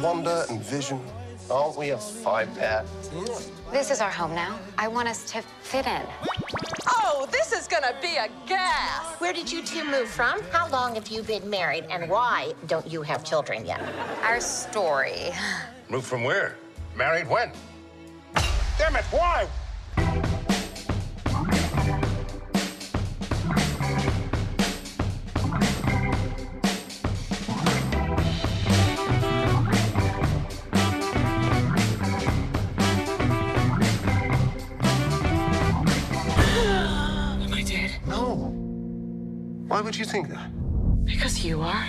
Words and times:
Wonder 0.00 0.44
and 0.50 0.60
Vision. 0.60 1.00
Aren't 1.50 1.76
we 1.76 1.90
a 1.90 1.98
five 1.98 2.52
pair? 2.56 2.84
This 3.70 3.90
is 3.90 4.00
our 4.00 4.10
home 4.10 4.34
now. 4.34 4.58
I 4.78 4.88
want 4.88 5.08
us 5.08 5.30
to 5.32 5.42
fit 5.62 5.86
in. 5.86 6.02
Oh, 6.88 7.28
this 7.30 7.52
is 7.52 7.68
gonna 7.68 7.94
be 8.00 8.16
a 8.16 8.28
gas! 8.46 9.04
Where 9.18 9.32
did 9.32 9.50
you 9.50 9.62
two 9.62 9.84
move 9.84 10.08
from? 10.08 10.42
How 10.50 10.68
long 10.70 10.94
have 10.94 11.08
you 11.08 11.22
been 11.22 11.48
married? 11.48 11.84
And 11.90 12.08
why 12.10 12.54
don't 12.66 12.86
you 12.86 13.02
have 13.02 13.24
children 13.24 13.66
yet? 13.66 13.80
Our 14.22 14.40
story. 14.40 15.32
Moved 15.88 16.06
from 16.06 16.24
where? 16.24 16.56
Married 16.96 17.28
when? 17.28 17.52
Damn 18.78 18.96
it, 18.96 19.04
why? 19.10 19.46
Would 39.84 39.98
you 39.98 40.06
think 40.06 40.28
that? 40.28 40.50
Because 41.04 41.48
you 41.48 41.62
are. 41.62 41.86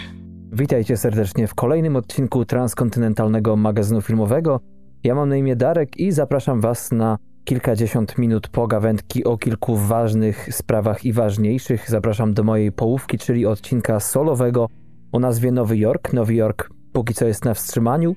Witajcie 0.52 0.98
serdecznie 0.98 1.48
w 1.48 1.56
kolejnym 1.56 1.96
odcinku 1.96 2.46
transkontynentalnego 2.46 3.56
magazynu 3.56 4.02
filmowego. 4.02 4.60
Ja 5.04 5.16
mam 5.16 5.30
na 5.30 5.38
imię 5.38 5.56
Darek 5.56 5.98
i 5.98 6.12
zapraszam 6.12 6.62
Was 6.62 6.92
na 6.92 7.18
kilkadziesiąt 7.44 8.18
minut 8.18 8.48
pogawędki 8.48 9.24
o 9.24 9.38
kilku 9.38 9.76
ważnych 9.76 10.50
sprawach 10.52 11.06
i 11.06 11.14
ważniejszych. 11.14 11.90
Zapraszam 11.90 12.34
do 12.34 12.44
mojej 12.44 12.72
połówki, 12.72 13.18
czyli 13.18 13.46
odcinka 13.46 14.00
solowego 14.00 14.68
o 15.12 15.20
nazwie 15.20 15.52
Nowy 15.52 15.78
Jork. 15.78 16.14
Nowy 16.14 16.36
Jork 16.36 16.70
póki 16.94 17.14
co 17.14 17.26
jest 17.26 17.46
na 17.46 17.54
wstrzymaniu 17.54 18.16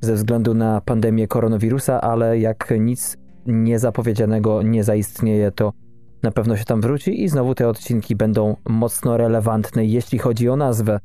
ze 0.00 0.14
względu 0.14 0.54
na 0.54 0.80
pandemię 0.80 1.28
koronawirusa, 1.28 2.00
ale 2.00 2.38
jak 2.38 2.74
nic 2.80 3.16
niezapowiedzianego 3.46 4.62
nie 4.62 4.84
zaistnieje, 4.84 5.50
to 5.50 5.72
na 6.26 6.32
pewno 6.32 6.56
się 6.56 6.64
tam 6.64 6.80
wróci 6.80 7.22
i 7.24 7.28
znowu 7.28 7.54
te 7.54 7.68
odcinki 7.68 8.16
będą 8.16 8.56
mocno 8.68 9.16
relevantne, 9.16 9.84
jeśli 9.84 10.18
chodzi 10.18 10.48
o 10.48 10.56
nazwę. 10.56 11.00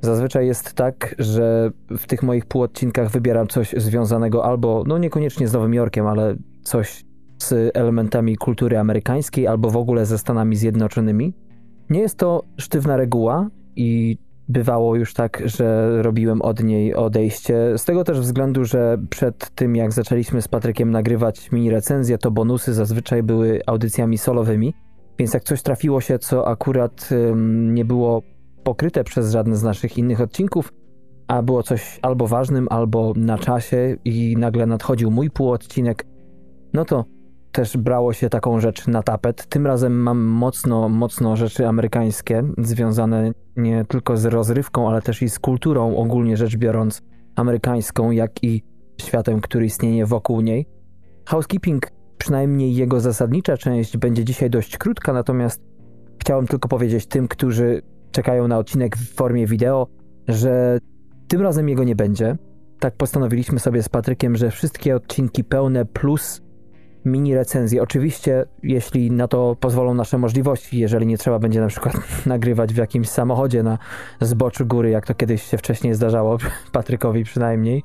Zazwyczaj 0.00 0.46
jest 0.46 0.74
tak, 0.74 1.14
że 1.18 1.70
w 1.90 2.06
tych 2.06 2.22
moich 2.22 2.46
półodcinkach 2.46 3.10
wybieram 3.10 3.46
coś 3.46 3.74
związanego 3.76 4.44
albo, 4.44 4.84
no 4.86 4.98
niekoniecznie 4.98 5.48
z 5.48 5.52
Nowym 5.52 5.74
Jorkiem, 5.74 6.06
ale 6.06 6.36
coś 6.62 7.04
z 7.38 7.76
elementami 7.76 8.36
kultury 8.36 8.78
amerykańskiej 8.78 9.46
albo 9.46 9.70
w 9.70 9.76
ogóle 9.76 10.06
ze 10.06 10.18
Stanami 10.18 10.56
Zjednoczonymi. 10.56 11.34
Nie 11.90 12.00
jest 12.00 12.16
to 12.16 12.42
sztywna 12.58 12.96
reguła 12.96 13.50
i 13.76 14.18
bywało 14.48 14.96
już 14.96 15.14
tak, 15.14 15.42
że 15.44 15.98
robiłem 16.02 16.42
od 16.42 16.62
niej 16.62 16.94
odejście. 16.94 17.78
Z 17.78 17.84
tego 17.84 18.04
też 18.04 18.20
względu, 18.20 18.64
że 18.64 18.98
przed 19.10 19.50
tym 19.50 19.76
jak 19.76 19.92
zaczęliśmy 19.92 20.42
z 20.42 20.48
Patrykiem 20.48 20.90
nagrywać 20.90 21.52
mini 21.52 21.70
recenzję, 21.70 22.18
to 22.18 22.30
bonusy 22.30 22.74
zazwyczaj 22.74 23.22
były 23.22 23.60
audycjami 23.66 24.18
solowymi, 24.18 24.74
więc 25.18 25.34
jak 25.34 25.44
coś 25.44 25.62
trafiło 25.62 26.00
się, 26.00 26.18
co 26.18 26.48
akurat 26.48 27.08
ym, 27.12 27.74
nie 27.74 27.84
było 27.84 28.22
pokryte 28.64 29.04
przez 29.04 29.32
żadne 29.32 29.56
z 29.56 29.62
naszych 29.62 29.98
innych 29.98 30.20
odcinków, 30.20 30.72
a 31.28 31.42
było 31.42 31.62
coś 31.62 31.98
albo 32.02 32.26
ważnym, 32.26 32.66
albo 32.70 33.12
na 33.16 33.38
czasie 33.38 33.96
i 34.04 34.36
nagle 34.38 34.66
nadchodził 34.66 35.10
mój 35.10 35.30
półodcinek, 35.30 36.06
no 36.72 36.84
to 36.84 37.04
też 37.56 37.76
brało 37.76 38.12
się 38.12 38.28
taką 38.28 38.60
rzecz 38.60 38.86
na 38.86 39.02
tapet. 39.02 39.46
Tym 39.46 39.66
razem 39.66 40.02
mam 40.02 40.18
mocno, 40.18 40.88
mocno 40.88 41.36
rzeczy 41.36 41.68
amerykańskie, 41.68 42.42
związane 42.58 43.32
nie 43.56 43.84
tylko 43.84 44.16
z 44.16 44.24
rozrywką, 44.24 44.88
ale 44.88 45.02
też 45.02 45.22
i 45.22 45.28
z 45.28 45.38
kulturą, 45.38 45.96
ogólnie 45.96 46.36
rzecz 46.36 46.56
biorąc, 46.56 47.02
amerykańską, 47.36 48.10
jak 48.10 48.44
i 48.44 48.62
światem, 49.00 49.40
który 49.40 49.66
istnieje 49.66 50.06
wokół 50.06 50.40
niej. 50.40 50.66
Housekeeping, 51.28 51.86
przynajmniej 52.18 52.74
jego 52.74 53.00
zasadnicza 53.00 53.56
część, 53.56 53.96
będzie 53.96 54.24
dzisiaj 54.24 54.50
dość 54.50 54.78
krótka, 54.78 55.12
natomiast 55.12 55.62
chciałem 56.20 56.46
tylko 56.46 56.68
powiedzieć 56.68 57.06
tym, 57.06 57.28
którzy 57.28 57.82
czekają 58.10 58.48
na 58.48 58.58
odcinek 58.58 58.96
w 58.96 59.14
formie 59.14 59.46
wideo, 59.46 59.86
że 60.28 60.78
tym 61.28 61.40
razem 61.40 61.68
jego 61.68 61.84
nie 61.84 61.96
będzie. 61.96 62.36
Tak 62.80 62.96
postanowiliśmy 62.96 63.58
sobie 63.58 63.82
z 63.82 63.88
Patrykiem, 63.88 64.36
że 64.36 64.50
wszystkie 64.50 64.96
odcinki 64.96 65.44
pełne 65.44 65.84
plus 65.84 66.45
mini 67.06 67.34
recenzje. 67.34 67.82
Oczywiście, 67.82 68.44
jeśli 68.62 69.10
na 69.10 69.28
to 69.28 69.56
pozwolą 69.60 69.94
nasze 69.94 70.18
możliwości, 70.18 70.78
jeżeli 70.78 71.06
nie 71.06 71.18
trzeba 71.18 71.38
będzie 71.38 71.60
na 71.60 71.66
przykład 71.66 71.96
nagrywać 72.26 72.74
w 72.74 72.76
jakimś 72.76 73.08
samochodzie 73.08 73.62
na 73.62 73.78
zboczu 74.20 74.66
góry, 74.66 74.90
jak 74.90 75.06
to 75.06 75.14
kiedyś 75.14 75.42
się 75.42 75.58
wcześniej 75.58 75.94
zdarzało, 75.94 76.38
Patrykowi 76.72 77.24
przynajmniej, 77.24 77.82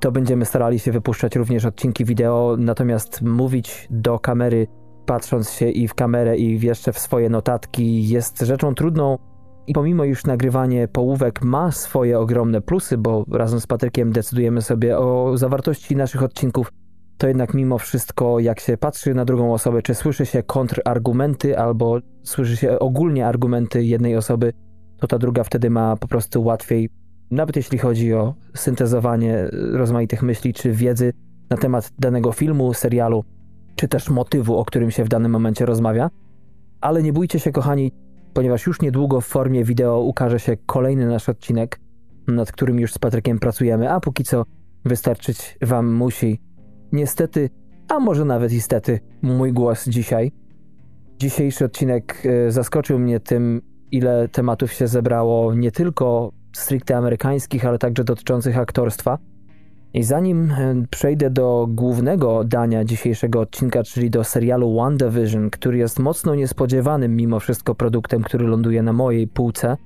to 0.00 0.12
będziemy 0.12 0.44
starali 0.44 0.78
się 0.78 0.92
wypuszczać 0.92 1.36
również 1.36 1.64
odcinki 1.64 2.04
wideo, 2.04 2.56
natomiast 2.58 3.22
mówić 3.22 3.86
do 3.90 4.18
kamery, 4.18 4.66
patrząc 5.06 5.50
się 5.50 5.68
i 5.68 5.88
w 5.88 5.94
kamerę, 5.94 6.36
i 6.36 6.60
jeszcze 6.60 6.92
w 6.92 6.98
swoje 6.98 7.30
notatki, 7.30 8.08
jest 8.08 8.40
rzeczą 8.40 8.74
trudną. 8.74 9.18
I 9.66 9.72
pomimo 9.72 10.04
już 10.04 10.24
nagrywanie 10.24 10.88
połówek 10.88 11.42
ma 11.42 11.72
swoje 11.72 12.18
ogromne 12.18 12.60
plusy, 12.60 12.98
bo 12.98 13.24
razem 13.30 13.60
z 13.60 13.66
Patrykiem 13.66 14.12
decydujemy 14.12 14.62
sobie 14.62 14.98
o 14.98 15.36
zawartości 15.36 15.96
naszych 15.96 16.22
odcinków, 16.22 16.72
to 17.18 17.28
jednak 17.28 17.54
mimo 17.54 17.78
wszystko, 17.78 18.40
jak 18.40 18.60
się 18.60 18.76
patrzy 18.76 19.14
na 19.14 19.24
drugą 19.24 19.54
osobę, 19.54 19.82
czy 19.82 19.94
słyszy 19.94 20.26
się 20.26 20.42
kontrargumenty, 20.42 21.58
albo 21.58 21.98
słyszy 22.22 22.56
się 22.56 22.78
ogólnie 22.78 23.26
argumenty 23.26 23.84
jednej 23.84 24.16
osoby, 24.16 24.52
to 24.98 25.06
ta 25.06 25.18
druga 25.18 25.44
wtedy 25.44 25.70
ma 25.70 25.96
po 25.96 26.08
prostu 26.08 26.44
łatwiej, 26.44 26.90
nawet 27.30 27.56
jeśli 27.56 27.78
chodzi 27.78 28.14
o 28.14 28.34
syntezowanie 28.54 29.48
rozmaitych 29.72 30.22
myśli 30.22 30.54
czy 30.54 30.72
wiedzy 30.72 31.12
na 31.50 31.56
temat 31.56 31.92
danego 31.98 32.32
filmu, 32.32 32.74
serialu, 32.74 33.24
czy 33.76 33.88
też 33.88 34.10
motywu, 34.10 34.56
o 34.56 34.64
którym 34.64 34.90
się 34.90 35.04
w 35.04 35.08
danym 35.08 35.32
momencie 35.32 35.66
rozmawia. 35.66 36.10
Ale 36.80 37.02
nie 37.02 37.12
bójcie 37.12 37.38
się, 37.38 37.52
kochani, 37.52 37.92
ponieważ 38.34 38.66
już 38.66 38.80
niedługo 38.80 39.20
w 39.20 39.26
formie 39.26 39.64
wideo 39.64 40.00
ukaże 40.00 40.40
się 40.40 40.56
kolejny 40.66 41.06
nasz 41.06 41.28
odcinek, 41.28 41.80
nad 42.28 42.52
którym 42.52 42.80
już 42.80 42.92
z 42.92 42.98
Patrykiem 42.98 43.38
pracujemy, 43.38 43.90
a 43.90 44.00
póki 44.00 44.24
co 44.24 44.44
wystarczyć 44.84 45.58
Wam 45.62 45.94
musi 45.94 46.47
Niestety, 46.92 47.50
a 47.88 48.00
może 48.00 48.24
nawet 48.24 48.52
istety, 48.52 49.00
mój 49.22 49.52
głos 49.52 49.88
dzisiaj. 49.88 50.32
Dzisiejszy 51.18 51.64
odcinek 51.64 52.22
e, 52.26 52.50
zaskoczył 52.52 52.98
mnie 52.98 53.20
tym, 53.20 53.62
ile 53.90 54.28
tematów 54.28 54.72
się 54.72 54.86
zebrało, 54.86 55.54
nie 55.54 55.72
tylko 55.72 56.32
stricte 56.52 56.96
amerykańskich, 56.96 57.66
ale 57.66 57.78
także 57.78 58.04
dotyczących 58.04 58.58
aktorstwa. 58.58 59.18
I 59.94 60.02
zanim 60.02 60.50
e, 60.50 60.74
przejdę 60.90 61.30
do 61.30 61.66
głównego 61.70 62.44
dania 62.44 62.84
dzisiejszego 62.84 63.40
odcinka, 63.40 63.82
czyli 63.82 64.10
do 64.10 64.24
serialu 64.24 64.76
WandaVision, 64.76 65.50
który 65.50 65.78
jest 65.78 65.98
mocno 65.98 66.34
niespodziewanym 66.34 67.16
mimo 67.16 67.40
wszystko 67.40 67.74
produktem, 67.74 68.22
który 68.22 68.46
ląduje 68.46 68.82
na 68.82 68.92
mojej 68.92 69.28
półce, 69.28 69.76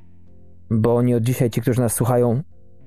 bo 0.71 1.03
nie 1.03 1.17
od 1.17 1.23
dzisiaj 1.23 1.51
ci, 1.51 1.61
którzy 1.61 1.81
nas 1.81 1.95
słuchają, 1.95 2.43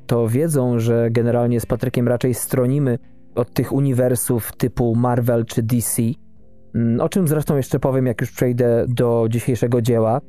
to 0.07 0.27
wiedzą, 0.27 0.79
że 0.79 1.11
generalnie 1.11 1.59
z 1.59 1.65
Patrykiem 1.65 2.07
raczej 2.07 2.33
stronimy 2.33 2.99
od 3.35 3.53
tych 3.53 3.71
uniwersów 3.71 4.51
typu 4.57 4.95
Marvel 4.95 5.45
czy 5.45 5.63
DC. 5.63 6.01
Mm, 6.75 7.01
o 7.01 7.09
czym 7.09 7.27
zresztą 7.27 7.57
jeszcze 7.57 7.79
powiem, 7.79 8.05
jak 8.05 8.21
już 8.21 8.31
przejdę 8.31 8.85
do 8.87 9.27
dzisiejszego 9.29 9.81
dzieła. 9.81 10.21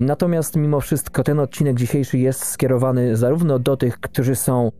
Natomiast 0.00 0.56
mimo 0.56 0.80
wszystko 0.80 1.22
ten 1.22 1.38
odcinek 1.38 1.76
dzisiejszy 1.76 2.18
jest 2.18 2.44
skierowany 2.44 3.16
zarówno 3.16 3.58
do 3.58 3.76
tych, 3.76 4.00
którzy 4.00 4.36
są 4.36 4.70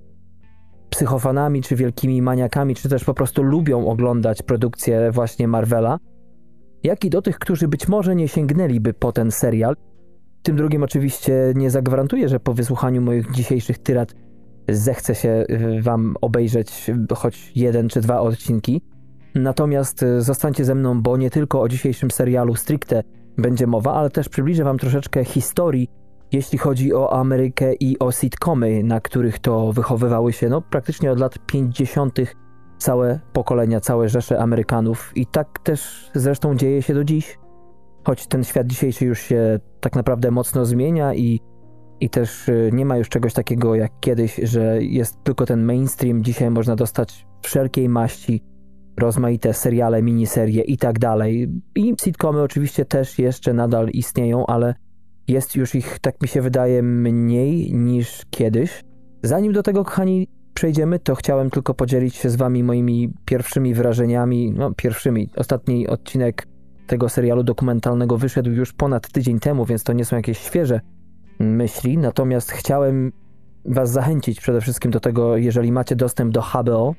psychofanami, 0.91 1.63
czy 1.63 1.77
wielkimi 1.77 2.23
maniakami, 2.23 2.75
czy 2.75 2.89
też 2.89 3.05
po 3.05 3.15
prostu 3.15 3.43
lubią 3.43 3.87
oglądać 3.87 4.43
produkcje 4.43 5.11
właśnie 5.11 5.49
Marvela, 5.49 5.99
jak 6.83 7.05
i 7.05 7.11
do 7.11 7.23
tych, 7.23 7.39
którzy 7.39 7.69
być 7.69 7.89
może 7.89 8.17
nie 8.17 8.29
sięgnęliby 8.29 8.95
po 8.95 9.13
ten 9.13 9.31
serial. 9.31 9.77
Tym 10.43 10.57
drugim 10.57 10.83
oczywiście 10.83 11.53
nie 11.55 11.71
zagwarantuję, 11.71 12.29
że 12.29 12.41
po 12.41 12.55
wysłuchaniu 12.55 13.03
moich 13.03 13.33
dzisiejszych 13.33 13.79
tyrad 13.79 14.15
zechce 14.77 15.15
się 15.15 15.45
y, 15.51 15.83
wam 15.83 16.17
obejrzeć 16.21 16.91
choć 17.17 17.53
jeden 17.55 17.89
czy 17.89 18.01
dwa 18.01 18.21
odcinki. 18.21 18.83
Natomiast 19.35 20.03
y, 20.03 20.23
zostańcie 20.23 20.65
ze 20.65 20.75
mną, 20.75 21.03
bo 21.03 21.17
nie 21.17 21.31
tylko 21.31 21.61
o 21.61 21.69
dzisiejszym 21.69 22.11
serialu 22.11 22.55
stricte 22.55 23.03
będzie 23.39 23.67
mowa, 23.67 23.95
ale 23.95 24.11
też 24.11 24.29
przybliżę 24.29 24.65
wam 24.65 24.79
troszeczkę 24.79 25.25
historii, 25.25 25.89
jeśli 26.33 26.59
chodzi 26.59 26.95
o 26.95 27.13
Amerykę 27.13 27.75
i 27.75 27.99
o 27.99 28.13
sitcomy, 28.13 28.83
na 28.83 29.01
których 29.01 29.39
to 29.39 29.73
wychowywały 29.73 30.33
się 30.33 30.49
no, 30.49 30.61
praktycznie 30.61 31.13
od 31.13 31.21
lat 31.21 31.39
50. 31.47 32.19
całe 32.79 33.21
pokolenia, 33.33 33.81
całe 33.81 34.09
rzesze 34.09 34.39
Amerykanów. 34.39 35.13
I 35.15 35.27
tak 35.27 35.59
też 35.59 36.11
zresztą 36.15 36.57
dzieje 36.57 36.83
się 36.83 36.95
do 36.95 37.05
dziś. 37.05 37.39
Choć 38.05 38.27
ten 38.27 38.45
świat 38.45 38.67
dzisiejszy 38.67 39.05
już 39.05 39.21
się 39.21 39.61
tak 39.81 39.97
naprawdę 39.97 40.31
mocno 40.31 40.65
zmienia 40.65 41.15
i 41.15 41.41
i 42.01 42.11
też 42.11 42.49
y, 42.49 42.71
nie 42.73 42.87
ma 42.87 42.97
już 42.97 43.09
czegoś 43.09 43.33
takiego 43.33 43.75
jak 43.75 43.93
kiedyś, 44.01 44.41
że 44.43 44.83
jest 44.83 45.25
tylko 45.25 45.47
ten 45.47 45.65
mainstream. 45.65 46.25
Dzisiaj 46.25 46.51
można 46.51 46.77
dostać 46.77 47.27
wszelkiej 47.43 47.89
maści 47.89 48.43
rozmaite 48.99 49.55
seriale, 49.55 50.03
miniserie 50.03 50.63
i 50.63 50.77
tak 50.77 50.99
dalej. 50.99 51.49
I 51.75 51.95
sitcomy 52.05 52.43
oczywiście 52.43 52.85
też 52.85 53.19
jeszcze 53.19 53.53
nadal 53.55 53.89
istnieją, 53.89 54.47
ale 54.47 54.75
jest 55.29 55.57
już 55.57 55.75
ich, 55.75 55.99
tak 55.99 56.23
mi 56.23 56.29
się 56.29 56.43
wydaje, 56.43 56.83
mniej 56.83 57.75
niż 57.75 58.23
kiedyś. 58.31 58.85
Zanim 59.23 59.53
do 59.53 59.63
tego, 59.63 59.85
kochani, 59.85 60.29
przejdziemy, 60.55 60.99
to 60.99 61.15
chciałem 61.15 61.51
tylko 61.51 61.75
podzielić 61.75 62.15
się 62.15 62.31
z 62.31 62.37
wami 62.37 62.65
moimi 62.65 63.13
pierwszymi 63.25 63.75
wrażeniami, 63.75 64.53
no 64.53 64.75
pierwszymi. 64.75 65.31
Ostatni 65.37 65.89
odcinek 65.89 66.47
tego 66.87 67.09
serialu 67.09 67.43
dokumentalnego 67.43 68.19
wyszedł 68.19 68.51
już 68.51 68.73
ponad 68.73 69.13
tydzień 69.13 69.41
temu, 69.41 69.65
więc 69.65 69.85
to 69.85 69.93
nie 69.93 70.05
są 70.05 70.17
jakieś 70.17 70.39
świeże 70.39 70.81
myśli. 71.41 71.99
Natomiast 71.99 72.53
chciałem 72.53 73.13
was 73.65 73.91
zachęcić 73.91 74.41
przede 74.41 74.61
wszystkim 74.61 74.91
do 74.91 75.01
tego, 75.01 75.37
jeżeli 75.37 75.73
macie 75.73 75.97
dostęp 75.97 76.35
do 76.35 76.43
HBO, 76.43 76.95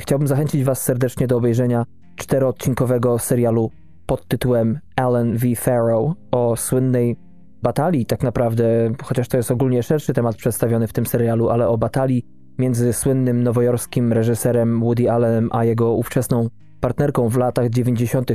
chciałbym 0.00 0.28
zachęcić 0.28 0.64
was 0.64 0.82
serdecznie 0.82 1.26
do 1.26 1.36
obejrzenia 1.36 1.84
czteroodcinkowego 2.16 3.18
serialu 3.18 3.70
pod 4.06 4.28
tytułem 4.28 4.78
Alan 4.96 5.36
v. 5.36 5.56
Farrow 5.56 6.12
o 6.30 6.56
słynnej 6.56 7.16
batalii, 7.62 8.06
tak 8.06 8.22
naprawdę, 8.22 8.92
chociaż 9.02 9.28
to 9.28 9.36
jest 9.36 9.50
ogólnie 9.50 9.82
szerszy 9.82 10.12
temat 10.12 10.36
przedstawiony 10.36 10.86
w 10.86 10.92
tym 10.92 11.06
serialu, 11.06 11.48
ale 11.48 11.68
o 11.68 11.78
batalii 11.78 12.26
między 12.58 12.92
słynnym 12.92 13.42
nowojorskim 13.42 14.12
reżyserem 14.12 14.80
Woody 14.80 15.10
Allenem 15.10 15.48
a 15.52 15.64
jego 15.64 15.92
ówczesną 15.92 16.48
partnerką 16.80 17.28
w 17.28 17.36
latach 17.36 17.70
90., 17.70 18.32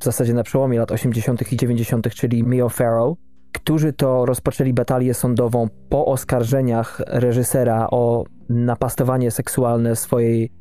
w 0.00 0.04
zasadzie 0.04 0.34
na 0.34 0.42
przełomie 0.42 0.78
lat 0.78 0.92
80. 0.92 1.52
i 1.52 1.56
90., 1.56 2.14
czyli 2.14 2.44
Mia 2.44 2.68
Farrow, 2.68 3.16
którzy 3.52 3.92
to 3.92 4.26
rozpoczęli 4.26 4.72
batalię 4.72 5.14
sądową 5.14 5.68
po 5.88 6.06
oskarżeniach 6.06 7.00
reżysera 7.06 7.88
o 7.90 8.24
napastowanie 8.48 9.30
seksualne 9.30 9.96
swojej 9.96 10.52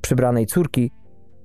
przybranej 0.00 0.46
córki, 0.46 0.90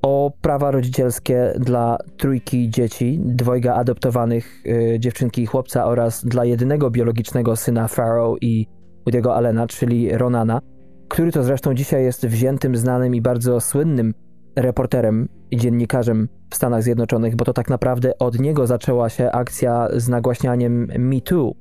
o 0.02 0.32
prawa 0.42 0.72
rodzicielskie 0.72 1.54
dla 1.60 1.98
trójki 2.18 2.70
dzieci, 2.70 3.20
dwojga 3.24 3.76
adoptowanych 3.76 4.66
y, 4.66 5.00
dziewczynki 5.00 5.42
i 5.42 5.46
chłopca 5.46 5.86
oraz 5.86 6.26
dla 6.26 6.46
jedynego 6.46 6.92
biologicznego 6.92 7.56
syna 7.56 7.88
Farrow 7.88 8.38
i 8.42 8.68
Woody'ego 9.08 9.32
Allena, 9.32 9.68
czyli 9.68 10.18
Ronana, 10.18 10.62
który 11.08 11.32
to 11.32 11.44
zresztą 11.44 11.74
dzisiaj 11.74 12.04
jest 12.04 12.28
wziętym, 12.28 12.76
znanym 12.76 13.16
i 13.16 13.22
bardzo 13.22 13.62
słynnym 13.62 14.14
reporterem 14.56 15.30
i 15.52 15.58
dziennikarzem 15.58 16.30
w 16.50 16.56
Stanach 16.56 16.84
Zjednoczonych, 16.84 17.36
bo 17.36 17.46
to 17.46 17.54
tak 17.54 17.70
naprawdę 17.70 18.18
od 18.20 18.40
niego 18.40 18.68
zaczęła 18.68 19.10
się 19.10 19.32
akcja 19.32 19.88
z 19.94 20.10
nagłaśnianiem 20.10 20.88
Me 21.00 21.22
Too. 21.22 21.54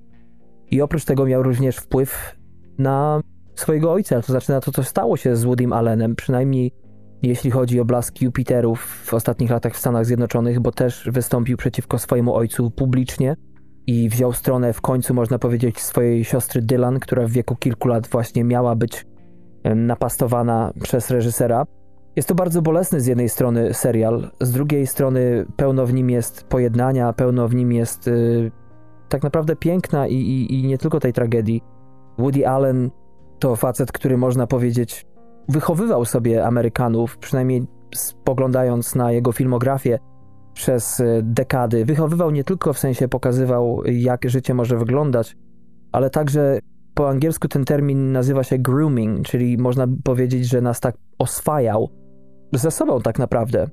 I 0.71 0.83
oprócz 0.83 1.05
tego 1.05 1.27
miał 1.27 1.43
również 1.43 1.77
wpływ 1.77 2.37
na 2.79 3.21
swojego 3.55 3.93
ojca, 3.93 4.23
to 4.23 4.33
znaczy 4.33 4.53
na 4.53 4.61
to, 4.61 4.73
co 4.73 4.83
stało 4.83 5.17
się 5.17 5.37
z 5.37 5.45
Woodym 5.45 5.73
Allenem, 5.73 6.17
przynajmniej 6.17 6.73
jeśli 7.23 7.51
chodzi 7.51 7.81
o 7.81 7.85
blask 7.85 8.21
Jupiterów 8.21 8.85
w 9.05 9.15
ostatnich 9.15 9.51
latach 9.51 9.75
w 9.75 9.79
Stanach 9.79 10.07
Zjednoczonych, 10.07 10.61
bo 10.61 10.73
też 10.73 11.09
wystąpił 11.13 11.57
przeciwko 11.57 11.99
swojemu 11.99 12.35
ojcu 12.35 12.71
publicznie 12.71 13.37
i 13.87 14.09
wziął 14.09 14.33
stronę 14.33 14.73
w 14.73 14.81
końcu, 14.81 15.15
można 15.15 15.39
powiedzieć, 15.39 15.81
swojej 15.81 16.25
siostry 16.25 16.63
Dylan, 16.63 17.01
która 17.01 17.27
w 17.27 17.31
wieku 17.31 17.57
kilku 17.57 17.89
lat 17.89 18.07
właśnie 18.07 18.45
miała 18.45 18.77
być 18.77 19.07
napastowana 19.65 20.73
przez 20.83 21.11
reżysera. 21.11 21.65
Jest 22.17 22.29
to 22.29 22.35
bardzo 22.35 22.63
bolesny 22.63 23.01
z 23.01 23.07
jednej 23.07 23.29
strony 23.29 23.75
serial, 23.75 24.31
z 24.41 24.53
drugiej 24.53 24.87
strony 24.87 25.47
pełno 25.57 25.87
w 25.87 25.93
nim 25.93 26.11
jest 26.11 26.45
pojednania, 26.45 27.13
pełno 27.13 27.49
w 27.49 27.55
nim 27.55 27.73
jest 27.73 28.07
yy, 28.07 28.51
tak 29.09 29.23
naprawdę 29.23 29.57
piękna 29.57 30.07
i, 30.07 30.15
i, 30.15 30.55
i 30.55 30.67
nie 30.67 30.79
tylko 30.79 31.01
tej 31.01 31.13
tragedii. 31.13 31.63
Woody 32.19 32.49
Allen 32.49 32.91
to 33.39 33.57
facet, 33.57 33.93
który 33.93 34.19
można 34.19 34.47
powiedzieć 34.47 35.07
wychowywał 35.49 36.05
sobie 36.05 36.45
Amerykanów, 36.47 37.19
przynajmniej 37.19 37.63
spoglądając 37.95 38.95
na 38.95 39.13
jego 39.13 39.33
filmografię 39.33 39.99
przez 40.55 41.01
y, 41.01 41.21
dekady. 41.23 41.85
Wychowywał 41.85 42.31
nie 42.31 42.45
tylko 42.45 42.73
w 42.73 42.79
sensie 42.79 43.09
pokazywał, 43.09 43.83
jak 43.85 44.31
życie 44.31 44.55
może 44.55 44.77
wyglądać, 44.77 45.37
ale 45.93 46.11
także 46.11 46.59
po 46.95 47.09
angielsku 47.09 47.49
ten 47.49 47.65
termin 47.65 48.13
nazywa 48.13 48.45
się 48.45 48.59
grooming, 48.59 49.27
czyli 49.27 49.59
można 49.59 49.87
powiedzieć, 50.05 50.49
że 50.49 50.61
nas 50.61 50.81
tak 50.81 50.95
oswajał 51.19 52.02
ze 52.53 52.71
sobą 52.71 53.01
tak 53.01 53.19
naprawdę. 53.19 53.67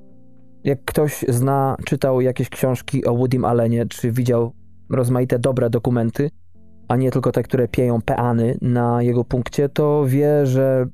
Jak 0.64 0.86
ktoś 0.86 1.26
zna, 1.28 1.76
czytał 1.86 2.22
jakieś 2.22 2.50
książki 2.50 3.06
o 3.06 3.16
Woodym 3.16 3.46
Allenie, 3.46 3.86
czy 3.86 4.12
widział 4.12 4.52
rozmaite 4.90 5.40
dobre 5.40 5.70
dokumenty, 5.70 6.30
a 6.88 6.96
nie 6.96 7.12
tylko 7.12 7.32
te, 7.32 7.44
które 7.44 7.68
pieją 7.68 8.02
peany 8.02 8.58
na 8.62 9.04
jego 9.04 9.24
punkcie, 9.24 9.70
to 9.70 10.06
wie, 10.08 10.46
że 10.46 10.86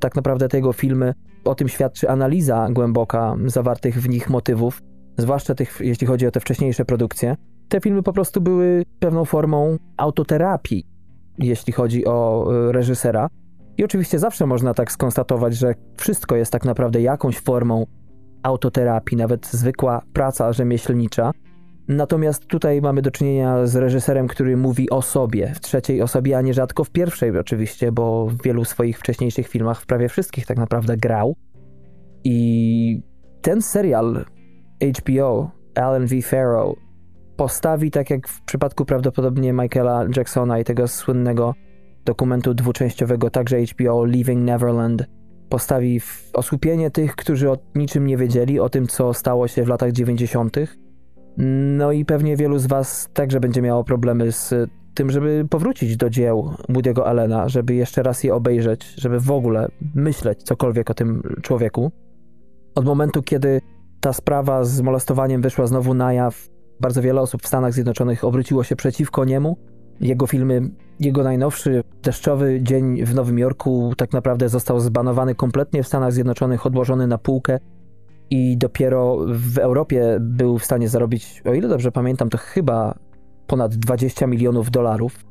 tak 0.00 0.14
naprawdę 0.14 0.48
te 0.48 0.56
jego 0.56 0.72
filmy, 0.72 1.14
o 1.44 1.54
tym 1.54 1.68
świadczy 1.68 2.08
analiza 2.08 2.68
głęboka 2.70 3.36
zawartych 3.46 4.02
w 4.02 4.08
nich 4.08 4.30
motywów, 4.30 4.82
zwłaszcza 5.18 5.54
tych, 5.54 5.80
jeśli 5.80 6.06
chodzi 6.06 6.26
o 6.26 6.30
te 6.30 6.40
wcześniejsze 6.40 6.84
produkcje. 6.84 7.36
Te 7.68 7.80
filmy 7.80 8.02
po 8.02 8.12
prostu 8.12 8.40
były 8.40 8.82
pewną 8.98 9.24
formą 9.24 9.76
autoterapii, 9.96 10.86
jeśli 11.38 11.72
chodzi 11.72 12.04
o 12.06 12.48
y, 12.68 12.72
reżysera. 12.72 13.28
I 13.78 13.84
oczywiście 13.84 14.18
zawsze 14.18 14.46
można 14.46 14.74
tak 14.74 14.92
skonstatować, 14.92 15.56
że 15.56 15.74
wszystko 15.96 16.36
jest 16.36 16.52
tak 16.52 16.64
naprawdę 16.64 17.02
jakąś 17.02 17.40
formą 17.40 17.86
autoterapii, 18.42 19.16
nawet 19.16 19.46
zwykła 19.46 20.02
praca 20.12 20.52
rzemieślnicza. 20.52 21.30
Natomiast 21.88 22.46
tutaj 22.46 22.80
mamy 22.80 23.02
do 23.02 23.10
czynienia 23.10 23.66
z 23.66 23.76
reżyserem, 23.76 24.28
który 24.28 24.56
mówi 24.56 24.90
o 24.90 25.02
sobie 25.02 25.52
w 25.54 25.60
trzeciej 25.60 26.02
osobie, 26.02 26.38
a 26.38 26.40
nierzadko 26.40 26.84
w 26.84 26.90
pierwszej 26.90 27.38
oczywiście, 27.38 27.92
bo 27.92 28.26
w 28.26 28.42
wielu 28.42 28.64
swoich 28.64 28.98
wcześniejszych 28.98 29.48
filmach, 29.48 29.80
w 29.80 29.86
prawie 29.86 30.08
wszystkich 30.08 30.46
tak 30.46 30.56
naprawdę 30.56 30.96
grał. 30.96 31.36
I 32.24 33.02
ten 33.42 33.62
serial 33.62 34.24
HBO, 34.98 35.50
Alan 35.74 36.06
V. 36.06 36.22
Farrow, 36.22 36.76
postawi, 37.36 37.90
tak 37.90 38.10
jak 38.10 38.28
w 38.28 38.42
przypadku 38.42 38.84
prawdopodobnie 38.84 39.52
Michaela 39.52 40.04
Jacksona 40.16 40.58
i 40.58 40.64
tego 40.64 40.88
słynnego 40.88 41.54
dokumentu 42.04 42.54
dwuczęściowego, 42.54 43.30
także 43.30 43.56
HBO 43.60 44.04
Leaving 44.04 44.44
Neverland, 44.44 45.06
postawi 45.48 46.00
w 46.00 46.30
osłupienie 46.32 46.90
tych, 46.90 47.16
którzy 47.16 47.50
o 47.50 47.58
niczym 47.74 48.06
nie 48.06 48.16
wiedzieli, 48.16 48.60
o 48.60 48.68
tym, 48.68 48.86
co 48.86 49.14
stało 49.14 49.48
się 49.48 49.64
w 49.64 49.68
latach 49.68 49.92
90. 49.92 50.56
No 51.76 51.92
i 51.92 52.04
pewnie 52.04 52.36
wielu 52.36 52.58
z 52.58 52.66
Was 52.66 53.08
także 53.12 53.40
będzie 53.40 53.62
miało 53.62 53.84
problemy 53.84 54.32
z 54.32 54.54
tym, 54.94 55.10
żeby 55.10 55.46
powrócić 55.50 55.96
do 55.96 56.10
dzieł 56.10 56.50
Woody'ego 56.68 57.02
Allena, 57.02 57.48
żeby 57.48 57.74
jeszcze 57.74 58.02
raz 58.02 58.24
je 58.24 58.34
obejrzeć, 58.34 58.94
żeby 58.96 59.20
w 59.20 59.30
ogóle 59.30 59.68
myśleć 59.94 60.42
cokolwiek 60.42 60.90
o 60.90 60.94
tym 60.94 61.22
człowieku. 61.42 61.92
Od 62.74 62.84
momentu, 62.84 63.22
kiedy 63.22 63.60
ta 64.00 64.12
sprawa 64.12 64.64
z 64.64 64.80
molestowaniem 64.80 65.42
wyszła 65.42 65.66
znowu 65.66 65.94
na 65.94 66.12
jaw, 66.12 66.48
bardzo 66.80 67.02
wiele 67.02 67.20
osób 67.20 67.42
w 67.42 67.46
Stanach 67.46 67.72
Zjednoczonych 67.72 68.24
obróciło 68.24 68.64
się 68.64 68.76
przeciwko 68.76 69.24
niemu. 69.24 69.56
Jego 70.00 70.26
filmy, 70.26 70.70
jego 71.00 71.22
najnowszy 71.22 71.82
deszczowy 72.02 72.62
dzień 72.62 73.04
w 73.04 73.14
Nowym 73.14 73.38
Jorku 73.38 73.92
tak 73.96 74.12
naprawdę 74.12 74.48
został 74.48 74.80
zbanowany 74.80 75.34
kompletnie 75.34 75.82
w 75.82 75.86
Stanach 75.86 76.12
Zjednoczonych, 76.12 76.66
odłożony 76.66 77.06
na 77.06 77.18
półkę 77.18 77.58
i 78.30 78.56
dopiero 78.56 79.18
w 79.26 79.58
Europie 79.58 80.16
był 80.20 80.58
w 80.58 80.64
stanie 80.64 80.88
zarobić, 80.88 81.42
o 81.44 81.54
ile 81.54 81.68
dobrze 81.68 81.92
pamiętam, 81.92 82.30
to 82.30 82.38
chyba 82.38 82.94
ponad 83.46 83.74
20 83.74 84.26
milionów 84.26 84.70
dolarów. 84.70 85.24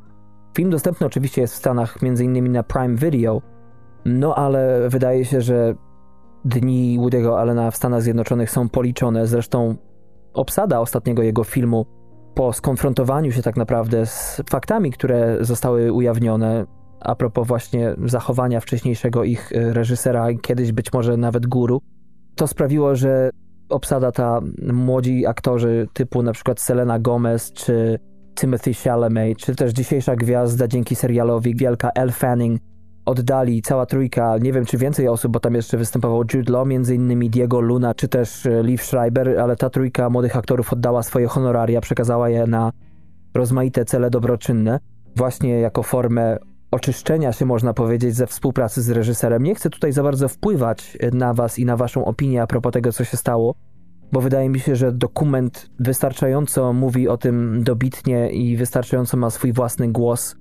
Film 0.55 0.69
dostępny 0.69 1.07
oczywiście 1.07 1.41
jest 1.41 1.53
w 1.53 1.57
Stanach, 1.57 2.01
między 2.01 2.25
innymi 2.25 2.49
na 2.49 2.63
Prime 2.63 2.95
Video, 2.95 3.41
no 4.05 4.35
ale 4.35 4.89
wydaje 4.89 5.25
się, 5.25 5.41
że 5.41 5.75
dni 6.45 6.99
Woody'ego 6.99 7.39
Allena 7.39 7.71
w 7.71 7.75
Stanach 7.75 8.01
Zjednoczonych 8.01 8.51
są 8.51 8.69
policzone. 8.69 9.27
Zresztą 9.27 9.75
obsada 10.33 10.79
ostatniego 10.79 11.23
jego 11.23 11.43
filmu 11.43 11.85
po 12.35 12.53
skonfrontowaniu 12.53 13.31
się 13.31 13.41
tak 13.41 13.57
naprawdę 13.57 14.05
z 14.05 14.41
faktami, 14.49 14.91
które 14.91 15.37
zostały 15.41 15.93
ujawnione 15.93 16.65
a 17.03 17.15
propos 17.15 17.47
właśnie 17.47 17.95
zachowania 18.05 18.59
wcześniejszego 18.59 19.23
ich 19.23 19.51
reżysera, 19.51 20.27
kiedyś 20.41 20.71
być 20.71 20.93
może 20.93 21.17
nawet 21.17 21.47
guru, 21.47 21.81
to 22.35 22.47
sprawiło, 22.47 22.95
że 22.95 23.29
obsada 23.69 24.11
ta 24.11 24.41
młodzi 24.73 25.25
aktorzy 25.25 25.87
typu 25.93 26.23
na 26.23 26.33
przykład 26.33 26.61
Selena 26.61 26.99
Gomez 26.99 27.53
czy 27.53 27.99
Timothy 28.35 28.73
Chalamet, 28.73 29.37
czy 29.37 29.55
też 29.55 29.71
dzisiejsza 29.71 30.15
gwiazda 30.15 30.67
dzięki 30.67 30.95
serialowi 30.95 31.55
wielka 31.55 31.89
Elle 31.95 32.11
Fanning 32.11 32.61
oddali 33.05 33.61
cała 33.61 33.85
trójka, 33.85 34.37
nie 34.37 34.53
wiem 34.53 34.65
czy 34.65 34.77
więcej 34.77 35.07
osób, 35.07 35.31
bo 35.31 35.39
tam 35.39 35.55
jeszcze 35.55 35.77
występował 35.77 36.23
Jude 36.33 36.53
Law, 36.53 36.67
między 36.67 36.95
innymi 36.95 37.29
Diego 37.29 37.61
Luna, 37.61 37.93
czy 37.93 38.07
też 38.07 38.45
e, 38.45 38.63
Liv 38.63 38.83
Schreiber, 38.83 39.39
ale 39.39 39.55
ta 39.55 39.69
trójka 39.69 40.09
młodych 40.09 40.37
aktorów 40.37 40.73
oddała 40.73 41.03
swoje 41.03 41.27
honoraria, 41.27 41.81
przekazała 41.81 42.29
je 42.29 42.47
na 42.47 42.71
rozmaite 43.33 43.85
cele 43.85 44.09
dobroczynne, 44.09 44.79
właśnie 45.15 45.59
jako 45.59 45.83
formę 45.83 46.37
oczyszczenia 46.71 47.33
się, 47.33 47.45
można 47.45 47.73
powiedzieć, 47.73 48.15
ze 48.15 48.27
współpracy 48.27 48.81
z 48.81 48.89
reżyserem. 48.89 49.43
Nie 49.43 49.55
chcę 49.55 49.69
tutaj 49.69 49.91
za 49.93 50.03
bardzo 50.03 50.27
wpływać 50.27 50.97
na 51.13 51.33
Was 51.33 51.59
i 51.59 51.65
na 51.65 51.77
Waszą 51.77 52.05
opinię 52.05 52.41
a 52.41 52.47
propos 52.47 52.73
tego, 52.73 52.91
co 52.91 53.03
się 53.03 53.17
stało, 53.17 53.55
bo 54.11 54.21
wydaje 54.21 54.49
mi 54.49 54.59
się, 54.59 54.75
że 54.75 54.91
dokument 54.91 55.69
wystarczająco 55.79 56.73
mówi 56.73 57.07
o 57.07 57.17
tym 57.17 57.63
dobitnie 57.63 58.31
i 58.31 58.57
wystarczająco 58.57 59.17
ma 59.17 59.29
swój 59.29 59.53
własny 59.53 59.91
głos. 59.91 60.35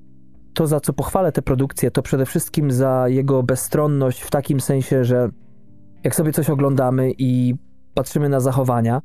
To, 0.54 0.66
za 0.66 0.80
co 0.80 0.92
pochwalę 0.92 1.32
tę 1.32 1.42
produkcję, 1.42 1.90
to 1.90 2.02
przede 2.02 2.26
wszystkim 2.26 2.70
za 2.70 3.08
jego 3.08 3.42
bezstronność 3.42 4.22
w 4.22 4.30
takim 4.30 4.60
sensie, 4.60 5.04
że 5.04 5.28
jak 6.04 6.14
sobie 6.14 6.32
coś 6.32 6.50
oglądamy 6.50 7.12
i 7.18 7.54
patrzymy 7.94 8.28
na 8.28 8.40
zachowania, 8.40 9.02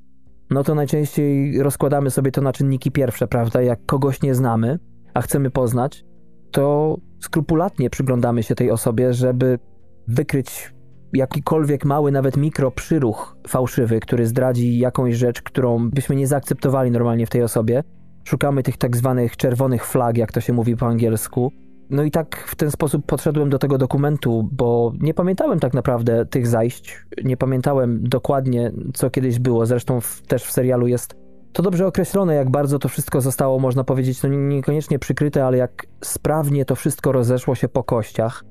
no 0.50 0.64
to 0.64 0.76
najczęściej 0.76 1.64
rozkładamy 1.64 2.12
sobie 2.12 2.32
to 2.32 2.42
na 2.42 2.54
czynniki 2.54 2.92
pierwsze, 2.92 3.28
prawda? 3.28 3.62
Jak 3.62 3.86
kogoś 3.86 4.22
nie 4.22 4.36
znamy, 4.36 4.80
a 5.14 5.22
chcemy 5.22 5.52
poznać, 5.52 6.06
to 6.52 6.98
skrupulatnie 7.20 7.90
przyglądamy 7.90 8.44
się 8.44 8.56
tej 8.56 8.72
osobie, 8.72 9.14
żeby 9.14 9.60
wykryć 10.08 10.74
jakikolwiek 11.14 11.86
mały, 11.86 12.12
nawet 12.12 12.38
mikro 12.38 12.72
przyruch 12.72 13.38
fałszywy, 13.48 14.00
który 14.00 14.28
zdradzi 14.28 14.78
jakąś 14.78 15.16
rzecz, 15.16 15.42
którą 15.42 15.90
byśmy 15.90 16.16
nie 16.16 16.28
zaakceptowali 16.28 16.92
normalnie 16.92 17.26
w 17.26 17.30
tej 17.30 17.44
osobie. 17.44 17.84
Szukamy 18.28 18.64
tych 18.64 18.78
tak 18.78 18.98
zwanych 18.98 19.38
czerwonych 19.38 19.86
flag, 19.86 20.18
jak 20.18 20.32
to 20.32 20.42
się 20.42 20.54
mówi 20.54 20.78
po 20.78 20.88
angielsku. 20.88 21.52
No 21.90 22.04
i 22.04 22.12
tak 22.12 22.48
w 22.48 22.56
ten 22.56 22.72
sposób 22.72 23.06
podszedłem 23.06 23.50
do 23.50 23.60
tego 23.60 23.78
dokumentu, 23.78 24.50
bo 24.52 24.94
nie 25.00 25.14
pamiętałem 25.14 25.60
tak 25.60 25.74
naprawdę 25.74 26.26
tych 26.26 26.48
zajść. 26.48 27.06
Nie 27.24 27.38
pamiętałem 27.38 28.00
dokładnie, 28.04 28.72
co 28.94 29.10
kiedyś 29.10 29.40
było. 29.40 29.66
Zresztą 29.66 30.02
w, 30.02 30.22
też 30.22 30.44
w 30.44 30.52
serialu 30.52 30.88
jest 30.88 31.16
to 31.54 31.64
dobrze 31.64 31.88
określone, 31.88 32.36
jak 32.36 32.50
bardzo 32.50 32.80
to 32.80 32.90
wszystko 32.90 33.22
zostało, 33.22 33.60
można 33.60 33.84
powiedzieć, 33.84 34.24
no 34.24 34.30
niekoniecznie 34.30 35.00
przykryte, 35.00 35.46
ale 35.46 35.58
jak 35.58 35.86
sprawnie 36.04 36.66
to 36.66 36.76
wszystko 36.76 37.12
rozeszło 37.12 37.56
się 37.56 37.68
po 37.70 37.84
kościach. 37.84 38.44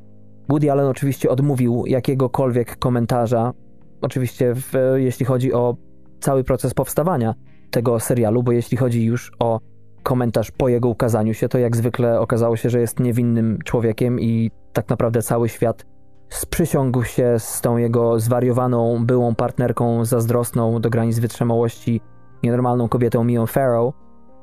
Woody 0.48 0.72
Allen 0.72 0.86
oczywiście 0.86 1.30
odmówił 1.30 1.84
jakiegokolwiek 1.86 2.78
komentarza, 2.78 3.52
oczywiście 4.00 4.54
w, 4.54 4.72
jeśli 4.96 5.26
chodzi 5.26 5.52
o 5.52 5.76
cały 6.20 6.44
proces 6.44 6.74
powstawania 6.74 7.34
tego 7.70 8.00
serialu, 8.00 8.42
bo 8.42 8.52
jeśli 8.52 8.76
chodzi 8.76 9.04
już 9.04 9.32
o 9.38 9.60
komentarz 10.02 10.50
po 10.50 10.68
jego 10.68 10.88
ukazaniu 10.88 11.34
się, 11.34 11.48
to 11.48 11.58
jak 11.58 11.76
zwykle 11.76 12.20
okazało 12.20 12.56
się, 12.56 12.70
że 12.70 12.80
jest 12.80 13.00
niewinnym 13.00 13.58
człowiekiem 13.64 14.20
i 14.20 14.50
tak 14.72 14.88
naprawdę 14.88 15.22
cały 15.22 15.48
świat 15.48 15.86
sprzysiągł 16.28 17.04
się 17.04 17.34
z 17.38 17.60
tą 17.60 17.76
jego 17.76 18.20
zwariowaną 18.20 19.06
byłą 19.06 19.34
partnerką 19.34 20.04
zazdrosną 20.04 20.80
do 20.80 20.90
granic 20.90 21.18
wytrzymałości, 21.18 22.00
nienormalną 22.42 22.88
kobietą 22.88 23.24
Mią 23.24 23.46
Farrow, 23.46 23.94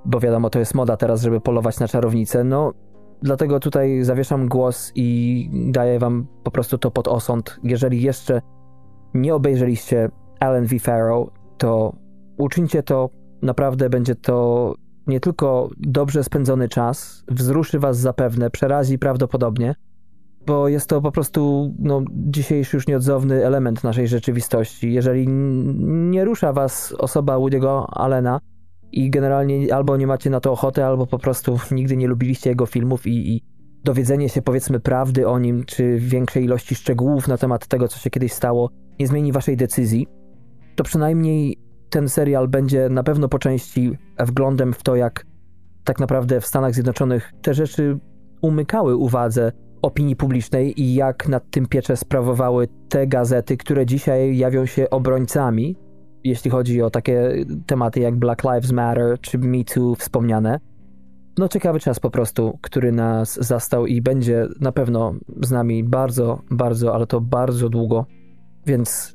bo 0.06 0.20
wiadomo, 0.20 0.50
to 0.50 0.60
jest 0.60 0.76
moda 0.76 0.98
teraz, 0.98 1.22
żeby 1.22 1.42
polować 1.42 1.80
na 1.80 1.88
czarownicę. 1.88 2.44
No, 2.44 2.74
dlatego 3.22 3.60
tutaj 3.60 4.04
zawieszam 4.04 4.48
głos 4.48 4.92
i 4.96 5.50
daję 5.72 6.00
wam 6.00 6.28
po 6.44 6.52
prostu 6.52 6.78
to 6.78 6.92
pod 6.92 7.08
osąd. 7.08 7.60
Jeżeli 7.64 8.02
jeszcze 8.02 8.42
nie 9.14 9.36
obejrzeliście 9.36 10.10
Alan 10.40 10.66
V. 10.66 10.80
Farrow, 10.80 11.30
to 11.58 11.94
uczyńcie 12.38 12.84
to. 12.84 13.10
Naprawdę 13.42 13.90
będzie 13.90 14.16
to 14.16 14.76
nie 15.08 15.20
tylko 15.20 15.70
dobrze 15.78 16.24
spędzony 16.24 16.70
czas, 16.70 17.24
wzruszy 17.28 17.80
was 17.80 17.98
zapewne, 17.98 18.50
przerazi 18.50 19.00
prawdopodobnie, 19.00 19.76
bo 20.46 20.68
jest 20.68 20.88
to 20.88 21.02
po 21.02 21.12
prostu 21.12 21.74
no, 21.80 22.02
dzisiejszy 22.12 22.78
już 22.78 22.88
nieodzowny 22.88 23.46
element 23.46 23.84
naszej 23.84 24.08
rzeczywistości. 24.08 24.94
Jeżeli 24.94 25.28
nie 25.84 26.26
rusza 26.26 26.54
was 26.54 26.96
osoba 26.98 27.38
Woody'ego 27.38 27.86
Allena 27.90 28.40
i 28.92 29.10
generalnie 29.10 29.76
albo 29.76 29.98
nie 29.98 30.08
macie 30.08 30.30
na 30.30 30.40
to 30.40 30.52
ochoty, 30.52 30.86
albo 30.86 31.08
po 31.08 31.20
prostu 31.20 31.60
nigdy 31.72 31.98
nie 31.98 32.08
lubiliście 32.08 32.50
jego 32.50 32.66
filmów 32.66 33.08
i, 33.08 33.36
i 33.36 33.44
dowiedzenie 33.84 34.30
się 34.30 34.42
powiedzmy 34.42 34.80
prawdy 34.80 35.28
o 35.28 35.40
nim, 35.40 35.64
czy 35.64 36.00
większej 36.00 36.44
ilości 36.44 36.76
szczegółów 36.76 37.28
na 37.28 37.38
temat 37.38 37.68
tego, 37.68 37.88
co 37.88 38.00
się 38.00 38.10
kiedyś 38.10 38.34
stało, 38.34 38.70
nie 39.00 39.08
zmieni 39.08 39.32
waszej 39.32 39.58
decyzji, 39.58 40.08
to 40.76 40.84
przynajmniej 40.84 41.58
ten 41.94 42.10
serial 42.10 42.48
będzie 42.48 42.90
na 42.90 43.04
pewno 43.04 43.30
po 43.30 43.40
części 43.40 43.98
wglądem 44.20 44.74
w 44.74 44.84
to, 44.84 44.96
jak 44.96 45.26
tak 45.84 46.00
naprawdę 46.00 46.42
w 46.42 46.46
Stanach 46.46 46.74
Zjednoczonych 46.74 47.32
te 47.42 47.54
rzeczy 47.54 48.00
umykały 48.42 48.96
uwadze 48.96 49.52
opinii 49.82 50.16
publicznej 50.16 50.82
i 50.82 50.94
jak 50.94 51.28
nad 51.28 51.50
tym 51.50 51.68
pieczę 51.68 51.98
sprawowały 51.98 52.68
te 52.90 53.08
gazety, 53.08 53.58
które 53.58 53.86
dzisiaj 53.86 54.38
jawią 54.38 54.66
się 54.66 54.90
obrońcami, 54.90 55.76
jeśli 56.24 56.52
chodzi 56.52 56.82
o 56.82 56.90
takie 56.90 57.46
tematy 57.66 58.00
jak 58.00 58.16
Black 58.16 58.44
Lives 58.44 58.72
Matter 58.72 59.20
czy 59.22 59.38
Me 59.38 59.64
Too 59.64 59.96
wspomniane. 59.96 60.60
No 61.38 61.48
ciekawy 61.48 61.80
czas 61.80 62.00
po 62.00 62.10
prostu, 62.10 62.60
który 62.62 62.92
nas 62.92 63.46
zastał 63.46 63.86
i 63.86 64.02
będzie 64.02 64.48
na 64.62 64.72
pewno 64.72 65.14
z 65.42 65.52
nami 65.52 65.84
bardzo, 65.84 66.42
bardzo, 66.52 66.96
ale 66.96 67.08
to 67.08 67.22
bardzo 67.22 67.70
długo. 67.70 68.06
Więc 68.66 69.13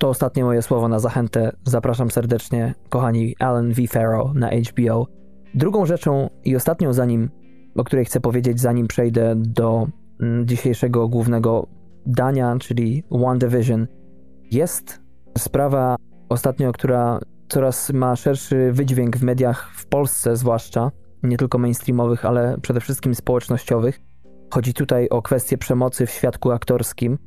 to 0.00 0.08
ostatnie 0.08 0.44
moje 0.44 0.62
słowo 0.62 0.88
na 0.88 0.98
zachętę. 0.98 1.52
Zapraszam 1.64 2.10
serdecznie, 2.10 2.74
kochani 2.88 3.36
Alan 3.38 3.72
V. 3.72 3.86
Farrow 3.86 4.34
na 4.34 4.50
HBO. 4.50 5.06
Drugą 5.54 5.86
rzeczą 5.86 6.30
i 6.44 6.56
ostatnią, 6.56 6.92
zanim, 6.92 7.30
o 7.76 7.84
której 7.84 8.04
chcę 8.04 8.20
powiedzieć, 8.20 8.60
zanim 8.60 8.86
przejdę 8.86 9.34
do 9.36 9.86
mm, 10.20 10.46
dzisiejszego 10.46 11.08
głównego 11.08 11.66
dania, 12.06 12.56
czyli 12.60 13.04
One 13.10 13.38
Division, 13.38 13.86
jest 14.50 15.00
sprawa 15.38 15.96
ostatnio, 16.28 16.72
która 16.72 17.20
coraz 17.48 17.92
ma 17.92 18.16
szerszy 18.16 18.72
wydźwięk 18.72 19.16
w 19.16 19.22
mediach 19.22 19.70
w 19.74 19.86
Polsce, 19.86 20.36
zwłaszcza 20.36 20.90
nie 21.22 21.36
tylko 21.36 21.58
mainstreamowych, 21.58 22.24
ale 22.24 22.56
przede 22.62 22.80
wszystkim 22.80 23.14
społecznościowych. 23.14 24.00
Chodzi 24.50 24.74
tutaj 24.74 25.08
o 25.08 25.22
kwestię 25.22 25.58
przemocy 25.58 26.06
w 26.06 26.10
świadku 26.10 26.50
aktorskim 26.50 27.18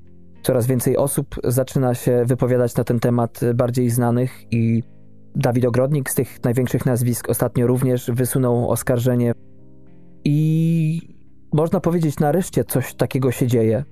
Coraz 0.43 0.67
więcej 0.67 0.97
osób 0.97 1.35
zaczyna 1.43 1.95
się 1.95 2.25
wypowiadać 2.25 2.75
na 2.75 2.83
ten 2.83 2.99
temat 2.99 3.39
bardziej 3.55 3.89
znanych 3.89 4.53
i 4.53 4.83
Dawid 5.35 5.65
Ogrodnik 5.65 6.09
z 6.09 6.15
tych 6.15 6.43
największych 6.43 6.85
nazwisk 6.85 7.29
ostatnio 7.29 7.67
również 7.67 8.11
wysunął 8.13 8.69
oskarżenie 8.69 9.31
i 10.23 11.15
można 11.53 11.79
powiedzieć 11.79 12.19
nareszcie 12.19 12.63
coś 12.63 12.93
takiego 12.93 13.31
się 13.31 13.47
dzieje. 13.47 13.83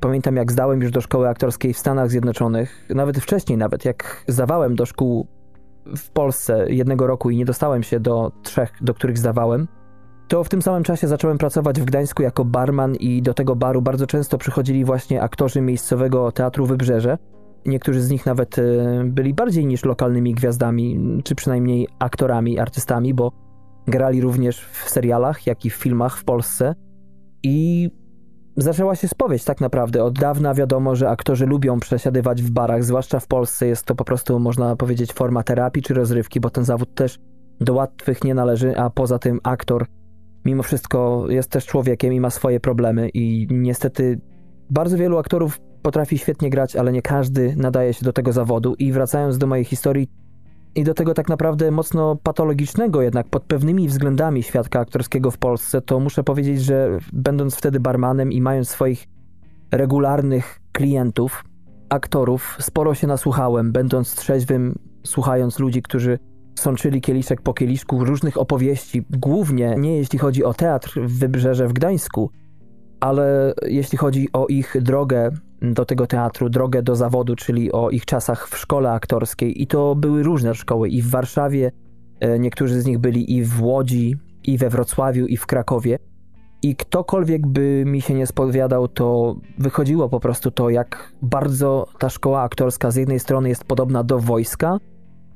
Pamiętam 0.00 0.36
jak 0.36 0.52
zdałem 0.52 0.80
już 0.80 0.90
do 0.90 1.00
szkoły 1.00 1.28
aktorskiej 1.28 1.74
w 1.74 1.78
Stanach 1.78 2.10
Zjednoczonych, 2.10 2.88
nawet 2.94 3.18
wcześniej 3.18 3.58
nawet 3.58 3.84
jak 3.84 4.24
zdawałem 4.28 4.76
do 4.76 4.86
szkół 4.86 5.26
w 5.96 6.10
Polsce 6.10 6.72
jednego 6.72 7.06
roku 7.06 7.30
i 7.30 7.36
nie 7.36 7.44
dostałem 7.44 7.82
się 7.82 8.00
do 8.00 8.32
trzech, 8.42 8.72
do 8.80 8.94
których 8.94 9.18
zdawałem– 9.18 9.68
to 10.32 10.44
w 10.44 10.48
tym 10.48 10.62
samym 10.62 10.82
czasie 10.82 11.08
zacząłem 11.08 11.38
pracować 11.38 11.80
w 11.80 11.84
Gdańsku 11.84 12.22
jako 12.22 12.44
barman 12.44 12.94
i 12.94 13.22
do 13.22 13.34
tego 13.34 13.56
baru 13.56 13.82
bardzo 13.82 14.06
często 14.06 14.38
przychodzili 14.38 14.84
właśnie 14.84 15.22
aktorzy 15.22 15.60
miejscowego 15.60 16.32
teatru 16.32 16.66
Wybrzeże. 16.66 17.18
Niektórzy 17.66 18.02
z 18.02 18.10
nich 18.10 18.26
nawet 18.26 18.58
e, 18.58 18.62
byli 19.04 19.34
bardziej 19.34 19.66
niż 19.66 19.84
lokalnymi 19.84 20.34
gwiazdami, 20.34 21.20
czy 21.24 21.34
przynajmniej 21.34 21.88
aktorami, 21.98 22.58
artystami, 22.58 23.14
bo 23.14 23.32
grali 23.86 24.20
również 24.20 24.60
w 24.60 24.90
serialach, 24.90 25.46
jak 25.46 25.64
i 25.64 25.70
w 25.70 25.74
filmach 25.74 26.18
w 26.18 26.24
Polsce. 26.24 26.74
I 27.42 27.90
zaczęła 28.56 28.96
się 28.96 29.08
spowiedź 29.08 29.44
tak 29.44 29.60
naprawdę. 29.60 30.04
Od 30.04 30.18
dawna 30.18 30.54
wiadomo, 30.54 30.96
że 30.96 31.08
aktorzy 31.10 31.46
lubią 31.46 31.80
przesiadywać 31.80 32.42
w 32.42 32.50
barach, 32.50 32.84
zwłaszcza 32.84 33.20
w 33.20 33.26
Polsce 33.26 33.66
jest 33.66 33.84
to 33.84 33.94
po 33.94 34.04
prostu, 34.04 34.38
można 34.38 34.76
powiedzieć, 34.76 35.12
forma 35.12 35.42
terapii 35.42 35.82
czy 35.82 35.94
rozrywki, 35.94 36.40
bo 36.40 36.50
ten 36.50 36.64
zawód 36.64 36.94
też 36.94 37.18
do 37.60 37.74
łatwych 37.74 38.24
nie 38.24 38.34
należy, 38.34 38.76
a 38.76 38.90
poza 38.90 39.18
tym 39.18 39.40
aktor 39.42 39.86
mimo 40.44 40.62
wszystko 40.62 41.26
jest 41.28 41.50
też 41.50 41.66
człowiekiem 41.66 42.12
i 42.12 42.20
ma 42.20 42.30
swoje 42.30 42.60
problemy 42.60 43.08
i 43.08 43.46
niestety 43.50 44.20
bardzo 44.70 44.96
wielu 44.96 45.18
aktorów 45.18 45.60
potrafi 45.82 46.18
świetnie 46.18 46.50
grać, 46.50 46.76
ale 46.76 46.92
nie 46.92 47.02
każdy 47.02 47.54
nadaje 47.56 47.94
się 47.94 48.04
do 48.04 48.12
tego 48.12 48.32
zawodu. 48.32 48.74
I 48.78 48.92
wracając 48.92 49.38
do 49.38 49.46
mojej 49.46 49.64
historii 49.64 50.08
i 50.74 50.84
do 50.84 50.94
tego 50.94 51.14
tak 51.14 51.28
naprawdę 51.28 51.70
mocno 51.70 52.16
patologicznego 52.16 53.02
jednak 53.02 53.28
pod 53.28 53.44
pewnymi 53.44 53.88
względami 53.88 54.42
świadka 54.42 54.80
aktorskiego 54.80 55.30
w 55.30 55.38
Polsce, 55.38 55.80
to 55.80 56.00
muszę 56.00 56.24
powiedzieć, 56.24 56.62
że 56.62 56.98
będąc 57.12 57.56
wtedy 57.56 57.80
barmanem 57.80 58.32
i 58.32 58.40
mając 58.40 58.68
swoich 58.68 59.06
regularnych 59.70 60.60
klientów, 60.72 61.44
aktorów, 61.88 62.56
sporo 62.60 62.94
się 62.94 63.06
nasłuchałem, 63.06 63.72
będąc 63.72 64.14
trzeźwym, 64.14 64.78
słuchając 65.04 65.58
ludzi, 65.58 65.82
którzy 65.82 66.18
sączyli 66.54 67.00
kieliszek 67.00 67.42
po 67.42 67.54
kieliszku 67.54 68.04
różnych 68.04 68.38
opowieści, 68.38 69.04
głównie 69.10 69.74
nie 69.78 69.96
jeśli 69.96 70.18
chodzi 70.18 70.44
o 70.44 70.54
teatr 70.54 71.00
w 71.00 71.18
Wybrzeże 71.18 71.68
w 71.68 71.72
Gdańsku, 71.72 72.30
ale 73.00 73.54
jeśli 73.66 73.98
chodzi 73.98 74.28
o 74.32 74.46
ich 74.46 74.76
drogę 74.80 75.30
do 75.62 75.84
tego 75.84 76.06
teatru, 76.06 76.50
drogę 76.50 76.82
do 76.82 76.96
zawodu, 76.96 77.36
czyli 77.36 77.72
o 77.72 77.90
ich 77.90 78.04
czasach 78.04 78.48
w 78.48 78.58
szkole 78.58 78.90
aktorskiej. 78.90 79.62
I 79.62 79.66
to 79.66 79.94
były 79.94 80.22
różne 80.22 80.54
szkoły, 80.54 80.88
i 80.88 81.02
w 81.02 81.10
Warszawie, 81.10 81.72
e, 82.20 82.38
niektórzy 82.38 82.80
z 82.80 82.86
nich 82.86 82.98
byli 82.98 83.36
i 83.36 83.44
w 83.44 83.62
Łodzi, 83.62 84.16
i 84.44 84.58
we 84.58 84.70
Wrocławiu, 84.70 85.26
i 85.26 85.36
w 85.36 85.46
Krakowie. 85.46 85.98
I 86.62 86.76
ktokolwiek 86.76 87.46
by 87.46 87.84
mi 87.86 88.00
się 88.00 88.14
nie 88.14 88.26
spowiadał, 88.26 88.88
to 88.88 89.36
wychodziło 89.58 90.08
po 90.08 90.20
prostu 90.20 90.50
to, 90.50 90.70
jak 90.70 91.12
bardzo 91.22 91.86
ta 91.98 92.08
szkoła 92.08 92.42
aktorska 92.42 92.90
z 92.90 92.96
jednej 92.96 93.20
strony 93.20 93.48
jest 93.48 93.64
podobna 93.64 94.04
do 94.04 94.18
wojska, 94.18 94.78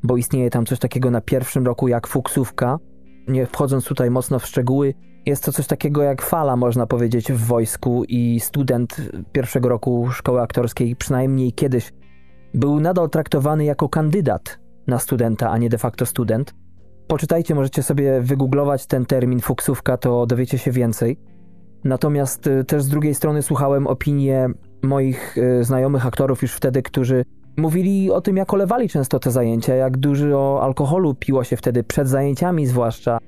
bo 0.06 0.16
istnieje 0.16 0.50
tam 0.50 0.66
coś 0.66 0.78
takiego 0.78 1.10
na 1.10 1.20
pierwszym 1.20 1.66
roku 1.66 1.88
jak 1.88 2.06
fuksówka. 2.06 2.78
Nie 3.28 3.46
wchodząc 3.46 3.84
tutaj 3.84 4.10
mocno 4.10 4.38
w 4.38 4.46
szczegóły, 4.46 4.94
jest 5.26 5.44
to 5.44 5.52
coś 5.52 5.66
takiego 5.66 6.02
jak 6.02 6.22
fala, 6.22 6.56
można 6.56 6.86
powiedzieć, 6.86 7.32
w 7.32 7.46
wojsku 7.46 8.04
i 8.08 8.40
student 8.40 8.96
pierwszego 9.32 9.68
roku 9.68 10.08
szkoły 10.12 10.40
aktorskiej, 10.40 10.96
przynajmniej 10.96 11.52
kiedyś, 11.52 11.92
był 12.54 12.80
nadal 12.80 13.10
traktowany 13.10 13.64
jako 13.64 13.88
kandydat 13.88 14.58
na 14.86 14.98
studenta, 14.98 15.50
a 15.50 15.58
nie 15.58 15.68
de 15.68 15.78
facto 15.78 16.06
student. 16.06 16.54
Poczytajcie, 17.06 17.54
możecie 17.54 17.82
sobie 17.82 18.20
wygooglować 18.20 18.86
ten 18.86 19.06
termin 19.06 19.40
fuksówka, 19.40 19.96
to 19.96 20.26
dowiecie 20.26 20.58
się 20.58 20.70
więcej. 20.70 21.18
Natomiast 21.84 22.46
y, 22.46 22.64
też 22.64 22.82
z 22.82 22.88
drugiej 22.88 23.14
strony 23.14 23.42
słuchałem 23.42 23.86
opinie 23.86 24.48
moich 24.82 25.38
y, 25.38 25.64
znajomych 25.64 26.06
aktorów 26.06 26.42
już 26.42 26.52
wtedy, 26.52 26.82
którzy 26.82 27.24
Mówili 27.56 28.10
o 28.10 28.20
tym, 28.20 28.36
jak 28.36 28.54
olewali 28.54 28.88
często 28.88 29.18
te 29.18 29.30
zajęcia, 29.30 29.74
jak 29.74 29.96
dużo 29.96 30.60
alkoholu 30.62 31.14
piło 31.14 31.44
się 31.44 31.56
wtedy 31.56 31.84
przed 31.84 32.08
zajęciami, 32.08 32.66
zwłaszcza. 32.66 33.18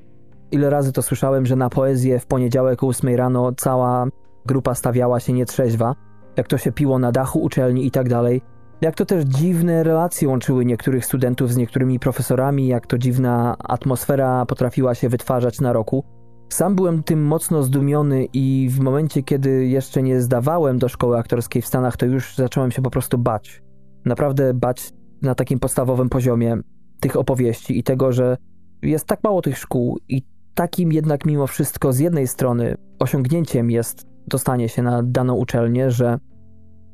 ile 0.51 0.71
razy 0.71 0.93
to 0.93 1.03
słyszałem, 1.03 1.47
że 1.47 1.57
na 1.57 1.71
poezję 1.71 2.19
w 2.19 2.27
poniedziałek 2.27 2.83
o 2.83 2.87
8 2.87 3.17
rano 3.17 3.53
cała 3.57 4.07
grupa 4.47 4.75
stawiała 4.75 5.21
się 5.21 5.33
nietrzeźwa, 5.33 5.95
jak 6.37 6.49
to 6.49 6.59
się 6.59 6.73
piło 6.73 6.99
na 6.99 7.13
dachu 7.13 7.43
uczelni 7.43 7.87
i 7.87 7.91
tak 7.91 8.09
dalej. 8.09 8.43
Jak 8.81 8.95
to 8.95 9.07
też 9.07 9.25
dziwne 9.25 9.83
relacje 9.83 10.29
łączyły 10.29 10.65
niektórych 10.65 11.05
studentów 11.05 11.53
z 11.53 11.57
niektórymi 11.57 11.99
profesorami, 11.99 12.67
jak 12.67 12.87
to 12.87 12.99
dziwna 12.99 13.57
atmosfera 13.59 14.47
potrafiła 14.47 14.95
się 14.95 15.09
wytwarzać 15.09 15.61
na 15.61 15.73
roku. 15.73 16.05
Sam 16.49 16.75
byłem 16.75 17.03
tym 17.03 17.27
mocno 17.27 17.63
zdumiony 17.63 18.25
i 18.33 18.69
w 18.71 18.81
momencie, 18.81 19.23
kiedy 19.23 19.67
jeszcze 19.67 20.03
nie 20.03 20.21
zdawałem 20.21 20.79
do 20.79 20.89
szkoły 20.89 21.19
aktorskiej 21.19 21.63
w 21.63 21.67
Stanach, 21.67 21.97
to 21.97 22.07
już 22.07 22.37
zacząłem 22.37 22.71
się 22.71 22.83
po 22.83 22.91
prostu 22.91 23.19
bać. 23.19 23.68
Naprawdę 24.05 24.55
bać 24.55 24.93
na 25.23 25.35
takim 25.35 25.59
podstawowym 25.59 26.09
poziomie 26.09 26.57
tych 27.01 27.17
opowieści 27.17 27.79
i 27.79 27.83
tego, 27.83 28.13
że 28.13 28.37
jest 28.83 29.07
tak 29.07 29.25
mało 29.25 29.43
tych 29.43 29.59
szkół 29.59 29.99
i 30.09 30.23
takim 30.55 30.93
jednak 30.93 31.27
mimo 31.27 31.47
wszystko 31.47 31.93
z 31.93 31.99
jednej 31.99 32.27
strony 32.27 32.75
osiągnięciem 32.99 33.71
jest 33.71 34.07
dostanie 34.27 34.69
się 34.69 34.83
na 34.83 35.03
daną 35.03 35.35
uczelnię, 35.35 35.91
że 35.91 36.19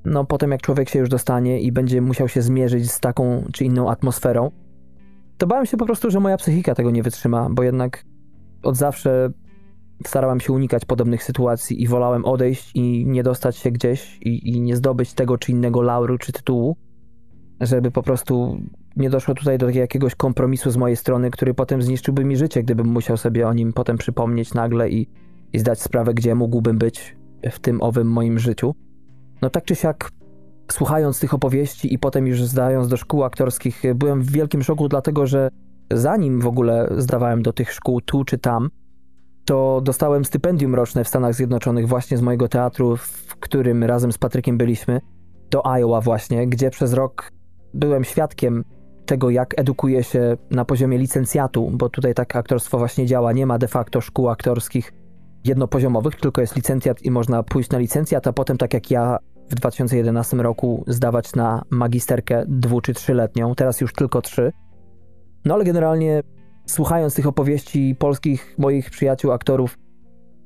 no 0.05 0.25
potem 0.25 0.51
jak 0.51 0.63
człowiek 0.63 0.89
się 0.89 0.99
już 0.99 1.09
dostanie 1.09 1.61
i 1.61 1.73
będzie 1.73 2.01
musiał 2.01 2.29
się 2.29 2.43
zmierzyć 2.43 2.91
z 2.91 3.01
taką 3.01 3.45
czy 3.53 3.65
inną 3.65 3.91
atmosferą, 3.91 4.51
to 5.39 5.47
bałem 5.47 5.67
się 5.67 5.77
po 5.77 5.87
prostu, 5.87 6.11
że 6.11 6.21
moja 6.21 6.37
psychika 6.37 6.75
tego 6.75 6.91
nie 6.91 7.03
wytrzyma, 7.03 7.49
bo 7.51 7.63
jednak 7.63 8.05
od 8.63 8.77
zawsze 8.77 9.31
starałem 10.07 10.41
się 10.41 10.53
unikać 10.53 10.85
podobnych 10.85 11.25
sytuacji 11.25 11.83
i 11.83 11.87
wolałem 11.87 12.25
odejść 12.25 12.71
i 12.75 13.07
nie 13.07 13.23
dostać 13.23 13.57
się 13.57 13.71
gdzieś 13.71 14.19
i, 14.21 14.51
i 14.51 14.61
nie 14.61 14.77
zdobyć 14.77 15.15
tego 15.15 15.39
czy 15.39 15.53
innego 15.53 15.83
lauru 15.83 16.19
czy 16.19 16.33
tytułu, 16.33 16.77
żeby 17.61 17.91
po 17.91 18.03
prostu 18.03 18.59
nie 18.97 19.11
doszło 19.11 19.35
tutaj 19.35 19.59
do 19.59 19.71
jakiegoś 19.71 20.15
kompromisu 20.15 20.71
z 20.71 20.77
mojej 20.77 20.97
strony, 20.97 21.31
który 21.31 21.55
potem 21.55 21.83
zniszczyłby 21.83 22.25
mi 22.25 22.37
życie, 22.37 22.63
gdybym 22.63 22.87
musiał 22.87 23.17
sobie 23.17 23.49
o 23.49 23.53
nim 23.53 23.73
potem 23.73 23.99
przypomnieć 23.99 24.55
nagle 24.55 24.91
i, 24.91 25.09
i 25.53 25.59
zdać 25.59 25.83
sprawę, 25.83 26.15
gdzie 26.15 26.35
mógłbym 26.35 26.79
być 26.79 27.17
w 27.51 27.59
tym 27.59 27.83
owym 27.83 28.11
moim 28.11 28.39
życiu. 28.39 28.75
No 29.43 29.51
tak 29.51 29.65
czy 29.65 29.75
siak, 29.75 30.11
słuchając 30.73 31.21
tych 31.21 31.35
opowieści 31.35 31.95
i 31.95 31.99
potem 31.99 32.27
już 32.27 32.45
zdając 32.45 32.89
do 32.89 32.97
szkół 32.97 33.25
aktorskich, 33.25 33.83
byłem 33.95 34.23
w 34.23 34.31
wielkim 34.31 34.63
szoku, 34.63 34.89
dlatego 34.89 35.27
że 35.27 35.49
zanim 35.93 36.41
w 36.41 36.47
ogóle 36.47 36.89
zdawałem 36.97 37.43
do 37.43 37.53
tych 37.53 37.73
szkół 37.73 38.01
tu 38.01 38.25
czy 38.25 38.39
tam, 38.39 38.71
to 39.45 39.81
dostałem 39.81 40.25
stypendium 40.25 40.75
roczne 40.75 41.05
w 41.05 41.09
Stanach 41.09 41.35
Zjednoczonych 41.35 41.89
właśnie 41.89 42.17
z 42.17 42.23
mojego 42.23 42.49
teatru, 42.49 42.97
w 42.97 43.37
którym 43.41 43.85
razem 43.85 44.13
z 44.13 44.19
Patrykiem 44.19 44.59
byliśmy, 44.59 45.01
do 45.51 45.67
Iowa 45.67 46.01
właśnie, 46.01 46.47
gdzie 46.47 46.71
przez 46.71 46.93
rok 46.93 47.31
byłem 47.75 48.05
świadkiem 48.05 48.65
tego, 49.07 49.31
jak 49.31 49.59
edukuje 49.59 50.05
się 50.05 50.37
na 50.51 50.65
poziomie 50.65 50.99
licencjatu, 50.99 51.71
bo 51.73 51.89
tutaj 51.89 52.15
tak 52.15 52.37
aktorstwo 52.37 52.79
właśnie 52.79 53.07
działa, 53.07 53.33
nie 53.33 53.47
ma 53.47 53.59
de 53.59 53.69
facto 53.69 54.01
szkół 54.01 54.29
aktorskich 54.29 54.93
jednopoziomowych, 55.45 56.17
tylko 56.17 56.41
jest 56.41 56.57
licencjat 56.57 57.03
i 57.03 57.11
można 57.11 57.43
pójść 57.43 57.71
na 57.71 57.79
licencjat, 57.79 58.27
a 58.27 58.33
potem 58.33 58.59
tak 58.59 58.75
jak 58.75 58.91
ja 58.91 59.19
w 59.51 59.55
2011 59.55 60.37
roku 60.37 60.85
zdawać 60.87 61.35
na 61.35 61.63
magisterkę 61.71 62.45
dwu 62.49 62.81
czy 62.81 62.95
trzyletnią, 62.95 63.55
teraz 63.55 63.81
już 63.81 63.93
tylko 63.93 64.23
trzy. 64.23 64.53
No 65.45 65.55
ale 65.55 65.65
generalnie 65.65 66.23
słuchając 66.67 67.15
tych 67.15 67.27
opowieści 67.27 67.97
polskich 67.99 68.55
moich 68.59 68.91
przyjaciół, 68.91 69.33
aktorów, 69.33 69.79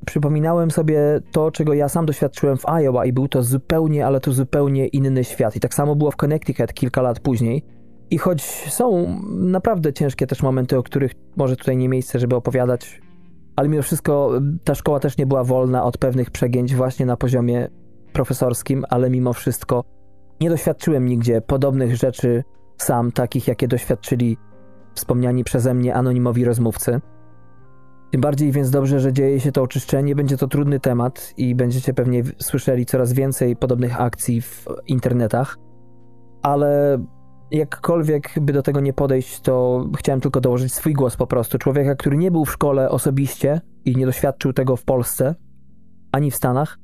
przypominałem 0.06 0.70
sobie 0.70 1.20
to, 1.32 1.50
czego 1.50 1.74
ja 1.74 1.88
sam 1.88 2.06
doświadczyłem 2.06 2.56
w 2.56 2.68
Iowa 2.68 3.06
i 3.06 3.12
był 3.12 3.28
to 3.28 3.42
zupełnie, 3.42 4.06
ale 4.06 4.20
to 4.20 4.32
zupełnie 4.32 4.86
inny 4.86 5.24
świat. 5.24 5.56
I 5.56 5.60
tak 5.60 5.74
samo 5.74 5.96
było 5.96 6.10
w 6.10 6.16
Connecticut 6.16 6.72
kilka 6.72 7.02
lat 7.02 7.20
później. 7.20 7.64
I 8.10 8.18
choć 8.18 8.42
są 8.70 9.20
naprawdę 9.28 9.92
ciężkie 9.92 10.26
też 10.26 10.42
momenty, 10.42 10.78
o 10.78 10.82
których 10.82 11.12
może 11.36 11.56
tutaj 11.56 11.76
nie 11.76 11.88
miejsce, 11.88 12.18
żeby 12.18 12.36
opowiadać, 12.36 13.00
ale 13.56 13.68
mimo 13.68 13.82
wszystko 13.82 14.32
ta 14.64 14.74
szkoła 14.74 15.00
też 15.00 15.18
nie 15.18 15.26
była 15.26 15.44
wolna 15.44 15.84
od 15.84 15.98
pewnych 15.98 16.30
przegięć 16.30 16.74
właśnie 16.74 17.06
na 17.06 17.16
poziomie 17.16 17.68
profesorskim, 18.12 18.84
ale 18.88 19.10
mimo 19.10 19.32
wszystko 19.32 19.84
nie 20.40 20.50
doświadczyłem 20.50 21.06
nigdzie 21.06 21.40
podobnych 21.40 21.96
rzeczy 21.96 22.44
sam, 22.76 23.12
takich 23.12 23.48
jakie 23.48 23.68
doświadczyli 23.68 24.36
wspomniani 24.94 25.44
przeze 25.44 25.74
mnie 25.74 25.94
anonimowi 25.94 26.44
rozmówcy. 26.44 27.00
Tym 28.10 28.20
bardziej 28.20 28.52
więc 28.52 28.70
dobrze, 28.70 29.00
że 29.00 29.12
dzieje 29.12 29.40
się 29.40 29.52
to 29.52 29.62
oczyszczenie, 29.62 30.14
będzie 30.14 30.36
to 30.36 30.48
trudny 30.48 30.80
temat 30.80 31.34
i 31.36 31.54
będziecie 31.54 31.94
pewnie 31.94 32.22
słyszeli 32.38 32.86
coraz 32.86 33.12
więcej 33.12 33.56
podobnych 33.56 34.00
akcji 34.00 34.42
w 34.42 34.66
internetach, 34.86 35.56
ale 36.42 36.98
jakkolwiek 37.50 38.30
by 38.40 38.52
do 38.52 38.62
tego 38.62 38.80
nie 38.80 38.92
podejść, 38.92 39.40
to 39.40 39.84
chciałem 39.98 40.20
tylko 40.20 40.40
dołożyć 40.40 40.74
swój 40.74 40.92
głos 40.92 41.16
po 41.16 41.26
prostu. 41.26 41.58
Człowieka, 41.58 41.94
który 41.94 42.16
nie 42.16 42.30
był 42.30 42.44
w 42.44 42.52
szkole 42.52 42.90
osobiście 42.90 43.60
i 43.84 43.96
nie 43.96 44.06
doświadczył 44.06 44.52
tego 44.52 44.76
w 44.76 44.84
Polsce, 44.84 45.34
ani 46.12 46.30
w 46.30 46.36
Stanach, 46.36 46.78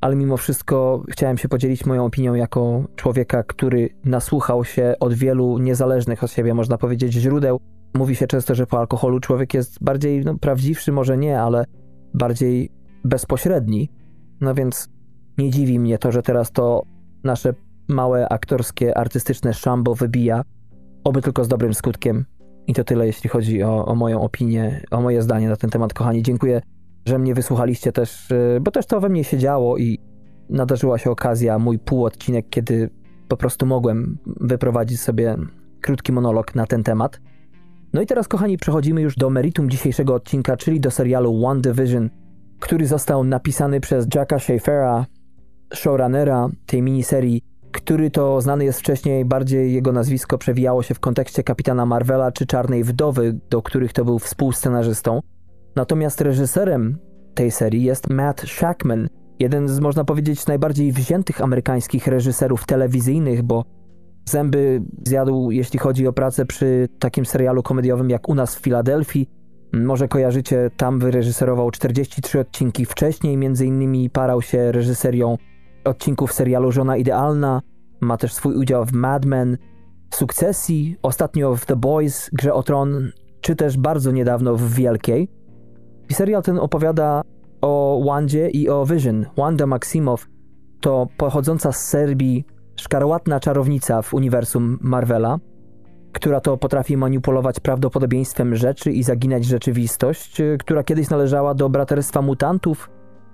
ale 0.00 0.16
mimo 0.16 0.36
wszystko 0.36 1.02
chciałem 1.10 1.38
się 1.38 1.48
podzielić 1.48 1.86
moją 1.86 2.04
opinią 2.04 2.34
jako 2.34 2.84
człowieka, 2.96 3.42
który 3.42 3.88
nasłuchał 4.04 4.64
się 4.64 4.94
od 5.00 5.14
wielu 5.14 5.58
niezależnych 5.58 6.24
od 6.24 6.30
siebie, 6.30 6.54
można 6.54 6.78
powiedzieć, 6.78 7.12
źródeł. 7.12 7.75
Mówi 7.96 8.16
się 8.16 8.26
często, 8.26 8.54
że 8.54 8.66
po 8.66 8.78
alkoholu 8.78 9.20
człowiek 9.20 9.54
jest 9.54 9.84
bardziej 9.84 10.24
no, 10.24 10.38
prawdziwszy, 10.38 10.92
może 10.92 11.16
nie, 11.16 11.40
ale 11.40 11.64
bardziej 12.14 12.70
bezpośredni. 13.04 13.90
No 14.40 14.54
więc 14.54 14.88
nie 15.38 15.50
dziwi 15.50 15.78
mnie 15.78 15.98
to, 15.98 16.12
że 16.12 16.22
teraz 16.22 16.52
to 16.52 16.82
nasze 17.24 17.54
małe 17.88 18.28
aktorskie, 18.28 18.98
artystyczne 18.98 19.54
szambo 19.54 19.94
wybija, 19.94 20.42
oby 21.04 21.22
tylko 21.22 21.44
z 21.44 21.48
dobrym 21.48 21.74
skutkiem. 21.74 22.24
I 22.66 22.74
to 22.74 22.84
tyle, 22.84 23.06
jeśli 23.06 23.30
chodzi 23.30 23.62
o, 23.62 23.86
o 23.86 23.94
moją 23.94 24.20
opinię, 24.20 24.82
o 24.90 25.00
moje 25.00 25.22
zdanie 25.22 25.48
na 25.48 25.56
ten 25.56 25.70
temat, 25.70 25.94
kochani. 25.94 26.22
Dziękuję, 26.22 26.62
że 27.06 27.18
mnie 27.18 27.34
wysłuchaliście 27.34 27.92
też, 27.92 28.30
y, 28.30 28.58
bo 28.60 28.70
też 28.70 28.86
to 28.86 29.00
we 29.00 29.08
mnie 29.08 29.24
się 29.24 29.38
działo 29.38 29.78
i 29.78 29.98
nadarzyła 30.50 30.98
się 30.98 31.10
okazja, 31.10 31.58
mój 31.58 31.78
półodcinek, 31.78 32.46
kiedy 32.50 32.90
po 33.28 33.36
prostu 33.36 33.66
mogłem 33.66 34.18
wyprowadzić 34.26 35.00
sobie 35.00 35.36
krótki 35.80 36.12
monolog 36.12 36.54
na 36.54 36.66
ten 36.66 36.82
temat. 36.82 37.20
No 37.92 38.02
i 38.02 38.06
teraz, 38.06 38.28
kochani, 38.28 38.58
przechodzimy 38.58 39.00
już 39.00 39.16
do 39.16 39.30
meritum 39.30 39.70
dzisiejszego 39.70 40.14
odcinka, 40.14 40.56
czyli 40.56 40.80
do 40.80 40.90
serialu 40.90 41.46
One 41.46 41.60
Division, 41.60 42.10
który 42.60 42.86
został 42.86 43.24
napisany 43.24 43.80
przez 43.80 44.06
Jacka 44.14 44.38
Schaeffera, 44.38 45.06
showrunnera 45.74 46.48
tej 46.66 46.82
miniserii 46.82 47.42
który 47.76 48.10
to 48.10 48.40
znany 48.40 48.64
jest 48.64 48.80
wcześniej, 48.80 49.24
bardziej 49.24 49.74
jego 49.74 49.92
nazwisko 49.92 50.38
przewijało 50.38 50.82
się 50.82 50.94
w 50.94 51.00
kontekście 51.00 51.42
Kapitana 51.42 51.86
Marvela 51.86 52.32
czy 52.32 52.46
Czarnej 52.46 52.84
Wdowy, 52.84 53.38
do 53.50 53.62
których 53.62 53.92
to 53.92 54.04
był 54.04 54.18
współscenarzystą. 54.18 55.20
Natomiast 55.76 56.20
reżyserem 56.20 56.98
tej 57.34 57.50
serii 57.50 57.82
jest 57.82 58.10
Matt 58.10 58.40
Shackman, 58.40 59.08
jeden 59.38 59.68
z, 59.68 59.80
można 59.80 60.04
powiedzieć, 60.04 60.46
najbardziej 60.46 60.92
wziętych 60.92 61.40
amerykańskich 61.40 62.06
reżyserów 62.06 62.66
telewizyjnych, 62.66 63.42
bo 63.42 63.64
zęby 64.28 64.82
zjadł, 65.06 65.50
jeśli 65.50 65.78
chodzi 65.78 66.06
o 66.06 66.12
pracę 66.12 66.46
przy 66.46 66.88
takim 66.98 67.26
serialu 67.26 67.62
komediowym 67.62 68.10
jak 68.10 68.28
U 68.28 68.34
nas 68.34 68.56
w 68.56 68.60
Filadelfii. 68.60 69.28
Może 69.72 70.08
kojarzycie, 70.08 70.70
tam 70.76 70.98
wyreżyserował 70.98 71.70
43 71.70 72.40
odcinki 72.40 72.84
wcześniej, 72.84 73.36
między 73.36 73.66
innymi 73.66 74.10
parał 74.10 74.42
się 74.42 74.72
reżyserią 74.72 75.38
odcinków 75.84 76.32
serialu 76.32 76.72
Żona 76.72 76.96
Idealna, 76.96 77.62
ma 78.00 78.16
też 78.16 78.34
swój 78.34 78.56
udział 78.56 78.84
w 78.84 78.92
Mad 78.92 79.24
Men, 79.24 79.58
Sukcesji, 80.14 80.96
ostatnio 81.02 81.56
w 81.56 81.66
The 81.66 81.76
Boys, 81.76 82.30
Grze 82.32 82.54
o 82.54 82.62
Tron, 82.62 83.10
czy 83.40 83.56
też 83.56 83.76
bardzo 83.76 84.12
niedawno 84.12 84.56
w 84.56 84.74
Wielkiej. 84.74 85.28
I 86.08 86.14
serial 86.14 86.42
ten 86.42 86.58
opowiada 86.58 87.22
o 87.60 88.02
Wandzie 88.06 88.50
i 88.50 88.68
o 88.68 88.86
Vision. 88.86 89.26
Wanda 89.36 89.66
Maximow 89.66 90.26
to 90.80 91.06
pochodząca 91.16 91.72
z 91.72 91.88
Serbii 91.88 92.44
szkarłatna 92.76 93.40
czarownica 93.40 94.02
w 94.02 94.14
uniwersum 94.14 94.78
Marvela, 94.80 95.38
która 96.12 96.40
to 96.40 96.56
potrafi 96.56 96.96
manipulować 96.96 97.60
prawdopodobieństwem 97.60 98.56
rzeczy 98.56 98.92
i 98.92 99.02
zaginać 99.02 99.44
rzeczywistość, 99.44 100.42
która 100.58 100.84
kiedyś 100.84 101.10
należała 101.10 101.54
do 101.54 101.68
braterstwa 101.68 102.22
mutantów, 102.22 102.90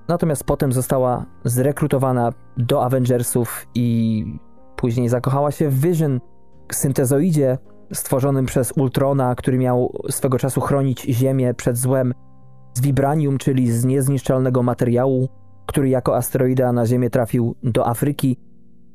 Natomiast 0.09 0.45
potem 0.45 0.73
została 0.73 1.27
zrekrutowana 1.45 2.33
do 2.57 2.85
Avengersów 2.85 3.67
i 3.75 4.25
później 4.77 5.09
zakochała 5.09 5.51
się 5.51 5.69
w 5.69 5.81
Vision, 5.81 6.21
syntezoidzie 6.73 7.59
stworzonym 7.93 8.47
przez 8.47 8.73
Ultrona, 8.77 9.35
który 9.35 9.59
miał 9.59 9.93
swego 10.11 10.39
czasu 10.39 10.61
chronić 10.61 11.03
Ziemię 11.03 11.55
przed 11.55 11.77
złem, 11.77 12.15
z 12.75 12.81
vibranium, 12.81 13.39
czyli 13.39 13.73
z 13.73 13.85
niezniszczalnego 13.85 14.63
materiału, 14.63 15.29
który 15.67 15.89
jako 15.89 16.17
asteroida 16.17 16.73
na 16.73 16.87
Ziemię 16.87 17.11
trafił 17.11 17.55
do 17.63 17.87
Afryki, 17.87 18.37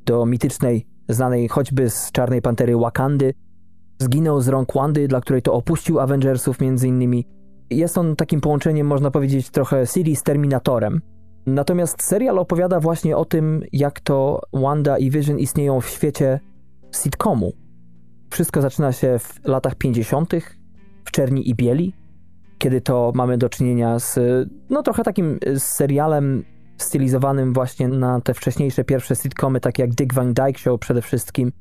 do 0.08 0.26
mitycznej, 0.26 0.86
znanej 1.10 1.48
choćby 1.48 1.89
z 1.89 2.12
Czarnej 2.12 2.41
Pantery 2.41 2.78
Wakandy. 2.78 3.34
Zginął 4.00 4.41
z 4.41 4.48
rąk 4.48 4.74
Wandy, 4.74 5.08
dla 5.08 5.22
której 5.22 5.41
to 5.41 5.54
opuścił 5.54 6.00
Avengersów 6.00 6.62
między 6.62 6.88
innymi 6.88 7.26
jest 7.70 7.98
on 7.98 8.15
takim 8.15 8.41
połączeniem, 8.41 8.88
można 8.88 9.12
powiedzieć, 9.12 9.50
trochę 9.50 9.86
Siri 9.86 10.15
z 10.15 10.24
Terminatorem. 10.24 11.02
Natomiast 11.46 12.04
serial 12.04 12.39
opowiada 12.39 12.80
właśnie 12.80 13.17
o 13.17 13.26
tym, 13.26 13.63
jak 13.74 14.00
to 14.00 14.41
Wanda 14.54 14.98
i 14.98 15.10
Vision 15.10 15.39
istnieją 15.39 15.82
w 15.82 15.89
świecie 15.89 16.39
sitcomu. 16.96 17.54
Wszystko 18.30 18.62
zaczyna 18.62 18.91
się 18.91 19.20
w 19.20 19.39
latach 19.46 19.76
50., 19.76 20.34
w 21.06 21.12
czerni 21.12 21.50
i 21.50 21.56
bieli. 21.56 21.93
kiedy 22.58 22.82
to 22.82 23.12
mamy 23.15 23.38
do 23.38 23.50
czynienia 23.50 24.00
z 24.00 24.20
no 24.70 24.84
trochę 24.84 25.04
takim 25.04 25.39
serialem 25.58 26.43
stylizowanym 26.78 27.54
właśnie 27.54 27.88
na 27.88 28.22
te 28.22 28.34
wcześniejsze 28.34 28.84
pierwsze 28.84 29.16
sitcomy, 29.16 29.60
takie 29.60 29.84
jak 29.84 29.94
Dick 29.94 30.13
Van 30.13 30.34
Dyke 30.34 30.60
Show 30.60 30.80
przede 30.80 31.02
wszystkim, 31.02 31.52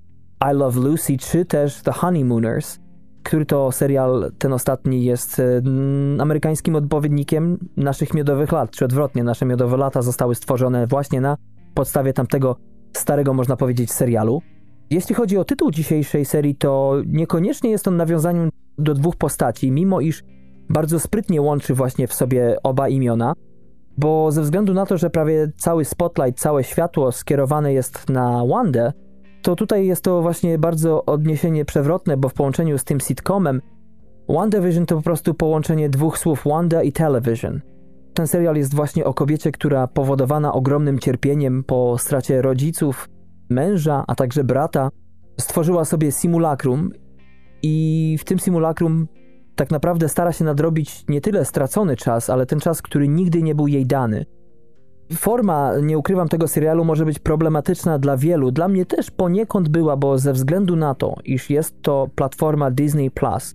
I 0.50 0.54
Love 0.54 0.80
Lucy, 0.80 1.16
czy 1.18 1.44
też 1.44 1.82
The 1.82 1.92
Honeymooners, 1.92 2.78
który 3.22 3.46
to 3.46 3.72
serial, 3.72 4.32
ten 4.38 4.52
ostatni, 4.52 5.04
jest 5.04 5.40
mm, 5.40 6.20
amerykańskim 6.20 6.76
odpowiednikiem 6.76 7.58
naszych 7.76 8.14
miodowych 8.14 8.52
lat, 8.52 8.70
czy 8.70 8.84
odwrotnie, 8.84 9.24
nasze 9.24 9.46
miodowe 9.46 9.76
lata 9.76 10.02
zostały 10.02 10.34
stworzone 10.34 10.86
właśnie 10.86 11.20
na 11.20 11.36
podstawie 11.74 12.12
tamtego 12.12 12.56
starego, 12.92 13.34
można 13.34 13.56
powiedzieć, 13.56 13.92
serialu. 13.92 14.42
Jeśli 14.90 15.14
chodzi 15.14 15.38
o 15.38 15.44
tytuł 15.44 15.70
dzisiejszej 15.70 16.24
serii, 16.24 16.54
to 16.54 17.02
niekoniecznie 17.06 17.70
jest 17.70 17.88
on 17.88 17.96
nawiązaniem 17.96 18.50
do 18.78 18.94
dwóch 18.94 19.16
postaci, 19.16 19.70
mimo 19.70 20.00
iż 20.00 20.22
bardzo 20.68 21.00
sprytnie 21.00 21.42
łączy 21.42 21.74
właśnie 21.74 22.06
w 22.06 22.14
sobie 22.14 22.56
oba 22.62 22.88
imiona, 22.88 23.32
bo 23.98 24.32
ze 24.32 24.42
względu 24.42 24.74
na 24.74 24.86
to, 24.86 24.98
że 24.98 25.10
prawie 25.10 25.52
cały 25.56 25.84
spotlight, 25.84 26.40
całe 26.40 26.64
światło 26.64 27.12
skierowane 27.12 27.72
jest 27.72 28.10
na 28.10 28.46
Wandę, 28.46 28.92
to 29.42 29.56
tutaj 29.56 29.86
jest 29.86 30.04
to 30.04 30.22
właśnie 30.22 30.58
bardzo 30.58 31.04
odniesienie 31.04 31.64
przewrotne, 31.64 32.16
bo 32.16 32.28
w 32.28 32.34
połączeniu 32.34 32.78
z 32.78 32.84
tym 32.84 33.00
sitcomem 33.00 33.60
WandaVision 34.28 34.86
to 34.86 34.96
po 34.96 35.02
prostu 35.02 35.34
połączenie 35.34 35.88
dwóch 35.88 36.18
słów 36.18 36.42
Wanda 36.46 36.82
i 36.82 36.92
television. 36.92 37.60
Ten 38.14 38.26
serial 38.26 38.56
jest 38.56 38.74
właśnie 38.74 39.04
o 39.04 39.14
kobiecie, 39.14 39.52
która 39.52 39.86
powodowana 39.86 40.52
ogromnym 40.52 40.98
cierpieniem 40.98 41.64
po 41.64 41.98
stracie 41.98 42.42
rodziców, 42.42 43.08
męża, 43.50 44.04
a 44.06 44.14
także 44.14 44.44
brata, 44.44 44.88
stworzyła 45.40 45.84
sobie 45.84 46.12
simulakrum 46.12 46.90
i 47.62 48.16
w 48.20 48.24
tym 48.24 48.38
simulakrum 48.38 49.06
tak 49.56 49.70
naprawdę 49.70 50.08
stara 50.08 50.32
się 50.32 50.44
nadrobić 50.44 51.04
nie 51.08 51.20
tyle 51.20 51.44
stracony 51.44 51.96
czas, 51.96 52.30
ale 52.30 52.46
ten 52.46 52.60
czas, 52.60 52.82
który 52.82 53.08
nigdy 53.08 53.42
nie 53.42 53.54
był 53.54 53.68
jej 53.68 53.86
dany. 53.86 54.26
Forma, 55.12 55.72
nie 55.82 55.98
ukrywam 55.98 56.28
tego 56.28 56.48
serialu, 56.48 56.84
może 56.84 57.04
być 57.04 57.18
problematyczna 57.18 57.98
dla 57.98 58.16
wielu. 58.16 58.50
Dla 58.50 58.68
mnie 58.68 58.86
też 58.86 59.10
poniekąd 59.10 59.68
była, 59.68 59.96
bo 59.96 60.18
ze 60.18 60.32
względu 60.32 60.76
na 60.76 60.94
to, 60.94 61.14
iż 61.24 61.50
jest 61.50 61.82
to 61.82 62.08
platforma 62.14 62.70
Disney 62.70 63.10
Plus, 63.10 63.54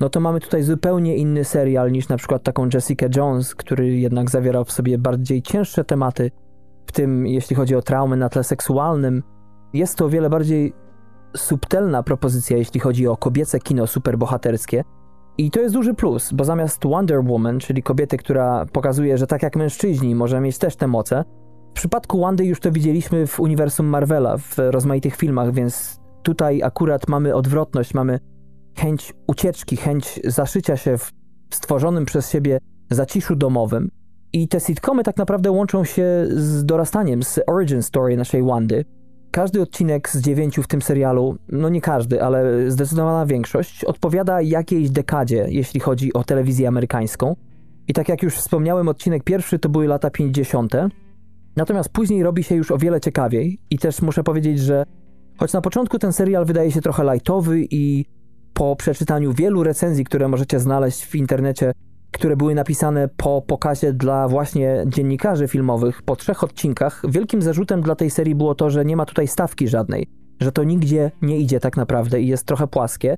no 0.00 0.08
to 0.08 0.20
mamy 0.20 0.40
tutaj 0.40 0.62
zupełnie 0.62 1.16
inny 1.16 1.44
serial 1.44 1.92
niż 1.92 2.08
na 2.08 2.16
przykład 2.16 2.42
taką 2.42 2.68
Jessica 2.74 3.06
Jones, 3.16 3.54
który 3.54 3.96
jednak 3.96 4.30
zawierał 4.30 4.64
w 4.64 4.72
sobie 4.72 4.98
bardziej 4.98 5.42
cięższe 5.42 5.84
tematy, 5.84 6.30
w 6.86 6.92
tym 6.92 7.26
jeśli 7.26 7.56
chodzi 7.56 7.76
o 7.76 7.82
traumy 7.82 8.16
na 8.16 8.28
tle 8.28 8.44
seksualnym. 8.44 9.22
Jest 9.72 9.98
to 9.98 10.04
o 10.04 10.08
wiele 10.08 10.30
bardziej 10.30 10.72
subtelna 11.36 12.02
propozycja, 12.02 12.56
jeśli 12.56 12.80
chodzi 12.80 13.08
o 13.08 13.16
kobiece 13.16 13.58
kino 13.58 13.86
superbohaterskie. 13.86 14.84
I 15.38 15.50
to 15.50 15.60
jest 15.60 15.74
duży 15.74 15.94
plus, 15.94 16.32
bo 16.32 16.44
zamiast 16.44 16.86
Wonder 16.86 17.24
Woman, 17.24 17.58
czyli 17.58 17.82
kobiety, 17.82 18.16
która 18.16 18.66
pokazuje, 18.72 19.18
że 19.18 19.26
tak 19.26 19.42
jak 19.42 19.56
mężczyźni 19.56 20.14
może 20.14 20.40
mieć 20.40 20.58
też 20.58 20.76
te 20.76 20.86
moce, 20.86 21.24
w 21.70 21.72
przypadku 21.72 22.20
Wandy 22.20 22.44
już 22.44 22.60
to 22.60 22.72
widzieliśmy 22.72 23.26
w 23.26 23.40
uniwersum 23.40 23.86
Marvela, 23.86 24.36
w 24.38 24.58
rozmaitych 24.58 25.16
filmach, 25.16 25.52
więc 25.52 26.00
tutaj 26.22 26.62
akurat 26.62 27.08
mamy 27.08 27.34
odwrotność, 27.34 27.94
mamy 27.94 28.18
chęć 28.76 29.14
ucieczki, 29.26 29.76
chęć 29.76 30.20
zaszycia 30.24 30.76
się 30.76 30.98
w 30.98 31.12
stworzonym 31.50 32.04
przez 32.04 32.30
siebie 32.30 32.58
zaciszu 32.90 33.36
domowym. 33.36 33.90
I 34.32 34.48
te 34.48 34.60
sitcomy 34.60 35.04
tak 35.04 35.16
naprawdę 35.16 35.50
łączą 35.50 35.84
się 35.84 36.04
z 36.28 36.64
dorastaniem, 36.64 37.22
z 37.22 37.40
origin 37.46 37.82
story 37.82 38.16
naszej 38.16 38.42
Wandy. 38.42 38.84
Każdy 39.30 39.62
odcinek 39.62 40.08
z 40.08 40.20
dziewięciu 40.20 40.62
w 40.62 40.66
tym 40.66 40.82
serialu, 40.82 41.36
no 41.48 41.68
nie 41.68 41.80
każdy, 41.80 42.22
ale 42.22 42.70
zdecydowana 42.70 43.26
większość, 43.26 43.84
odpowiada 43.84 44.40
jakiejś 44.40 44.90
dekadzie, 44.90 45.46
jeśli 45.48 45.80
chodzi 45.80 46.12
o 46.12 46.24
telewizję 46.24 46.68
amerykańską. 46.68 47.36
I 47.88 47.92
tak 47.92 48.08
jak 48.08 48.22
już 48.22 48.34
wspomniałem, 48.34 48.88
odcinek 48.88 49.24
pierwszy 49.24 49.58
to 49.58 49.68
były 49.68 49.86
lata 49.86 50.10
50. 50.10 50.72
Natomiast 51.56 51.88
później 51.88 52.22
robi 52.22 52.44
się 52.44 52.54
już 52.54 52.70
o 52.70 52.78
wiele 52.78 53.00
ciekawiej 53.00 53.60
i 53.70 53.78
też 53.78 54.02
muszę 54.02 54.24
powiedzieć, 54.24 54.60
że 54.60 54.84
choć 55.38 55.52
na 55.52 55.60
początku 55.60 55.98
ten 55.98 56.12
serial 56.12 56.44
wydaje 56.44 56.72
się 56.72 56.80
trochę 56.80 57.04
lightowy 57.12 57.66
i 57.70 58.04
po 58.54 58.76
przeczytaniu 58.76 59.32
wielu 59.32 59.62
recenzji, 59.62 60.04
które 60.04 60.28
możecie 60.28 60.60
znaleźć 60.60 61.04
w 61.04 61.14
internecie, 61.14 61.72
które 62.12 62.36
były 62.36 62.54
napisane 62.54 63.08
po 63.16 63.42
pokazie 63.42 63.92
dla 63.92 64.28
właśnie 64.28 64.84
dziennikarzy 64.86 65.48
filmowych 65.48 66.02
po 66.02 66.16
trzech 66.16 66.44
odcinkach, 66.44 67.02
wielkim 67.08 67.42
zarzutem 67.42 67.82
dla 67.82 67.94
tej 67.94 68.10
serii 68.10 68.34
było 68.34 68.54
to, 68.54 68.70
że 68.70 68.84
nie 68.84 68.96
ma 68.96 69.06
tutaj 69.06 69.28
stawki 69.28 69.68
żadnej, 69.68 70.06
że 70.40 70.52
to 70.52 70.64
nigdzie 70.64 71.10
nie 71.22 71.38
idzie 71.38 71.60
tak 71.60 71.76
naprawdę 71.76 72.20
i 72.20 72.26
jest 72.26 72.46
trochę 72.46 72.66
płaskie. 72.66 73.14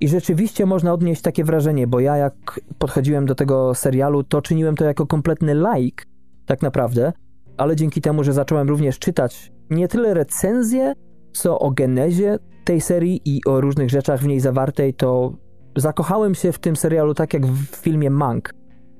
I 0.00 0.08
rzeczywiście 0.08 0.66
można 0.66 0.92
odnieść 0.92 1.22
takie 1.22 1.44
wrażenie, 1.44 1.86
bo 1.86 2.00
ja 2.00 2.16
jak 2.16 2.60
podchodziłem 2.78 3.26
do 3.26 3.34
tego 3.34 3.74
serialu, 3.74 4.24
to 4.24 4.42
czyniłem 4.42 4.76
to 4.76 4.84
jako 4.84 5.06
kompletny 5.06 5.54
like, 5.54 6.04
tak 6.46 6.62
naprawdę, 6.62 7.12
ale 7.56 7.76
dzięki 7.76 8.00
temu, 8.00 8.24
że 8.24 8.32
zacząłem 8.32 8.68
również 8.68 8.98
czytać 8.98 9.52
nie 9.70 9.88
tyle 9.88 10.14
recenzje, 10.14 10.92
co 11.32 11.58
o 11.58 11.70
genezie 11.70 12.38
tej 12.64 12.80
serii 12.80 13.20
i 13.24 13.40
o 13.44 13.60
różnych 13.60 13.90
rzeczach 13.90 14.20
w 14.20 14.26
niej 14.26 14.40
zawartej, 14.40 14.94
to 14.94 15.32
zakochałem 15.76 16.34
się 16.34 16.52
w 16.52 16.58
tym 16.58 16.76
serialu 16.76 17.14
tak 17.14 17.34
jak 17.34 17.46
w 17.46 17.76
filmie 17.76 18.10
Mank, 18.10 18.54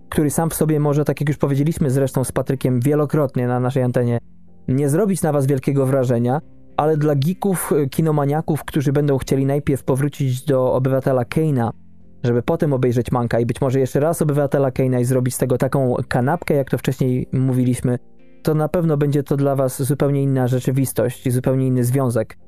który 0.09 0.31
sam 0.31 0.51
w 0.51 0.55
sobie 0.55 0.81
może, 0.81 1.05
tak 1.05 1.21
jak 1.21 1.29
już 1.29 1.39
powiedzieliśmy 1.39 1.91
zresztą 1.91 2.25
z 2.25 2.33
Patrykiem 2.33 2.81
wielokrotnie 2.81 3.47
na 3.47 3.61
naszej 3.61 3.83
antenie, 3.83 4.19
nie 4.69 4.89
zrobić 4.89 5.23
na 5.23 5.33
was 5.33 5.47
wielkiego 5.47 5.87
wrażenia, 5.87 6.41
ale 6.77 6.97
dla 6.97 7.15
geeków, 7.15 7.73
kinomaniaków, 7.91 8.65
którzy 8.65 8.93
będą 8.93 9.19
chcieli 9.19 9.47
najpierw 9.47 9.85
powrócić 9.85 10.45
do 10.45 10.75
Obywatela 10.75 11.25
Keina, 11.25 11.73
żeby 12.25 12.43
potem 12.43 12.73
obejrzeć 12.73 13.13
Manka 13.13 13.41
i 13.41 13.47
być 13.47 13.61
może 13.61 13.81
jeszcze 13.81 14.01
raz 14.01 14.23
Obywatela 14.23 14.71
Keina 14.71 15.01
i 15.01 15.05
zrobić 15.05 15.35
z 15.35 15.39
tego 15.39 15.59
taką 15.59 15.95
kanapkę, 16.09 16.55
jak 16.55 16.71
to 16.71 16.79
wcześniej 16.79 17.29
mówiliśmy, 17.33 17.99
to 18.43 18.55
na 18.55 18.69
pewno 18.69 18.97
będzie 18.97 19.23
to 19.23 19.37
dla 19.37 19.57
was 19.57 19.83
zupełnie 19.83 20.23
inna 20.23 20.49
rzeczywistość 20.49 21.33
zupełnie 21.33 21.67
inny 21.67 21.85
związek 21.85 22.39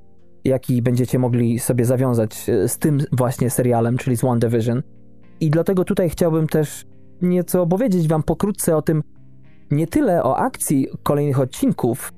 jaki 0.45 0.83
będziecie 0.83 1.19
mogli 1.19 1.59
sobie 1.59 1.85
zawiązać 1.85 2.49
e, 2.49 2.69
z 2.69 2.79
tym 2.79 2.99
właśnie 3.13 3.51
serialem, 3.51 3.97
czyli 3.97 4.17
z 4.17 4.23
WandaVision. 4.23 4.83
I 5.41 5.51
dlatego 5.51 5.85
tutaj 5.85 6.11
chciałbym 6.11 6.47
też 6.47 6.85
nieco 7.23 7.63
opowiedzieć 7.63 8.09
wam 8.09 8.23
pokrótce 8.23 8.77
o 8.77 8.83
tym, 8.83 9.03
nie 9.71 9.87
tyle 9.87 10.23
o 10.23 10.37
akcji 10.37 10.89
kolejnych 11.03 11.41
odcinków, 11.41 12.13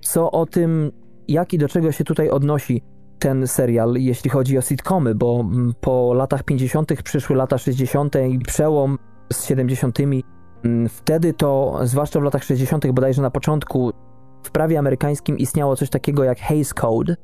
co 0.00 0.30
o 0.30 0.46
tym, 0.46 0.92
jak 1.28 1.52
i 1.52 1.58
do 1.58 1.68
czego 1.68 1.92
się 1.92 2.04
tutaj 2.04 2.30
odnosi 2.30 2.82
ten 3.18 3.46
serial, 3.46 3.94
jeśli 3.94 4.30
chodzi 4.30 4.58
o 4.58 4.60
sitcomy, 4.60 5.14
bo 5.14 5.40
mm, 5.40 5.74
po 5.80 6.14
latach 6.14 6.42
50. 6.42 7.02
przyszły 7.02 7.36
lata 7.36 7.58
60. 7.58 8.16
i 8.30 8.38
przełom 8.38 8.98
z 9.32 9.46
70. 9.46 9.98
Mm, 10.64 10.88
wtedy 10.88 11.32
to, 11.32 11.80
zwłaszcza 11.82 12.20
w 12.20 12.22
latach 12.22 12.44
60., 12.44 12.92
bodajże 12.92 13.22
na 13.22 13.30
początku, 13.30 13.92
w 14.42 14.50
prawie 14.50 14.78
amerykańskim 14.78 15.38
istniało 15.38 15.76
coś 15.76 15.90
takiego 15.90 16.24
jak 16.24 16.40
Hays 16.40 16.74
Code, 16.74 17.16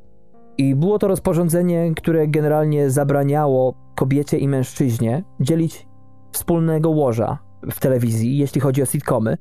i 0.58 0.74
było 0.74 0.98
to 0.98 1.08
rozporządzenie, 1.08 1.92
które 1.96 2.28
generalnie 2.28 2.90
zabraniało 2.90 3.74
kobiecie 3.94 4.38
i 4.38 4.48
mężczyźnie 4.48 5.24
dzielić 5.40 5.86
wspólnego 6.32 6.90
łoża 6.90 7.38
w 7.70 7.80
telewizji, 7.80 8.38
jeśli 8.38 8.60
chodzi 8.60 8.82
o 8.82 8.86
sitcomy. 8.86 9.36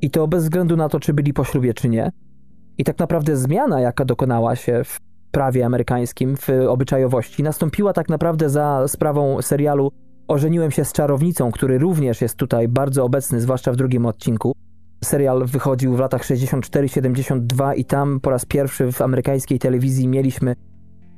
I 0.00 0.10
to 0.10 0.28
bez 0.28 0.42
względu 0.42 0.76
na 0.76 0.88
to, 0.88 1.00
czy 1.00 1.14
byli 1.14 1.32
po 1.32 1.44
ślubie, 1.44 1.74
czy 1.74 1.88
nie. 1.88 2.12
I 2.78 2.84
tak 2.84 2.98
naprawdę 2.98 3.36
zmiana, 3.36 3.80
jaka 3.80 4.04
dokonała 4.04 4.56
się 4.56 4.84
w 4.84 5.00
prawie 5.30 5.66
amerykańskim, 5.66 6.36
w 6.36 6.48
obyczajowości, 6.68 7.42
nastąpiła 7.42 7.92
tak 7.92 8.08
naprawdę 8.08 8.50
za 8.50 8.88
sprawą 8.88 9.42
serialu 9.42 9.90
Ożeniłem 10.28 10.70
się 10.70 10.84
z 10.84 10.92
czarownicą, 10.92 11.50
który 11.52 11.78
również 11.78 12.20
jest 12.20 12.36
tutaj 12.36 12.68
bardzo 12.68 13.04
obecny, 13.04 13.40
zwłaszcza 13.40 13.72
w 13.72 13.76
drugim 13.76 14.06
odcinku. 14.06 14.52
Serial 15.06 15.46
wychodził 15.46 15.96
w 15.96 15.98
latach 15.98 16.22
64-72 16.22 17.76
i 17.76 17.84
tam 17.84 18.20
po 18.20 18.30
raz 18.30 18.44
pierwszy 18.44 18.92
w 18.92 19.02
amerykańskiej 19.02 19.58
telewizji 19.58 20.08
mieliśmy 20.08 20.56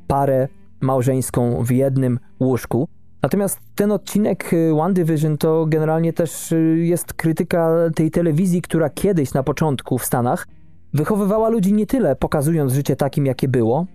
parę 0.06 0.48
małżeńską 0.80 1.64
w 1.64 1.70
jednym 1.70 2.18
łóżku. 2.40 2.88
Natomiast 3.22 3.60
ten 3.74 3.92
odcinek 3.92 4.52
y, 4.52 4.74
One 4.74 4.94
Division 4.94 5.38
to 5.38 5.66
generalnie 5.66 6.12
też 6.12 6.52
y, 6.52 6.78
jest 6.78 7.12
krytyka 7.12 7.74
tej 7.94 8.10
telewizji, 8.10 8.62
która 8.62 8.90
kiedyś 8.90 9.34
na 9.34 9.42
początku 9.42 9.98
w 9.98 10.04
Stanach 10.04 10.46
wychowywała 10.92 11.48
ludzi 11.48 11.72
nie 11.72 11.86
tyle 11.86 12.16
pokazując 12.16 12.72
życie 12.72 12.96
takim, 12.96 13.26
jakie 13.26 13.48
było, 13.48 13.86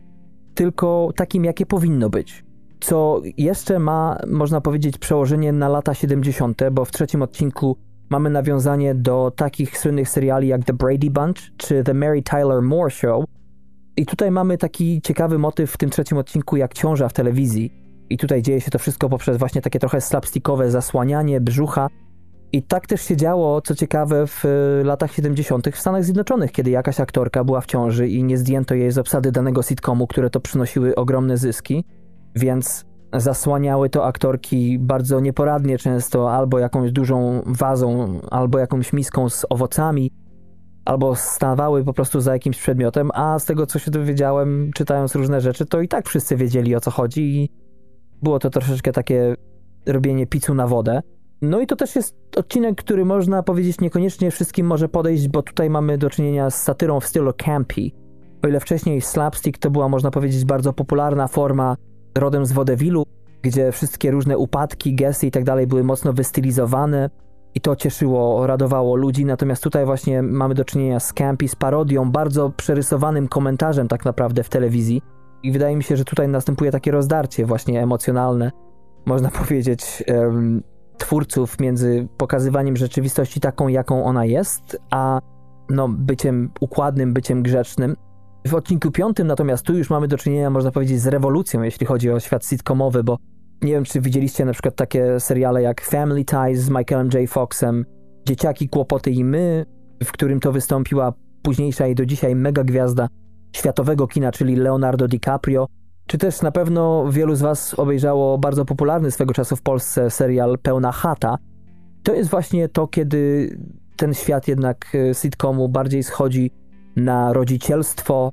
tylko 0.55 1.11
takim, 1.15 1.45
jakie 1.45 1.65
powinno 1.65 2.09
być. 2.09 2.45
Co 2.79 3.21
jeszcze 3.37 3.79
ma, 3.79 4.17
można 4.27 4.61
powiedzieć, 4.61 4.97
przełożenie 4.97 5.51
na 5.51 5.69
lata 5.69 5.93
70., 5.93 6.61
bo 6.71 6.85
w 6.85 6.91
trzecim 6.91 7.21
odcinku 7.21 7.77
mamy 8.09 8.29
nawiązanie 8.29 8.95
do 8.95 9.31
takich 9.35 9.77
słynnych 9.77 10.09
seriali 10.09 10.47
jak 10.47 10.65
The 10.65 10.73
Brady 10.73 11.09
Bunch 11.09 11.37
czy 11.57 11.83
The 11.83 11.93
Mary 11.93 12.21
Tyler 12.21 12.61
Moore 12.61 12.91
Show. 12.91 13.25
I 13.97 14.05
tutaj 14.05 14.31
mamy 14.31 14.57
taki 14.57 15.01
ciekawy 15.01 15.39
motyw 15.39 15.71
w 15.71 15.77
tym 15.77 15.89
trzecim 15.89 16.17
odcinku 16.17 16.57
jak 16.57 16.73
ciąża 16.73 17.09
w 17.09 17.13
telewizji. 17.13 17.73
I 18.09 18.17
tutaj 18.17 18.41
dzieje 18.41 18.61
się 18.61 18.71
to 18.71 18.79
wszystko 18.79 19.09
poprzez 19.09 19.37
właśnie 19.37 19.61
takie 19.61 19.79
trochę 19.79 20.01
slapstickowe 20.01 20.71
zasłanianie 20.71 21.41
brzucha. 21.41 21.87
I 22.51 22.63
tak 22.63 22.87
też 22.87 23.01
się 23.01 23.17
działo, 23.17 23.61
co 23.61 23.75
ciekawe, 23.75 24.27
w 24.27 24.45
y, 24.45 24.83
latach 24.83 25.13
70. 25.13 25.67
w 25.69 25.79
Stanach 25.79 26.03
Zjednoczonych, 26.03 26.51
kiedy 26.51 26.71
jakaś 26.71 26.99
aktorka 26.99 27.43
była 27.43 27.61
w 27.61 27.65
ciąży 27.65 28.07
i 28.07 28.23
nie 28.23 28.37
zdjęto 28.37 28.75
jej 28.75 28.91
z 28.91 28.97
obsady 28.97 29.31
danego 29.31 29.61
sitcomu, 29.63 30.07
które 30.07 30.29
to 30.29 30.39
przynosiły 30.39 30.95
ogromne 30.95 31.37
zyski. 31.37 31.85
Więc 32.35 32.85
Zasłaniały 33.13 33.89
to 33.89 34.05
aktorki 34.05 34.79
bardzo 34.79 35.19
nieporadnie 35.19 35.77
często, 35.77 36.33
albo 36.33 36.59
jakąś 36.59 36.91
dużą 36.91 37.41
wazą, 37.45 38.19
albo 38.31 38.59
jakąś 38.59 38.93
miską 38.93 39.29
z 39.29 39.45
owocami, 39.49 40.11
albo 40.85 41.15
stawały 41.15 41.83
po 41.83 41.93
prostu 41.93 42.21
za 42.21 42.33
jakimś 42.33 42.57
przedmiotem, 42.57 43.09
a 43.13 43.39
z 43.39 43.45
tego 43.45 43.65
co 43.65 43.79
się 43.79 43.91
dowiedziałem, 43.91 44.71
czytając 44.75 45.15
różne 45.15 45.41
rzeczy, 45.41 45.65
to 45.65 45.81
i 45.81 45.87
tak 45.87 46.07
wszyscy 46.07 46.35
wiedzieli 46.35 46.75
o 46.75 46.79
co 46.79 46.91
chodzi 46.91 47.21
i 47.21 47.49
było 48.21 48.39
to 48.39 48.49
troszeczkę 48.49 48.91
takie 48.91 49.35
robienie 49.85 50.27
picu 50.27 50.53
na 50.53 50.67
wodę. 50.67 51.01
No 51.41 51.61
i 51.61 51.67
to 51.67 51.75
też 51.75 51.95
jest 51.95 52.15
odcinek, 52.37 52.75
który 52.75 53.05
można 53.05 53.43
powiedzieć 53.43 53.81
niekoniecznie 53.81 54.31
wszystkim 54.31 54.67
może 54.67 54.89
podejść, 54.89 55.27
bo 55.27 55.41
tutaj 55.41 55.69
mamy 55.69 55.97
do 55.97 56.09
czynienia 56.09 56.49
z 56.49 56.63
satyrą 56.63 56.99
w 56.99 57.05
stylu 57.05 57.33
campy. 57.33 57.81
O 58.43 58.47
ile 58.47 58.59
wcześniej 58.59 59.01
slapstick 59.01 59.57
to 59.57 59.71
była, 59.71 59.89
można 59.89 60.11
powiedzieć, 60.11 60.45
bardzo 60.45 60.73
popularna 60.73 61.27
forma 61.27 61.75
rodem 62.15 62.45
z 62.45 62.51
wodewilu, 62.51 63.05
gdzie 63.41 63.71
wszystkie 63.71 64.11
różne 64.11 64.37
upadki, 64.37 64.95
gesty 64.95 65.27
i 65.27 65.31
tak 65.31 65.43
dalej 65.43 65.67
były 65.67 65.83
mocno 65.83 66.13
wystylizowane 66.13 67.09
i 67.55 67.61
to 67.61 67.75
cieszyło, 67.75 68.47
radowało 68.47 68.95
ludzi, 68.95 69.25
natomiast 69.25 69.63
tutaj 69.63 69.85
właśnie 69.85 70.21
mamy 70.21 70.55
do 70.55 70.65
czynienia 70.65 70.99
z 70.99 71.13
campy, 71.13 71.47
z 71.47 71.55
parodią, 71.55 72.11
bardzo 72.11 72.49
przerysowanym 72.49 73.27
komentarzem 73.27 73.87
tak 73.87 74.05
naprawdę 74.05 74.43
w 74.43 74.49
telewizji 74.49 75.01
i 75.43 75.51
wydaje 75.51 75.75
mi 75.75 75.83
się, 75.83 75.97
że 75.97 76.05
tutaj 76.05 76.27
następuje 76.27 76.71
takie 76.71 76.91
rozdarcie 76.91 77.45
właśnie 77.45 77.83
emocjonalne, 77.83 78.51
można 79.05 79.29
powiedzieć, 79.41 80.03
twórców 80.97 81.59
między 81.59 82.07
pokazywaniem 82.17 82.77
rzeczywistości 82.77 83.39
taką, 83.39 83.67
jaką 83.67 84.05
ona 84.05 84.25
jest, 84.25 84.77
a 84.91 85.21
no, 85.69 85.89
byciem 85.89 86.51
układnym, 86.59 87.13
byciem 87.13 87.43
grzecznym. 87.43 87.95
W 88.47 88.55
odcinku 88.55 88.91
piątym 88.91 89.27
natomiast 89.27 89.65
tu 89.65 89.77
już 89.77 89.89
mamy 89.89 90.07
do 90.07 90.17
czynienia, 90.17 90.49
można 90.49 90.71
powiedzieć, 90.71 91.01
z 91.01 91.07
rewolucją, 91.07 91.61
jeśli 91.61 91.85
chodzi 91.85 92.11
o 92.11 92.19
świat 92.19 92.45
sitcomowy, 92.45 93.03
bo 93.03 93.17
nie 93.61 93.71
wiem, 93.71 93.83
czy 93.83 94.01
widzieliście 94.01 94.45
na 94.45 94.53
przykład 94.53 94.75
takie 94.75 95.19
seriale 95.19 95.61
jak 95.61 95.81
Family 95.81 96.25
Ties 96.25 96.59
z 96.59 96.69
Michaelem 96.69 97.09
J. 97.13 97.29
Foxem, 97.29 97.85
Dzieciaki, 98.27 98.69
Kłopoty 98.69 99.11
i 99.11 99.23
My, 99.23 99.65
w 100.03 100.11
którym 100.11 100.39
to 100.39 100.51
wystąpiła 100.51 101.13
późniejsza 101.41 101.87
i 101.87 101.95
do 101.95 102.05
dzisiaj 102.05 102.35
mega 102.35 102.63
gwiazda 102.63 103.07
światowego 103.55 104.07
kina, 104.07 104.31
czyli 104.31 104.55
Leonardo 104.55 105.07
DiCaprio, 105.07 105.67
czy 106.07 106.17
też 106.17 106.41
na 106.41 106.51
pewno 106.51 107.11
wielu 107.11 107.35
z 107.35 107.41
Was 107.41 107.79
obejrzało 107.79 108.37
bardzo 108.37 108.65
popularny 108.65 109.11
swego 109.11 109.33
czasu 109.33 109.55
w 109.55 109.61
Polsce 109.61 110.09
serial 110.09 110.57
Pełna 110.59 110.91
Chata. 110.91 111.37
To 112.03 112.13
jest 112.13 112.29
właśnie 112.29 112.69
to, 112.69 112.87
kiedy 112.87 113.49
ten 113.97 114.13
świat 114.13 114.47
jednak 114.47 114.95
e, 114.95 115.13
sitcomu 115.13 115.69
bardziej 115.69 116.03
schodzi 116.03 116.51
na 116.95 117.33
rodzicielstwo. 117.33 118.31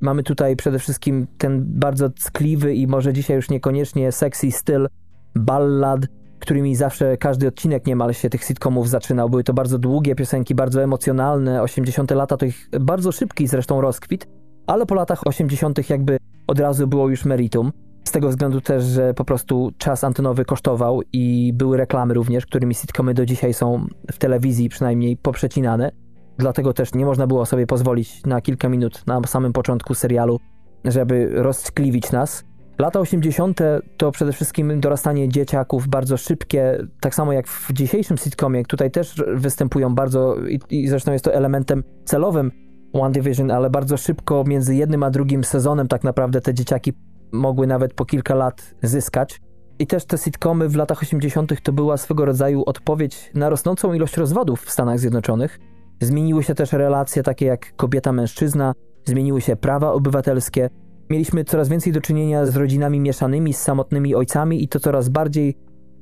Mamy 0.00 0.22
tutaj 0.22 0.56
przede 0.56 0.78
wszystkim 0.78 1.26
ten 1.38 1.64
bardzo 1.66 2.10
ckliwy 2.10 2.74
i 2.74 2.86
może 2.86 3.12
dzisiaj 3.12 3.36
już 3.36 3.50
niekoniecznie 3.50 4.12
sexy 4.12 4.50
styl 4.50 4.88
ballad, 5.34 6.00
którymi 6.38 6.76
zawsze 6.76 7.16
każdy 7.16 7.48
odcinek 7.48 7.86
niemal 7.86 8.14
się 8.14 8.30
tych 8.30 8.44
sitcomów 8.44 8.88
zaczynał. 8.88 9.30
Były 9.30 9.44
to 9.44 9.54
bardzo 9.54 9.78
długie 9.78 10.14
piosenki, 10.14 10.54
bardzo 10.54 10.82
emocjonalne. 10.82 11.62
80. 11.62 12.10
lata 12.10 12.36
to 12.36 12.46
ich 12.46 12.68
bardzo 12.80 13.12
szybki 13.12 13.46
zresztą 13.46 13.80
rozkwit, 13.80 14.28
ale 14.66 14.86
po 14.86 14.94
latach 14.94 15.26
80. 15.26 15.90
jakby 15.90 16.16
od 16.46 16.60
razu 16.60 16.86
było 16.86 17.08
już 17.08 17.24
meritum. 17.24 17.72
Z 18.04 18.10
tego 18.10 18.28
względu 18.28 18.60
też, 18.60 18.84
że 18.84 19.14
po 19.14 19.24
prostu 19.24 19.70
czas 19.78 20.04
antenowy 20.04 20.44
kosztował 20.44 21.00
i 21.12 21.52
były 21.54 21.76
reklamy 21.76 22.14
również, 22.14 22.46
którymi 22.46 22.74
sitcomy 22.74 23.14
do 23.14 23.26
dzisiaj 23.26 23.54
są 23.54 23.86
w 24.12 24.18
telewizji 24.18 24.68
przynajmniej 24.68 25.16
poprzecinane. 25.16 25.90
Dlatego 26.38 26.72
też 26.72 26.94
nie 26.94 27.06
można 27.06 27.26
było 27.26 27.46
sobie 27.46 27.66
pozwolić 27.66 28.22
na 28.26 28.40
kilka 28.40 28.68
minut 28.68 29.06
na 29.06 29.22
samym 29.26 29.52
początku 29.52 29.94
serialu, 29.94 30.40
żeby 30.84 31.30
roztkliwić 31.32 32.12
nas. 32.12 32.44
Lata 32.78 33.00
80. 33.00 33.60
to 33.96 34.12
przede 34.12 34.32
wszystkim 34.32 34.80
dorastanie 34.80 35.28
dzieciaków 35.28 35.88
bardzo 35.88 36.16
szybkie, 36.16 36.86
tak 37.00 37.14
samo 37.14 37.32
jak 37.32 37.48
w 37.48 37.72
dzisiejszym 37.72 38.16
sitcomie, 38.16 38.64
tutaj 38.64 38.90
też 38.90 39.22
występują 39.34 39.94
bardzo 39.94 40.36
i, 40.48 40.60
i 40.70 40.88
zresztą 40.88 41.12
jest 41.12 41.24
to 41.24 41.34
elementem 41.34 41.84
celowym 42.04 42.50
One 42.92 43.12
Division, 43.12 43.50
ale 43.50 43.70
bardzo 43.70 43.96
szybko 43.96 44.44
między 44.46 44.74
jednym 44.74 45.02
a 45.02 45.10
drugim 45.10 45.44
sezonem 45.44 45.88
tak 45.88 46.04
naprawdę 46.04 46.40
te 46.40 46.54
dzieciaki 46.54 46.92
mogły 47.32 47.66
nawet 47.66 47.94
po 47.94 48.04
kilka 48.04 48.34
lat 48.34 48.74
zyskać. 48.82 49.40
I 49.78 49.86
też 49.86 50.04
te 50.04 50.18
sitcomy 50.18 50.68
w 50.68 50.76
latach 50.76 51.02
80. 51.02 51.62
to 51.62 51.72
była 51.72 51.96
swego 51.96 52.24
rodzaju 52.24 52.62
odpowiedź 52.66 53.30
na 53.34 53.48
rosnącą 53.48 53.92
ilość 53.92 54.16
rozwodów 54.16 54.62
w 54.62 54.70
Stanach 54.70 54.98
Zjednoczonych. 54.98 55.58
Zmieniły 56.00 56.42
się 56.42 56.54
też 56.54 56.72
relacje 56.72 57.22
takie 57.22 57.46
jak 57.46 57.76
kobieta-mężczyzna, 57.76 58.72
zmieniły 59.04 59.40
się 59.40 59.56
prawa 59.56 59.92
obywatelskie. 59.92 60.70
Mieliśmy 61.10 61.44
coraz 61.44 61.68
więcej 61.68 61.92
do 61.92 62.00
czynienia 62.00 62.46
z 62.46 62.56
rodzinami 62.56 63.00
mieszanymi, 63.00 63.52
z 63.52 63.58
samotnymi 63.58 64.14
ojcami 64.14 64.64
i 64.64 64.68
to 64.68 64.80
coraz 64.80 65.08
bardziej 65.08 65.56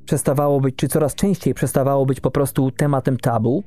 przestawało 0.05 0.61
być, 0.61 0.75
czy 0.75 0.87
coraz 0.87 1.15
częściej 1.15 1.53
przestawało 1.53 2.05
być 2.05 2.19
po 2.19 2.31
prostu 2.31 2.71
tematem 2.71 3.17
tabu. 3.17 3.63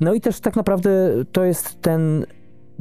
No 0.00 0.14
i 0.14 0.20
też 0.20 0.40
tak 0.40 0.56
naprawdę 0.56 1.10
to 1.32 1.44
jest 1.44 1.80
ten 1.82 2.26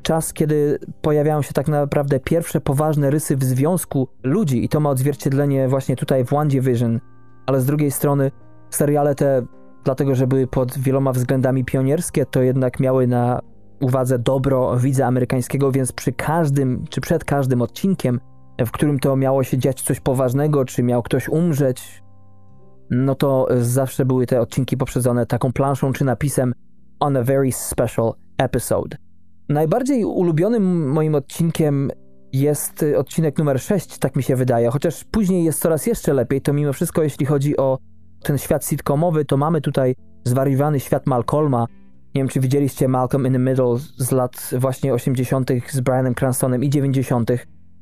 czas, 0.02 0.34
kiedy 0.34 0.80
pojawiają 1.02 1.42
się 1.42 1.54
tak 1.54 1.68
naprawdę 1.68 2.20
pierwsze 2.20 2.62
poważne 2.62 3.10
rysy 3.10 3.36
w 3.36 3.44
związku 3.44 4.08
ludzi 4.24 4.66
i 4.66 4.70
to 4.70 4.80
ma 4.80 4.90
odzwierciedlenie 4.90 5.68
właśnie 5.68 5.96
tutaj 5.96 6.26
w 6.26 6.34
One 6.34 6.50
Division, 6.50 7.00
ale 7.46 7.62
z 7.62 7.66
drugiej 7.66 7.92
strony 7.92 8.32
seriale 8.70 9.16
te, 9.16 9.46
dlatego 9.84 10.16
że 10.16 10.28
były 10.28 10.48
pod 10.48 10.78
wieloma 10.78 11.12
względami 11.12 11.66
pionierskie, 11.66 12.26
to 12.26 12.42
jednak 12.42 12.80
miały 12.80 13.08
na 13.08 13.40
uwadze 13.82 14.20
dobro 14.20 14.78
widza 14.78 15.06
amerykańskiego, 15.06 15.72
więc 15.72 15.92
przy 15.92 16.12
każdym, 16.12 16.86
czy 16.90 17.02
przed 17.02 17.24
każdym 17.24 17.62
odcinkiem, 17.62 18.20
w 18.66 18.72
którym 18.72 19.00
to 19.00 19.16
miało 19.16 19.44
się 19.44 19.58
dziać 19.58 19.82
coś 19.82 20.00
poważnego, 20.00 20.66
czy 20.66 20.84
miał 20.84 21.04
ktoś 21.04 21.30
umrzeć, 21.30 22.04
no 22.90 23.16
to 23.16 23.48
zawsze 23.60 24.06
były 24.06 24.26
te 24.26 24.42
odcinki 24.42 24.78
poprzedzone 24.78 25.26
taką 25.26 25.54
planszą 25.54 25.94
czy 25.94 26.06
napisem 26.06 26.54
on 27.00 27.18
a 27.18 27.24
very 27.24 27.52
special 27.52 28.14
episode. 28.38 28.98
Najbardziej 29.50 30.06
ulubionym 30.06 30.92
moim 30.92 31.16
odcinkiem 31.16 31.92
jest 32.34 32.86
odcinek 32.98 33.38
numer 33.38 33.62
6, 33.62 33.98
tak 33.98 34.16
mi 34.16 34.24
się 34.24 34.36
wydaje, 34.36 34.70
chociaż 34.70 35.04
później 35.04 35.44
jest 35.44 35.60
coraz 35.60 35.88
jeszcze 35.88 36.14
lepiej, 36.14 36.42
to 36.42 36.54
mimo 36.54 36.74
wszystko 36.74 37.04
jeśli 37.04 37.26
chodzi 37.26 37.58
o 37.58 37.78
ten 38.24 38.38
świat 38.38 38.66
sitcomowy, 38.66 39.26
to 39.26 39.38
mamy 39.38 39.62
tutaj 39.62 39.96
zwariowany 40.24 40.80
świat 40.80 41.08
Malcolma. 41.08 41.66
Nie 42.16 42.22
wiem, 42.22 42.28
czy 42.28 42.40
widzieliście 42.40 42.88
Malcolm 42.88 43.28
in 43.28 43.34
the 43.34 43.40
Middle 43.40 43.78
z 43.98 44.12
lat 44.12 44.50
właśnie 44.58 44.94
80. 44.94 45.50
z 45.70 45.80
Brianem 45.80 46.16
Cranstonem 46.16 46.64
i 46.64 46.70
90. 46.70 47.32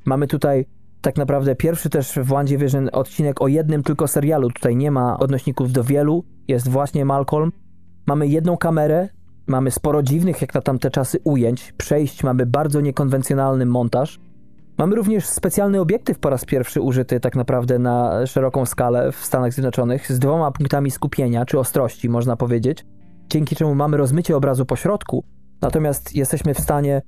Mamy 0.06 0.28
tutaj 0.28 0.66
tak 1.02 1.18
naprawdę 1.18 1.56
pierwszy 1.56 1.90
też 1.90 2.20
w 2.24 2.34
One 2.34 2.46
Division 2.46 2.90
odcinek 2.94 3.42
o 3.42 3.48
jednym 3.48 3.84
tylko 3.84 4.08
serialu. 4.08 4.52
Tutaj 4.52 4.76
nie 4.76 4.92
ma 4.92 5.20
odnośników 5.20 5.72
do 5.72 5.84
wielu, 5.84 6.24
jest 6.48 6.68
właśnie 6.70 7.06
Malcolm. 7.06 7.52
Mamy 8.08 8.28
jedną 8.28 8.58
kamerę, 8.58 9.10
Mamy 9.48 9.72
sporo 9.72 10.04
dziwnych, 10.04 10.42
jak 10.42 10.54
na 10.54 10.62
tamte 10.62 10.92
czasy, 10.92 11.20
ujęć, 11.24 11.74
przejść, 11.78 12.24
mamy 12.24 12.46
bardzo 12.46 12.82
niekonwencjonalny 12.82 13.66
montaż. 13.66 14.20
Mamy 14.78 14.96
również 14.96 15.26
specjalny 15.26 15.82
obiektyw 15.82 16.20
po 16.20 16.30
raz 16.30 16.46
pierwszy 16.46 16.82
użyty 16.82 17.20
tak 17.20 17.36
naprawdę 17.36 17.80
na 17.80 18.26
szeroką 18.26 18.66
skalę 18.66 19.12
w 19.12 19.16
Stanach 19.16 19.54
Zjednoczonych 19.54 20.12
z 20.12 20.20
dwoma 20.20 20.52
punktami 20.52 20.92
skupienia, 20.92 21.46
czy 21.46 21.60
ostrości 21.60 22.10
można 22.10 22.36
powiedzieć, 22.36 22.86
dzięki 23.30 23.56
czemu 23.56 23.76
mamy 23.76 23.98
rozmycie 23.98 24.38
obrazu 24.38 24.66
po 24.66 24.76
środku, 24.76 25.24
natomiast 25.62 26.16
jesteśmy 26.16 26.54
w 26.54 26.60
stanie 26.60 27.02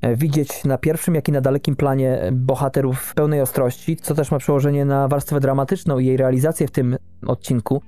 e, 0.00 0.16
widzieć 0.16 0.64
na 0.64 0.78
pierwszym, 0.78 1.14
jak 1.14 1.28
i 1.28 1.32
na 1.32 1.40
dalekim 1.40 1.76
planie 1.76 2.30
bohaterów 2.32 3.00
w 3.00 3.14
pełnej 3.14 3.40
ostrości, 3.40 3.96
co 3.96 4.14
też 4.14 4.30
ma 4.30 4.38
przełożenie 4.38 4.84
na 4.84 5.08
warstwę 5.08 5.40
dramatyczną 5.40 5.98
i 5.98 6.06
jej 6.06 6.16
realizację 6.16 6.66
w 6.66 6.70
tym 6.70 6.96
odcinku. 7.26 7.82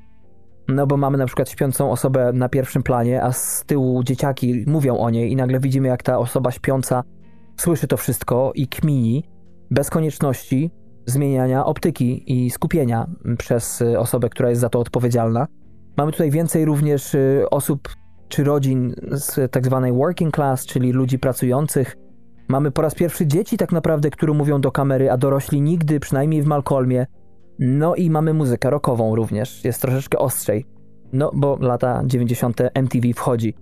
No 0.69 0.87
bo 0.87 0.97
mamy 0.97 1.19
na 1.19 1.27
przykład 1.27 1.49
śpiącą 1.49 1.91
osobę 1.91 2.33
na 2.33 2.49
pierwszym 2.49 2.83
planie, 2.83 3.23
a 3.23 3.33
z 3.33 3.65
tyłu 3.67 4.03
dzieciaki 4.03 4.65
mówią 4.67 4.99
o 4.99 5.11
niej 5.11 5.33
i 5.33 5.37
nagle 5.37 5.61
widzimy 5.61 5.89
jak 5.89 6.03
ta 6.03 6.19
osoba 6.19 6.51
śpiąca 6.51 7.03
słyszy 7.57 7.87
to 7.87 7.97
wszystko 7.97 8.53
i 8.55 8.69
kmini 8.69 9.25
bez 9.71 9.91
konieczności 9.91 10.71
zmieniania 11.07 11.65
optyki 11.65 12.33
i 12.33 12.51
skupienia 12.51 13.07
przez 13.39 13.81
y, 13.81 13.99
osobę, 13.99 14.29
która 14.29 14.51
jest 14.51 14.61
za 14.61 14.69
to 14.69 14.81
odpowiedzialna. 14.81 15.47
Mamy 15.97 16.13
tutaj 16.13 16.31
więcej 16.31 16.65
również 16.65 17.15
y, 17.15 17.45
osób 17.51 17.89
czy 18.29 18.45
rodzin 18.45 18.95
z 19.11 19.53
tak 19.53 19.67
zwanej 19.67 19.93
working 19.93 20.35
class, 20.35 20.67
czyli 20.67 20.93
ludzi 20.93 21.19
pracujących. 21.19 21.97
Mamy 22.49 22.71
po 22.71 22.83
raz 22.83 22.95
pierwszy 22.95 23.27
dzieci 23.27 23.57
tak 23.57 23.73
naprawdę, 23.73 24.11
które 24.11 24.33
mówią 24.33 24.61
do 24.61 24.73
kamery, 24.73 25.11
a 25.11 25.17
dorośli 25.17 25.61
nigdy, 25.61 26.01
przynajmniej 26.01 26.43
w 26.43 26.47
Malcolmie, 26.47 27.07
no 27.59 27.95
i 27.95 28.11
mamy 28.11 28.35
muzykę 28.35 28.71
rockową 28.71 29.17
również, 29.17 29.65
jest 29.65 29.83
troszeczkę 29.83 30.19
ostrzej. 30.19 30.67
No 31.13 31.31
bo 31.35 31.59
lata 31.61 32.03
90. 32.07 32.61
MTV 32.75 33.13
wchodzi. 33.17 33.55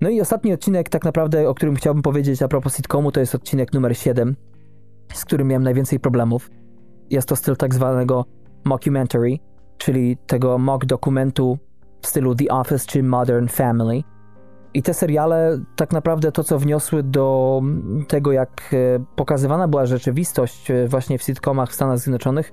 No 0.00 0.08
i 0.08 0.20
ostatni 0.20 0.52
odcinek, 0.52 0.88
tak 0.88 1.04
naprawdę, 1.04 1.48
o 1.48 1.54
którym 1.54 1.74
chciałbym 1.74 2.02
powiedzieć 2.02 2.42
a 2.42 2.48
propos 2.48 2.76
sitcomu, 2.76 3.12
to 3.12 3.20
jest 3.20 3.34
odcinek 3.34 3.72
numer 3.72 3.96
7, 3.96 4.36
z 5.14 5.24
którym 5.24 5.48
miałem 5.48 5.62
najwięcej 5.62 6.00
problemów. 6.00 6.50
Jest 7.10 7.28
to 7.28 7.36
styl 7.36 7.56
tak 7.56 7.74
zwanego 7.74 8.24
mockumentary, 8.64 9.38
czyli 9.78 10.16
tego 10.26 10.58
mock 10.58 10.84
dokumentu 10.84 11.58
w 12.00 12.06
stylu 12.06 12.34
The 12.34 12.48
Office 12.48 12.86
czy 12.86 13.02
Modern 13.02 13.46
Family. 13.46 14.02
I 14.74 14.82
te 14.82 14.94
seriale, 14.94 15.58
tak 15.76 15.92
naprawdę 15.92 16.32
to, 16.32 16.44
co 16.44 16.58
wniosły 16.58 17.02
do 17.02 17.62
tego, 18.08 18.32
jak 18.32 18.70
e, 18.72 19.04
pokazywana 19.16 19.68
była 19.68 19.86
rzeczywistość 19.86 20.70
e, 20.70 20.88
właśnie 20.88 21.18
w 21.18 21.22
sitcomach 21.22 21.70
w 21.70 21.74
Stanach 21.74 21.98
Zjednoczonych, 21.98 22.52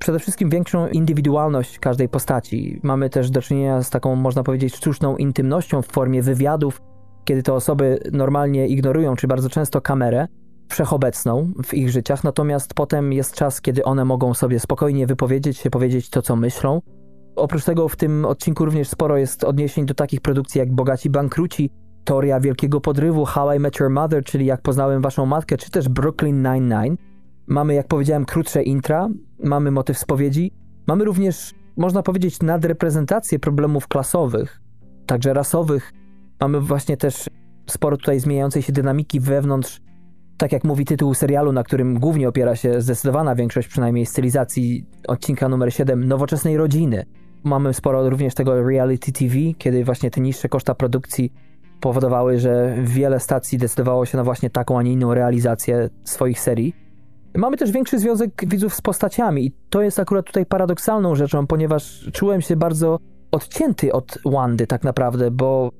przede 0.00 0.18
wszystkim 0.18 0.50
większą 0.50 0.88
indywidualność 0.88 1.78
każdej 1.78 2.08
postaci. 2.08 2.80
Mamy 2.82 3.10
też 3.10 3.30
do 3.30 3.42
czynienia 3.42 3.82
z 3.82 3.90
taką, 3.90 4.16
można 4.16 4.42
powiedzieć, 4.42 4.76
sztuczną 4.76 5.16
intymnością 5.16 5.82
w 5.82 5.86
formie 5.86 6.22
wywiadów, 6.22 6.82
kiedy 7.24 7.42
te 7.42 7.54
osoby 7.54 7.98
normalnie 8.12 8.68
ignorują, 8.68 9.16
czy 9.16 9.26
bardzo 9.26 9.48
często 9.48 9.80
kamerę 9.80 10.26
wszechobecną 10.68 11.52
w 11.64 11.74
ich 11.74 11.90
życiach, 11.90 12.24
natomiast 12.24 12.74
potem 12.74 13.12
jest 13.12 13.34
czas, 13.34 13.60
kiedy 13.60 13.84
one 13.84 14.04
mogą 14.04 14.34
sobie 14.34 14.60
spokojnie 14.60 15.06
wypowiedzieć 15.06 15.58
się, 15.58 15.70
powiedzieć 15.70 16.10
to, 16.10 16.22
co 16.22 16.36
myślą. 16.36 16.82
Oprócz 17.36 17.64
tego 17.64 17.88
w 17.88 17.96
tym 17.96 18.24
odcinku 18.24 18.64
również 18.64 18.88
sporo 18.88 19.16
jest 19.16 19.44
odniesień 19.44 19.86
do 19.86 19.94
takich 19.94 20.20
produkcji 20.20 20.58
jak 20.58 20.72
Bogaci 20.72 21.10
Bankruci, 21.10 21.70
Teoria 22.04 22.40
Wielkiego 22.40 22.80
Podrywu, 22.80 23.24
How 23.24 23.52
I 23.52 23.58
Met 23.58 23.80
Your 23.80 23.90
Mother, 23.90 24.24
czyli 24.24 24.46
Jak 24.46 24.62
Poznałem 24.62 25.02
Waszą 25.02 25.26
Matkę, 25.26 25.56
czy 25.56 25.70
też 25.70 25.88
Brooklyn 25.88 26.42
Nine-Nine. 26.42 26.96
Mamy, 27.50 27.74
jak 27.74 27.88
powiedziałem, 27.88 28.24
krótsze 28.24 28.62
intra, 28.62 29.08
mamy 29.44 29.70
motyw 29.70 29.98
spowiedzi, 29.98 30.52
mamy 30.86 31.04
również, 31.04 31.54
można 31.76 32.02
powiedzieć, 32.02 32.42
nadreprezentację 32.42 33.38
problemów 33.38 33.88
klasowych, 33.88 34.60
także 35.06 35.34
rasowych. 35.34 35.92
Mamy 36.40 36.60
właśnie 36.60 36.96
też 36.96 37.28
sporo 37.66 37.96
tutaj 37.96 38.20
zmieniającej 38.20 38.62
się 38.62 38.72
dynamiki 38.72 39.20
wewnątrz, 39.20 39.80
tak 40.36 40.52
jak 40.52 40.64
mówi 40.64 40.84
tytuł 40.84 41.14
serialu, 41.14 41.52
na 41.52 41.62
którym 41.62 41.98
głównie 41.98 42.28
opiera 42.28 42.56
się 42.56 42.80
zdecydowana 42.80 43.34
większość 43.34 43.68
przynajmniej 43.68 44.06
stylizacji 44.06 44.86
odcinka 45.08 45.48
numer 45.48 45.74
7, 45.74 46.08
nowoczesnej 46.08 46.56
rodziny. 46.56 47.06
Mamy 47.44 47.74
sporo 47.74 48.10
również 48.10 48.34
tego 48.34 48.68
reality 48.68 49.12
TV, 49.12 49.34
kiedy 49.58 49.84
właśnie 49.84 50.10
te 50.10 50.20
niższe 50.20 50.48
koszta 50.48 50.74
produkcji 50.74 51.32
powodowały, 51.80 52.38
że 52.38 52.76
wiele 52.82 53.20
stacji 53.20 53.58
decydowało 53.58 54.06
się 54.06 54.18
na 54.18 54.24
właśnie 54.24 54.50
taką, 54.50 54.78
a 54.78 54.82
nie 54.82 54.92
inną 54.92 55.14
realizację 55.14 55.88
swoich 56.04 56.40
serii. 56.40 56.89
Mamy 57.34 57.56
też 57.56 57.70
większy 57.70 57.98
związek 57.98 58.32
widzów 58.46 58.74
z 58.74 58.80
postaciami 58.80 59.46
i 59.46 59.52
to 59.70 59.82
jest 59.82 59.98
akurat 59.98 60.26
tutaj 60.26 60.46
paradoksalną 60.46 61.14
rzeczą, 61.14 61.46
ponieważ 61.46 62.10
czułem 62.12 62.40
się 62.40 62.56
bardzo 62.56 62.98
odcięty 63.32 63.92
od 63.92 64.18
Wandy 64.24 64.66
tak 64.66 64.84
naprawdę, 64.84 65.30
bo 65.30 65.70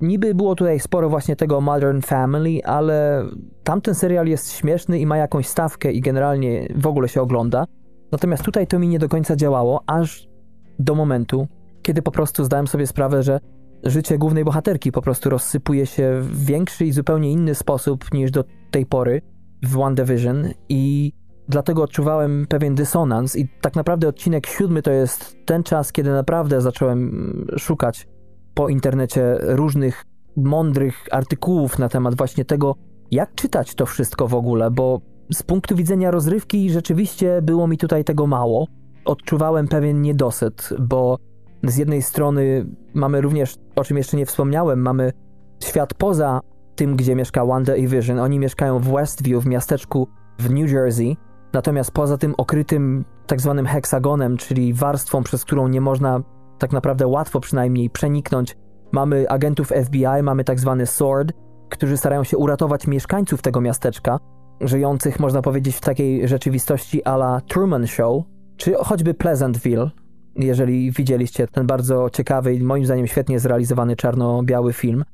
niby 0.00 0.34
było 0.34 0.54
tutaj 0.54 0.80
sporo 0.80 1.08
właśnie 1.08 1.36
tego 1.36 1.60
Modern 1.60 2.00
Family, 2.00 2.64
ale 2.64 3.24
tamten 3.64 3.94
serial 3.94 4.26
jest 4.26 4.52
śmieszny 4.52 4.98
i 4.98 5.06
ma 5.06 5.16
jakąś 5.16 5.46
stawkę 5.46 5.92
i 5.92 6.00
generalnie 6.00 6.68
w 6.76 6.86
ogóle 6.86 7.08
się 7.08 7.22
ogląda. 7.22 7.64
Natomiast 8.12 8.42
tutaj 8.42 8.66
to 8.66 8.78
mi 8.78 8.88
nie 8.88 8.98
do 8.98 9.08
końca 9.08 9.36
działało, 9.36 9.82
aż 9.86 10.28
do 10.78 10.94
momentu, 10.94 11.48
kiedy 11.82 12.02
po 12.02 12.10
prostu 12.10 12.44
zdałem 12.44 12.66
sobie 12.66 12.86
sprawę, 12.86 13.22
że 13.22 13.40
życie 13.84 14.18
głównej 14.18 14.44
bohaterki 14.44 14.92
po 14.92 15.02
prostu 15.02 15.30
rozsypuje 15.30 15.86
się 15.86 16.20
w 16.20 16.44
większy 16.44 16.86
i 16.86 16.92
zupełnie 16.92 17.32
inny 17.32 17.54
sposób 17.54 18.12
niż 18.12 18.30
do 18.30 18.44
tej 18.70 18.86
pory 18.86 19.22
w 19.66 19.76
WandaVision 19.76 20.48
i 20.68 21.12
dlatego 21.48 21.82
odczuwałem 21.82 22.46
pewien 22.48 22.74
dysonans 22.74 23.36
i 23.36 23.48
tak 23.60 23.76
naprawdę 23.76 24.08
odcinek 24.08 24.46
siódmy 24.46 24.82
to 24.82 24.90
jest 24.90 25.36
ten 25.44 25.62
czas, 25.62 25.92
kiedy 25.92 26.10
naprawdę 26.10 26.60
zacząłem 26.60 27.46
szukać 27.58 28.08
po 28.54 28.68
internecie 28.68 29.36
różnych 29.40 30.04
mądrych 30.36 31.04
artykułów 31.10 31.78
na 31.78 31.88
temat 31.88 32.16
właśnie 32.16 32.44
tego, 32.44 32.74
jak 33.10 33.34
czytać 33.34 33.74
to 33.74 33.86
wszystko 33.86 34.28
w 34.28 34.34
ogóle, 34.34 34.70
bo 34.70 35.00
z 35.32 35.42
punktu 35.42 35.76
widzenia 35.76 36.10
rozrywki 36.10 36.70
rzeczywiście 36.70 37.42
było 37.42 37.66
mi 37.66 37.78
tutaj 37.78 38.04
tego 38.04 38.26
mało. 38.26 38.66
Odczuwałem 39.04 39.68
pewien 39.68 40.02
niedosyt, 40.02 40.68
bo 40.78 41.18
z 41.62 41.76
jednej 41.76 42.02
strony 42.02 42.66
mamy 42.94 43.20
również, 43.20 43.56
o 43.76 43.84
czym 43.84 43.96
jeszcze 43.96 44.16
nie 44.16 44.26
wspomniałem, 44.26 44.80
mamy 44.80 45.12
świat 45.64 45.94
poza 45.94 46.40
tym, 46.76 46.96
gdzie 46.96 47.14
mieszka 47.14 47.46
Wanda 47.46 47.76
i 47.76 47.88
Vision. 47.88 48.18
Oni 48.18 48.38
mieszkają 48.38 48.78
w 48.78 48.92
Westview, 48.92 49.44
w 49.44 49.46
miasteczku 49.46 50.08
w 50.38 50.50
New 50.50 50.70
Jersey. 50.70 51.16
Natomiast 51.52 51.90
poza 51.90 52.18
tym 52.18 52.34
okrytym 52.38 53.04
tak 53.26 53.40
zwanym 53.40 53.66
heksagonem, 53.66 54.36
czyli 54.36 54.74
warstwą, 54.74 55.22
przez 55.22 55.44
którą 55.44 55.68
nie 55.68 55.80
można 55.80 56.20
tak 56.58 56.72
naprawdę 56.72 57.06
łatwo 57.06 57.40
przynajmniej 57.40 57.90
przeniknąć, 57.90 58.56
mamy 58.92 59.28
agentów 59.28 59.68
FBI, 59.84 60.22
mamy 60.22 60.44
tak 60.44 60.60
zwany 60.60 60.86
SWORD, 60.86 61.32
którzy 61.68 61.96
starają 61.96 62.24
się 62.24 62.36
uratować 62.36 62.86
mieszkańców 62.86 63.42
tego 63.42 63.60
miasteczka, 63.60 64.18
żyjących, 64.60 65.20
można 65.20 65.42
powiedzieć, 65.42 65.76
w 65.76 65.80
takiej 65.80 66.28
rzeczywistości 66.28 67.04
a 67.04 67.14
la 67.14 67.40
Truman 67.40 67.86
Show, 67.86 68.24
czy 68.56 68.74
choćby 68.74 69.14
Pleasantville, 69.14 69.90
jeżeli 70.36 70.92
widzieliście 70.92 71.46
ten 71.46 71.66
bardzo 71.66 72.10
ciekawy 72.10 72.54
i 72.54 72.62
moim 72.62 72.84
zdaniem 72.84 73.06
świetnie 73.06 73.40
zrealizowany 73.40 73.96
czarno-biały 73.96 74.72
film. 74.72 75.04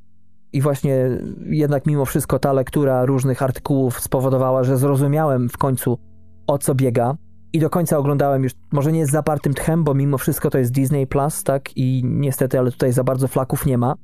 I 0.53 0.61
właśnie 0.61 1.09
jednak 1.51 1.87
mimo 1.87 2.05
wszystko 2.05 2.39
ta 2.39 2.53
lektura 2.53 3.05
różnych 3.05 3.43
artykułów 3.43 4.01
spowodowała, 4.01 4.65
że 4.65 4.77
zrozumiałem 4.77 5.49
w 5.49 5.59
końcu 5.59 5.99
o 6.47 6.59
co 6.59 6.75
biega 6.75 7.17
i 7.53 7.61
do 7.61 7.71
końca 7.71 7.99
oglądałem 7.99 8.43
już, 8.43 8.53
może 8.73 8.93
nie 8.93 9.07
z 9.07 9.11
zapartym 9.11 9.55
tchem, 9.55 9.85
bo 9.85 9.95
mimo 9.95 10.19
wszystko 10.19 10.51
to 10.51 10.59
jest 10.59 10.73
Disney 10.73 11.07
Plus, 11.07 11.45
tak? 11.45 11.77
I 11.77 12.03
niestety, 12.05 12.59
ale 12.59 12.71
tutaj 12.71 12.93
za 12.93 13.05
bardzo 13.05 13.29
flaków 13.29 13.67
nie 13.67 13.79
ma. 13.79 13.95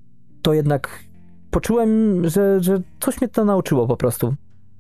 To 0.43 0.55
jednak 0.55 1.05
poczułem, 1.51 2.23
że, 2.29 2.61
że 2.61 2.83
coś 3.01 3.21
mnie 3.21 3.29
to 3.29 3.45
nauczyło 3.45 3.87
po 3.87 3.97
prostu, 3.97 4.35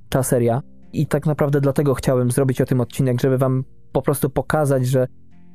ta 0.09 0.23
seria. 0.23 0.63
I 0.93 1.07
tak 1.07 1.27
naprawdę 1.27 1.61
dlatego 1.61 1.95
chciałem 1.95 2.31
zrobić 2.31 2.61
o 2.61 2.65
tym 2.65 2.81
odcinek, 2.81 3.21
żeby 3.21 3.39
wam 3.39 3.65
po 3.93 4.03
prostu 4.03 4.31
pokazać, 4.31 4.87
że 4.87 5.07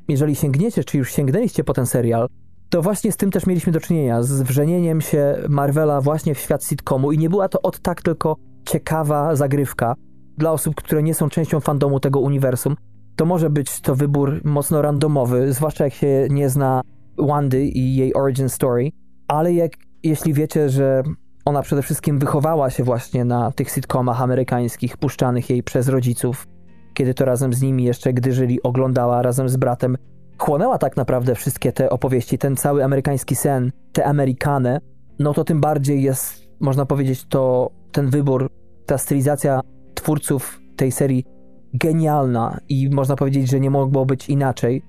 jeżeli 0.08 0.36
sięgniecie, 0.36 0.84
czy 0.84 0.98
już 0.98 1.12
sięgnęliście 1.12 1.64
po 1.64 1.74
ten 1.74 1.86
serial, 1.86 2.28
to 2.70 2.82
właśnie 2.82 3.12
z 3.12 3.18
tym 3.18 3.32
też 3.32 3.46
mieliśmy 3.46 3.74
do 3.74 3.80
czynienia, 3.80 4.24
z 4.24 4.42
wrzenieniem 4.42 5.02
się 5.02 5.36
Marvela 5.50 6.02
właśnie 6.02 6.36
w 6.36 6.40
świat 6.40 6.66
sitcomu 6.66 7.12
i 7.12 7.18
nie 7.18 7.30
była 7.30 7.50
to 7.50 7.62
od 7.62 7.80
tak 7.80 8.02
tylko 8.02 8.36
ciekawa 8.66 9.36
zagrywka 9.36 9.94
dla 10.38 10.52
osób, 10.52 10.76
które 10.76 11.04
nie 11.04 11.14
są 11.14 11.30
częścią 11.30 11.60
fandomu 11.60 12.00
tego 12.00 12.20
uniwersum. 12.20 12.76
To 13.16 13.26
może 13.26 13.50
być 13.50 13.82
to 13.82 13.96
wybór 13.96 14.42
mocno 14.44 14.82
randomowy, 14.82 15.54
zwłaszcza 15.54 15.84
jak 15.84 15.94
się 15.94 16.28
nie 16.30 16.50
zna 16.50 16.82
Wandy 17.18 17.66
i 17.66 17.96
jej 17.96 18.14
origin 18.14 18.50
story, 18.50 18.92
ale 19.28 19.54
jak, 19.54 19.72
jeśli 20.04 20.34
wiecie, 20.34 20.70
że 20.70 21.04
ona 21.46 21.62
przede 21.62 21.82
wszystkim 21.82 22.20
wychowała 22.20 22.70
się 22.70 22.84
właśnie 22.84 23.26
na 23.26 23.52
tych 23.52 23.70
sitcomach 23.70 24.22
amerykańskich 24.22 24.98
puszczanych 24.98 25.50
jej 25.50 25.64
przez 25.64 25.88
rodziców, 25.88 26.48
kiedy 26.94 27.14
to 27.14 27.26
razem 27.26 27.54
z 27.54 27.62
nimi 27.62 27.84
jeszcze, 27.84 28.14
gdy 28.14 28.32
żyli, 28.32 28.64
oglądała 28.64 29.22
razem 29.22 29.50
z 29.50 29.58
bratem, 29.58 29.98
chłonęła 30.38 30.78
tak 30.78 30.98
naprawdę 30.98 31.36
wszystkie 31.36 31.72
te 31.72 31.90
opowieści, 31.90 32.38
ten 32.38 32.56
cały 32.56 32.84
amerykański 32.84 33.36
sen, 33.36 33.72
te 33.92 34.06
Amerykane, 34.06 34.80
no 35.20 35.34
to 35.34 35.44
tym 35.44 35.62
bardziej 35.62 36.04
jest, 36.04 36.48
można 36.60 36.86
powiedzieć, 36.86 37.26
to 37.26 37.72
ten 37.92 38.10
wybór, 38.10 38.50
ta 38.86 38.98
stylizacja 38.98 39.62
twórców 39.94 40.60
tej 40.76 40.92
serii 40.92 41.26
genialna 41.74 42.60
i 42.70 42.90
można 42.90 43.16
powiedzieć, 43.16 43.50
że 43.50 43.60
nie 43.60 43.70
mogło 43.70 44.06
być 44.06 44.30
inaczej. 44.30 44.84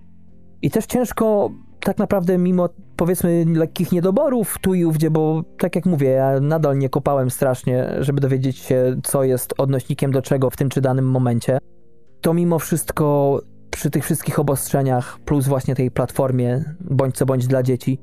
I 0.63 0.71
też 0.71 0.87
ciężko 0.87 1.51
tak 1.81 1.99
naprawdę 1.99 2.39
mimo 2.39 2.69
powiedzmy 2.97 3.45
lekkich 3.55 3.93
niedoborów 3.93 4.57
tu 4.61 4.75
i 4.75 4.85
ówdzie, 4.85 5.11
bo 5.11 5.43
tak 5.59 5.77
jak 5.77 5.87
mówię, 5.87 6.09
ja 6.09 6.41
nadal 6.41 6.79
nie 6.79 6.89
kopałem 6.89 7.31
strasznie, 7.31 7.95
żeby 7.99 8.21
dowiedzieć 8.21 8.59
się, 8.59 8.97
co 9.03 9.25
jest 9.25 9.55
odnośnikiem 9.59 10.13
do 10.13 10.23
czego 10.23 10.51
w 10.51 10.57
tym 10.57 10.69
czy 10.69 10.81
danym 10.81 11.11
momencie 11.11 11.59
to 12.25 12.35
mimo 12.35 12.59
wszystko 12.59 13.41
przy 13.75 13.91
tych 13.91 14.05
wszystkich 14.05 14.39
obostrzeniach, 14.39 15.19
plus 15.25 15.49
właśnie 15.49 15.75
tej 15.75 15.91
platformie, 15.91 16.65
bądź 16.81 17.17
co 17.17 17.27
bądź 17.27 17.47
dla 17.47 17.63
dzieci, 17.63 17.99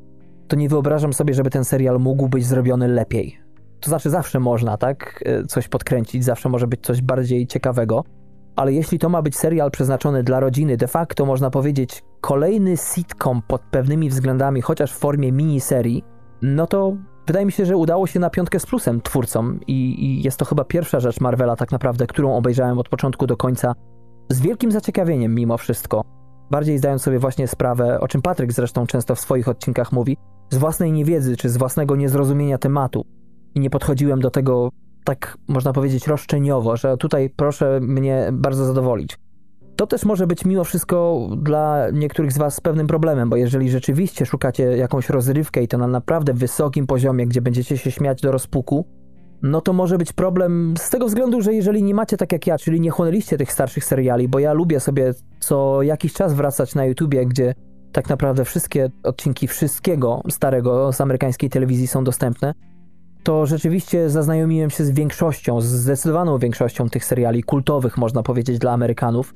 to 0.48 0.56
nie 0.56 0.70
wyobrażam 0.70 1.14
sobie, 1.14 1.34
żeby 1.34 1.50
ten 1.50 1.66
serial 1.66 2.00
mógł 2.00 2.30
być 2.30 2.46
zrobiony 2.46 2.88
lepiej. 2.88 3.40
To 3.80 3.90
znaczy, 3.90 4.10
zawsze 4.10 4.40
można, 4.40 4.78
tak? 4.78 5.24
E, 5.26 5.46
coś 5.46 5.68
podkręcić, 5.68 6.24
zawsze 6.24 6.50
może 6.50 6.68
być 6.68 6.82
coś 6.82 7.02
bardziej 7.02 7.48
ciekawego. 7.48 8.04
Ale 8.56 8.74
jeśli 8.74 9.00
to 9.00 9.10
ma 9.10 9.22
być 9.22 9.38
serial 9.38 9.72
przeznaczony 9.72 10.24
dla 10.24 10.40
rodziny, 10.40 10.78
de 10.78 10.88
facto 10.88 11.26
można 11.26 11.50
powiedzieć 11.50 12.04
kolejny 12.22 12.78
sitcom 12.78 13.42
pod 13.48 13.62
pewnymi 13.62 14.10
względami, 14.10 14.62
chociaż 14.62 14.94
w 14.94 14.98
formie 14.98 15.32
miniserii, 15.32 16.04
no 16.42 16.68
to 16.68 16.98
wydaje 17.28 17.46
mi 17.46 17.52
się, 17.52 17.66
że 17.66 17.78
udało 17.78 18.08
się 18.08 18.20
na 18.20 18.30
piątkę 18.30 18.60
z 18.60 18.66
plusem 18.66 19.02
twórcom 19.02 19.60
i, 19.68 20.06
i 20.06 20.24
jest 20.24 20.38
to 20.38 20.46
chyba 20.46 20.64
pierwsza 20.64 21.00
rzecz 21.00 21.22
Marvela 21.22 21.56
tak 21.56 21.72
naprawdę, 21.72 22.08
którą 22.08 22.36
obejrzałem 22.36 22.80
od 22.80 22.90
początku 22.90 23.28
do 23.28 23.38
końca 23.38 23.74
z 24.34 24.42
wielkim 24.42 24.72
zaciekawieniem 24.72 25.36
mimo 25.36 25.58
wszystko. 25.58 26.04
Bardziej 26.52 26.78
zdając 26.78 27.02
sobie 27.02 27.20
właśnie 27.20 27.48
sprawę, 27.48 28.00
o 28.00 28.08
czym 28.08 28.22
Patryk 28.22 28.54
zresztą 28.54 28.88
często 28.88 29.16
w 29.16 29.20
swoich 29.20 29.48
odcinkach 29.48 29.92
mówi, 29.92 30.18
z 30.50 30.58
własnej 30.58 30.92
niewiedzy 30.92 31.38
czy 31.38 31.50
z 31.50 31.58
własnego 31.58 31.96
niezrozumienia 31.96 32.58
tematu. 32.58 33.06
I 33.56 33.60
nie 33.60 33.70
podchodziłem 33.70 34.20
do 34.20 34.32
tego 34.32 34.70
tak, 35.04 35.38
można 35.48 35.74
powiedzieć, 35.74 36.08
roszczeniowo, 36.08 36.78
że 36.78 36.98
tutaj 36.98 37.30
proszę 37.30 37.80
mnie 37.82 38.30
bardzo 38.34 38.66
zadowolić. 38.66 39.18
To 39.76 39.88
też 39.88 40.06
może 40.06 40.28
być 40.28 40.46
mimo 40.46 40.64
wszystko 40.64 41.28
dla 41.38 41.86
niektórych 41.94 42.34
z 42.34 42.38
Was 42.38 42.62
pewnym 42.62 42.88
problemem, 42.88 43.30
bo 43.30 43.36
jeżeli 43.36 43.70
rzeczywiście 43.70 44.26
szukacie 44.26 44.64
jakąś 44.64 45.10
rozrywkę 45.10 45.64
i 45.64 45.68
to 45.68 45.78
na 45.78 45.88
naprawdę 45.88 46.34
wysokim 46.34 46.88
poziomie, 46.88 47.28
gdzie 47.28 47.42
będziecie 47.42 47.78
się 47.78 47.92
śmiać 47.92 48.22
do 48.22 48.32
rozpuku, 48.32 48.86
no 49.44 49.62
to 49.62 49.74
może 49.74 49.98
być 49.98 50.14
problem 50.14 50.74
z 50.78 50.90
tego 50.90 51.06
względu, 51.06 51.42
że 51.42 51.54
jeżeli 51.54 51.84
nie 51.84 51.94
macie 51.94 52.18
tak 52.18 52.32
jak 52.32 52.48
ja, 52.48 52.58
czyli 52.58 52.82
nie 52.82 52.90
chłonęliście 52.90 53.38
tych 53.38 53.52
starszych 53.52 53.86
seriali, 53.86 54.28
bo 54.28 54.40
ja 54.40 54.54
lubię 54.54 54.80
sobie 54.80 55.14
co 55.40 55.82
jakiś 55.82 56.14
czas 56.14 56.34
wracać 56.34 56.76
na 56.76 56.86
YouTubie, 56.86 57.26
gdzie 57.26 57.56
tak 57.92 58.10
naprawdę 58.10 58.46
wszystkie 58.46 58.90
odcinki 59.04 59.48
wszystkiego 59.48 60.22
starego 60.30 60.94
z 60.94 61.02
amerykańskiej 61.02 61.50
telewizji 61.50 61.88
są 61.88 62.04
dostępne, 62.04 62.54
to 63.24 63.46
rzeczywiście 63.46 64.10
zaznajomiłem 64.10 64.70
się 64.70 64.84
z 64.84 64.92
większością, 64.92 65.62
z 65.62 65.66
zdecydowaną 65.66 66.38
większością 66.38 66.90
tych 66.90 67.06
seriali 67.06 67.44
kultowych, 67.44 67.98
można 67.98 68.24
powiedzieć, 68.24 68.60
dla 68.60 68.72
Amerykanów. 68.72 69.34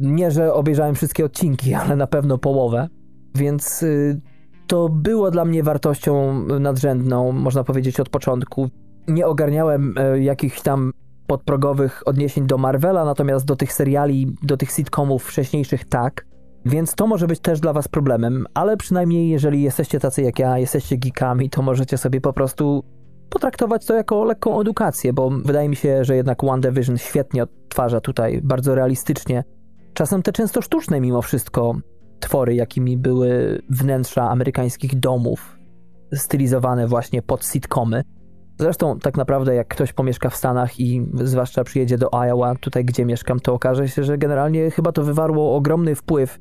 Nie, 0.00 0.30
że 0.30 0.54
obejrzałem 0.54 0.94
wszystkie 0.94 1.24
odcinki, 1.24 1.74
ale 1.80 1.96
na 1.96 2.06
pewno 2.06 2.38
połowę. 2.38 2.88
Więc 3.34 3.82
y, 3.82 4.20
to 4.66 4.88
było 4.88 5.30
dla 5.30 5.44
mnie 5.44 5.62
wartością 5.62 6.42
nadrzędną, 6.60 7.32
można 7.32 7.64
powiedzieć, 7.64 8.00
od 8.00 8.08
początku. 8.08 8.70
Nie 9.08 9.26
ogarniałem 9.26 9.94
y, 9.98 10.22
jakichś 10.22 10.60
tam 10.60 10.92
podprogowych 11.26 12.02
odniesień 12.06 12.46
do 12.46 12.58
Marvela, 12.58 13.04
natomiast 13.04 13.46
do 13.46 13.56
tych 13.56 13.72
seriali, 13.72 14.36
do 14.42 14.56
tych 14.56 14.70
sitcomów 14.70 15.24
wcześniejszych 15.24 15.84
tak. 15.84 16.26
Więc 16.64 16.94
to 16.94 17.06
może 17.06 17.26
być 17.26 17.40
też 17.40 17.60
dla 17.60 17.72
was 17.72 17.88
problemem, 17.88 18.46
ale 18.54 18.76
przynajmniej 18.76 19.28
jeżeli 19.28 19.62
jesteście 19.62 20.00
tacy 20.00 20.22
jak 20.22 20.38
ja, 20.38 20.58
jesteście 20.58 20.96
geekami, 20.96 21.50
to 21.50 21.62
możecie 21.62 21.98
sobie 21.98 22.20
po 22.20 22.32
prostu 22.32 22.84
potraktować 23.30 23.86
to 23.86 23.94
jako 23.94 24.24
lekką 24.24 24.60
edukację, 24.60 25.12
bo 25.12 25.30
wydaje 25.30 25.68
mi 25.68 25.76
się, 25.76 26.04
że 26.04 26.16
jednak 26.16 26.44
WandaVision 26.44 26.98
świetnie 26.98 27.42
odtwarza 27.42 28.00
tutaj, 28.00 28.40
bardzo 28.42 28.74
realistycznie. 28.74 29.44
Czasem 29.94 30.22
te 30.22 30.32
często 30.32 30.62
sztuczne 30.62 31.00
mimo 31.00 31.22
wszystko 31.22 31.74
twory, 32.20 32.54
jakimi 32.54 32.96
były 32.96 33.62
wnętrza 33.70 34.30
amerykańskich 34.30 35.00
domów, 35.00 35.58
stylizowane 36.14 36.86
właśnie 36.86 37.22
pod 37.22 37.44
sitcomy. 37.44 38.02
Zresztą 38.58 38.98
tak 38.98 39.16
naprawdę 39.16 39.54
jak 39.54 39.68
ktoś 39.68 39.92
pomieszka 39.92 40.30
w 40.30 40.36
Stanach 40.36 40.80
i 40.80 41.06
zwłaszcza 41.14 41.64
przyjedzie 41.64 41.98
do 41.98 42.14
Iowa, 42.14 42.54
tutaj 42.54 42.84
gdzie 42.84 43.04
mieszkam, 43.04 43.40
to 43.40 43.54
okaże 43.54 43.88
się, 43.88 44.04
że 44.04 44.18
generalnie 44.18 44.70
chyba 44.70 44.92
to 44.92 45.02
wywarło 45.02 45.56
ogromny 45.56 45.94
wpływ 45.94 46.38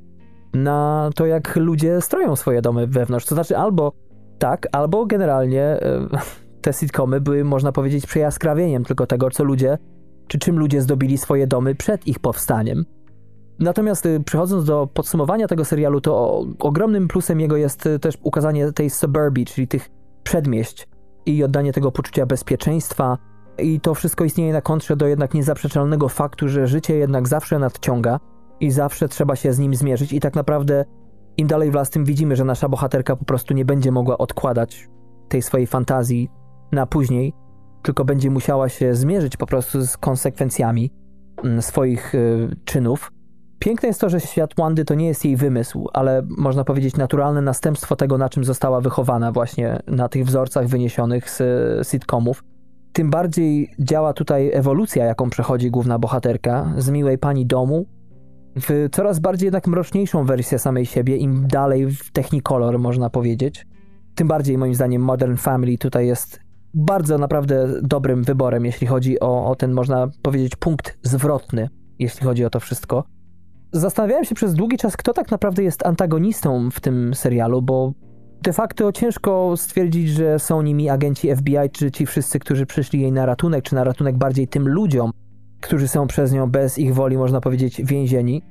na 0.54 1.10
to, 1.16 1.26
jak 1.26 1.56
ludzie 1.56 2.02
stroją 2.02 2.36
swoje 2.36 2.62
domy 2.62 2.88
wewnątrz. 2.88 3.26
To 3.26 3.36
znaczy 3.36 3.58
albo 3.58 3.92
tak, 4.40 4.68
albo 4.72 5.06
generalnie 5.06 5.62
e, 5.62 6.08
te 6.62 6.74
sitcomy 6.74 7.22
były, 7.22 7.44
można 7.44 7.72
powiedzieć, 7.72 8.06
przejaskrawieniem 8.06 8.84
tylko 8.84 9.08
tego, 9.08 9.30
co 9.32 9.44
ludzie, 9.44 9.78
czy 10.28 10.40
czym 10.40 10.60
ludzie 10.60 10.82
zdobili 10.82 11.18
swoje 11.18 11.48
domy 11.48 11.76
przed 11.76 12.08
ich 12.08 12.20
powstaniem. 12.20 12.86
Natomiast 13.60 14.06
y, 14.06 14.20
przechodząc 14.26 14.66
do 14.66 14.88
podsumowania 14.94 15.48
tego 15.48 15.66
serialu, 15.66 16.02
to 16.02 16.46
ogromnym 16.60 17.08
plusem 17.08 17.40
jego 17.40 17.58
jest 17.58 17.86
y, 17.86 18.00
też 18.00 18.18
ukazanie 18.24 18.72
tej 18.72 18.90
suburbii, 18.90 19.46
czyli 19.46 19.68
tych 19.68 19.90
przedmieść 20.24 20.88
i 21.26 21.44
oddanie 21.44 21.74
tego 21.74 21.92
poczucia 21.92 22.26
bezpieczeństwa. 22.26 23.18
I 23.58 23.80
to 23.80 23.94
wszystko 23.94 24.24
istnieje 24.24 24.54
na 24.54 24.62
kontrze 24.62 24.96
do 24.96 25.08
jednak 25.08 25.34
niezaprzeczalnego 25.34 26.10
faktu, 26.10 26.50
że 26.50 26.68
życie 26.68 26.96
jednak 26.96 27.28
zawsze 27.28 27.60
nadciąga 27.60 28.20
i 28.60 28.72
zawsze 28.72 29.08
trzeba 29.10 29.36
się 29.36 29.54
z 29.54 29.60
nim 29.60 29.76
zmierzyć. 29.76 30.14
I 30.14 30.20
tak 30.20 30.36
naprawdę 30.36 30.86
im 31.38 31.48
dalej 31.48 31.72
w 31.72 31.74
las, 31.74 31.90
tym 31.90 32.06
widzimy, 32.06 32.36
że 32.36 32.46
nasza 32.46 32.70
bohaterka 32.70 33.16
po 33.16 33.26
prostu 33.26 33.54
nie 33.54 33.66
będzie 33.66 33.92
mogła 33.92 34.18
odkładać 34.18 34.90
tej 35.30 35.42
swojej 35.42 35.68
fantazji 35.68 36.30
na 36.72 36.86
później, 36.86 37.34
tylko 37.84 38.06
będzie 38.06 38.30
musiała 38.30 38.70
się 38.70 38.96
zmierzyć 38.96 39.38
po 39.38 39.46
prostu 39.46 39.86
z 39.86 39.98
konsekwencjami 39.98 40.94
mm, 41.44 41.62
swoich 41.62 42.16
y, 42.16 42.50
czynów. 42.66 43.12
Piękne 43.60 43.88
jest 43.88 44.02
to, 44.02 44.10
że 44.10 44.20
świat 44.20 44.56
Wandy 44.58 44.86
to 44.86 44.96
nie 44.96 45.08
jest 45.08 45.26
jej 45.26 45.36
wymysł, 45.36 45.88
ale 45.94 46.22
można 46.38 46.64
powiedzieć 46.64 46.98
naturalne 46.98 47.42
następstwo 47.42 47.96
tego, 47.96 48.18
na 48.18 48.30
czym 48.30 48.44
została 48.44 48.82
wychowana 48.82 49.32
właśnie 49.32 49.80
na 49.88 50.10
tych 50.10 50.26
wzorcach 50.26 50.68
wyniesionych 50.68 51.30
z 51.30 51.42
sitcomów. 51.88 52.44
Tym 52.94 53.10
bardziej 53.10 53.70
działa 53.80 54.14
tutaj 54.14 54.52
ewolucja, 54.54 55.06
jaką 55.06 55.30
przechodzi 55.30 55.72
główna 55.72 56.00
bohaterka 56.00 56.74
z 56.78 56.90
miłej 56.90 57.18
pani 57.18 57.46
domu 57.46 57.86
w 58.56 58.90
coraz 58.92 59.20
bardziej 59.20 59.48
jednak 59.48 59.68
mroczniejszą 59.68 60.26
wersję 60.26 60.60
samej 60.60 60.86
siebie, 60.86 61.18
im 61.18 61.48
dalej 61.48 61.92
w 61.92 62.12
Technicolor, 62.12 62.80
można 62.80 63.10
powiedzieć. 63.10 63.68
Tym 64.16 64.28
bardziej 64.28 64.58
moim 64.58 64.76
zdaniem 64.76 65.02
Modern 65.02 65.36
Family 65.36 65.78
tutaj 65.78 66.08
jest 66.08 66.40
bardzo 66.74 67.18
naprawdę 67.18 67.68
dobrym 67.82 68.24
wyborem, 68.24 68.66
jeśli 68.66 68.88
chodzi 68.88 69.20
o, 69.20 69.46
o 69.46 69.56
ten, 69.56 69.72
można 69.72 70.08
powiedzieć, 70.22 70.56
punkt 70.56 70.98
zwrotny, 71.04 71.70
jeśli 72.00 72.26
chodzi 72.26 72.46
o 72.46 72.50
to 72.50 72.60
wszystko. 72.60 73.04
Zastanawiałem 73.76 74.26
się 74.26 74.36
przez 74.36 74.54
długi 74.54 74.78
czas, 74.78 74.98
kto 74.98 75.14
tak 75.14 75.32
naprawdę 75.32 75.64
jest 75.64 75.86
antagonistą 75.86 76.72
w 76.72 76.80
tym 76.80 77.14
serialu, 77.14 77.62
bo 77.62 77.94
de 78.42 78.54
facto 78.54 78.92
ciężko 78.92 79.58
stwierdzić, 79.58 80.10
że 80.10 80.40
są 80.40 80.62
nimi 80.62 80.90
agenci 80.90 81.36
FBI, 81.36 81.70
czy 81.72 81.92
ci 81.92 82.06
wszyscy, 82.06 82.40
którzy 82.40 82.66
przyszli 82.66 83.02
jej 83.02 83.12
na 83.12 83.26
ratunek, 83.26 83.64
czy 83.64 83.76
na 83.76 83.84
ratunek 83.84 84.18
bardziej 84.18 84.48
tym 84.48 84.68
ludziom, 84.68 85.12
którzy 85.62 85.88
są 85.88 86.08
przez 86.08 86.34
nią 86.34 86.52
bez 86.52 86.78
ich 86.78 86.96
woli, 86.96 87.18
można 87.18 87.42
powiedzieć, 87.42 87.82
więzieni. 87.86 88.42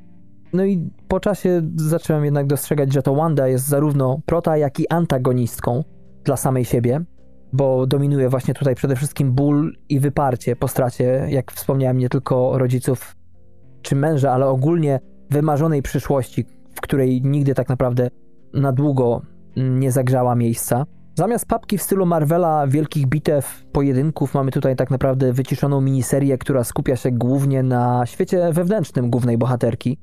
No 0.52 0.64
i 0.64 0.90
po 1.08 1.20
czasie 1.20 1.62
zacząłem 1.76 2.24
jednak 2.24 2.46
dostrzegać, 2.46 2.92
że 2.92 3.02
to 3.02 3.14
Wanda 3.14 3.48
jest 3.48 3.68
zarówno 3.68 4.20
prota, 4.26 4.56
jak 4.56 4.80
i 4.80 4.88
antagonistką 4.88 5.84
dla 6.24 6.36
samej 6.36 6.64
siebie, 6.64 7.04
bo 7.52 7.86
dominuje 7.86 8.28
właśnie 8.28 8.54
tutaj 8.54 8.74
przede 8.74 8.96
wszystkim 8.96 9.32
ból 9.32 9.72
i 9.88 10.00
wyparcie 10.00 10.56
po 10.56 10.68
stracie, 10.68 11.26
jak 11.30 11.52
wspomniałem, 11.52 11.98
nie 11.98 12.08
tylko 12.08 12.58
rodziców 12.58 13.16
czy 13.82 13.96
męża, 13.96 14.32
ale 14.32 14.46
ogólnie 14.46 15.00
wymarzonej 15.30 15.82
przyszłości, 15.82 16.44
w 16.74 16.80
której 16.80 17.22
nigdy 17.22 17.54
tak 17.54 17.68
naprawdę 17.68 18.10
na 18.52 18.72
długo 18.72 19.22
nie 19.56 19.92
zagrzała 19.92 20.34
miejsca. 20.34 20.84
Zamiast 21.14 21.46
papki 21.46 21.78
w 21.78 21.82
stylu 21.82 22.06
Marvela, 22.06 22.66
wielkich 22.66 23.06
bitew, 23.06 23.64
pojedynków, 23.72 24.34
mamy 24.34 24.50
tutaj 24.50 24.76
tak 24.76 24.90
naprawdę 24.90 25.32
wyciszoną 25.32 25.80
miniserię, 25.80 26.38
która 26.38 26.64
skupia 26.64 26.96
się 26.96 27.10
głównie 27.10 27.62
na 27.62 28.06
świecie 28.06 28.52
wewnętrznym 28.52 29.10
głównej 29.10 29.38
bohaterki. 29.38 29.98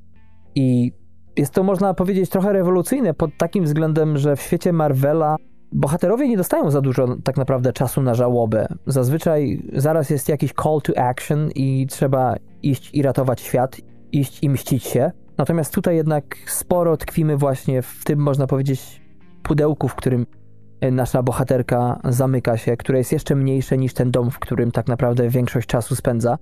I 0.54 0.92
jest 1.36 1.52
to, 1.52 1.62
można 1.62 1.94
powiedzieć, 1.94 2.30
trochę 2.30 2.52
rewolucyjne 2.52 3.14
pod 3.14 3.30
takim 3.38 3.64
względem, 3.64 4.18
że 4.18 4.36
w 4.36 4.42
świecie 4.42 4.72
Marvela 4.72 5.36
bohaterowie 5.72 6.28
nie 6.28 6.36
dostają 6.36 6.70
za 6.70 6.80
dużo 6.80 7.16
tak 7.24 7.36
naprawdę 7.36 7.72
czasu 7.72 8.02
na 8.02 8.14
żałobę. 8.14 8.66
Zazwyczaj 8.86 9.62
zaraz 9.72 10.10
jest 10.10 10.28
jakiś 10.28 10.52
call 10.62 10.80
to 10.82 10.98
action 10.98 11.50
i 11.54 11.86
trzeba 11.86 12.36
iść 12.62 12.90
i 12.94 13.02
ratować 13.02 13.40
świat, 13.40 13.76
iść 14.12 14.42
i 14.42 14.50
mścić 14.50 14.84
się. 14.84 15.10
Natomiast 15.38 15.74
tutaj 15.74 15.96
jednak 15.96 16.36
sporo 16.46 16.96
tkwimy 16.96 17.36
właśnie 17.36 17.82
w 17.82 18.04
tym, 18.04 18.18
można 18.18 18.46
powiedzieć, 18.46 19.02
pudełku, 19.42 19.88
w 19.88 19.94
którym 19.94 20.26
e, 20.80 20.90
nasza 20.90 21.22
bohaterka 21.22 22.00
zamyka 22.04 22.56
się, 22.56 22.76
które 22.76 22.98
jest 22.98 23.12
jeszcze 23.12 23.34
mniejsze 23.34 23.78
niż 23.78 23.94
ten 23.94 24.10
dom, 24.10 24.30
w 24.30 24.38
którym 24.38 24.70
tak 24.70 24.86
naprawdę 24.86 25.28
większość 25.28 25.68
czasu 25.68 25.96
spędza. 25.96 26.38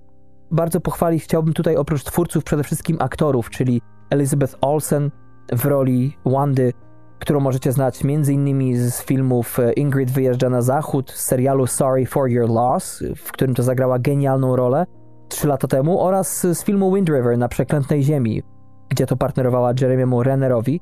Bardzo 0.51 0.81
pochwalić 0.81 1.23
chciałbym 1.23 1.53
tutaj 1.53 1.75
oprócz 1.75 2.03
twórców 2.03 2.43
przede 2.43 2.63
wszystkim 2.63 2.97
aktorów, 2.99 3.49
czyli 3.49 3.81
Elizabeth 4.09 4.57
Olsen 4.61 5.11
w 5.51 5.65
roli 5.65 6.17
Wandy, 6.25 6.73
którą 7.19 7.39
możecie 7.39 7.71
znać 7.71 8.05
m.in. 8.05 8.77
z 8.89 9.03
filmów 9.03 9.59
e, 9.59 9.73
Ingrid 9.73 10.11
wyjeżdża 10.11 10.49
na 10.49 10.61
zachód, 10.61 11.11
z 11.11 11.25
serialu 11.25 11.67
Sorry 11.67 12.05
for 12.05 12.29
Your 12.29 12.49
Loss, 12.49 13.03
w 13.15 13.31
którym 13.31 13.55
to 13.55 13.63
zagrała 13.63 13.99
genialną 13.99 14.55
rolę 14.55 14.85
trzy 15.31 15.47
lata 15.47 15.67
temu, 15.67 16.01
oraz 16.01 16.47
z 16.47 16.63
filmu 16.63 16.95
Wind 16.95 17.09
River 17.09 17.37
na 17.37 17.47
Przeklętnej 17.47 18.03
Ziemi, 18.03 18.43
gdzie 18.89 19.05
to 19.05 19.17
partnerowała 19.17 19.73
Jeremiemu 19.81 20.23
Rennerowi. 20.23 20.81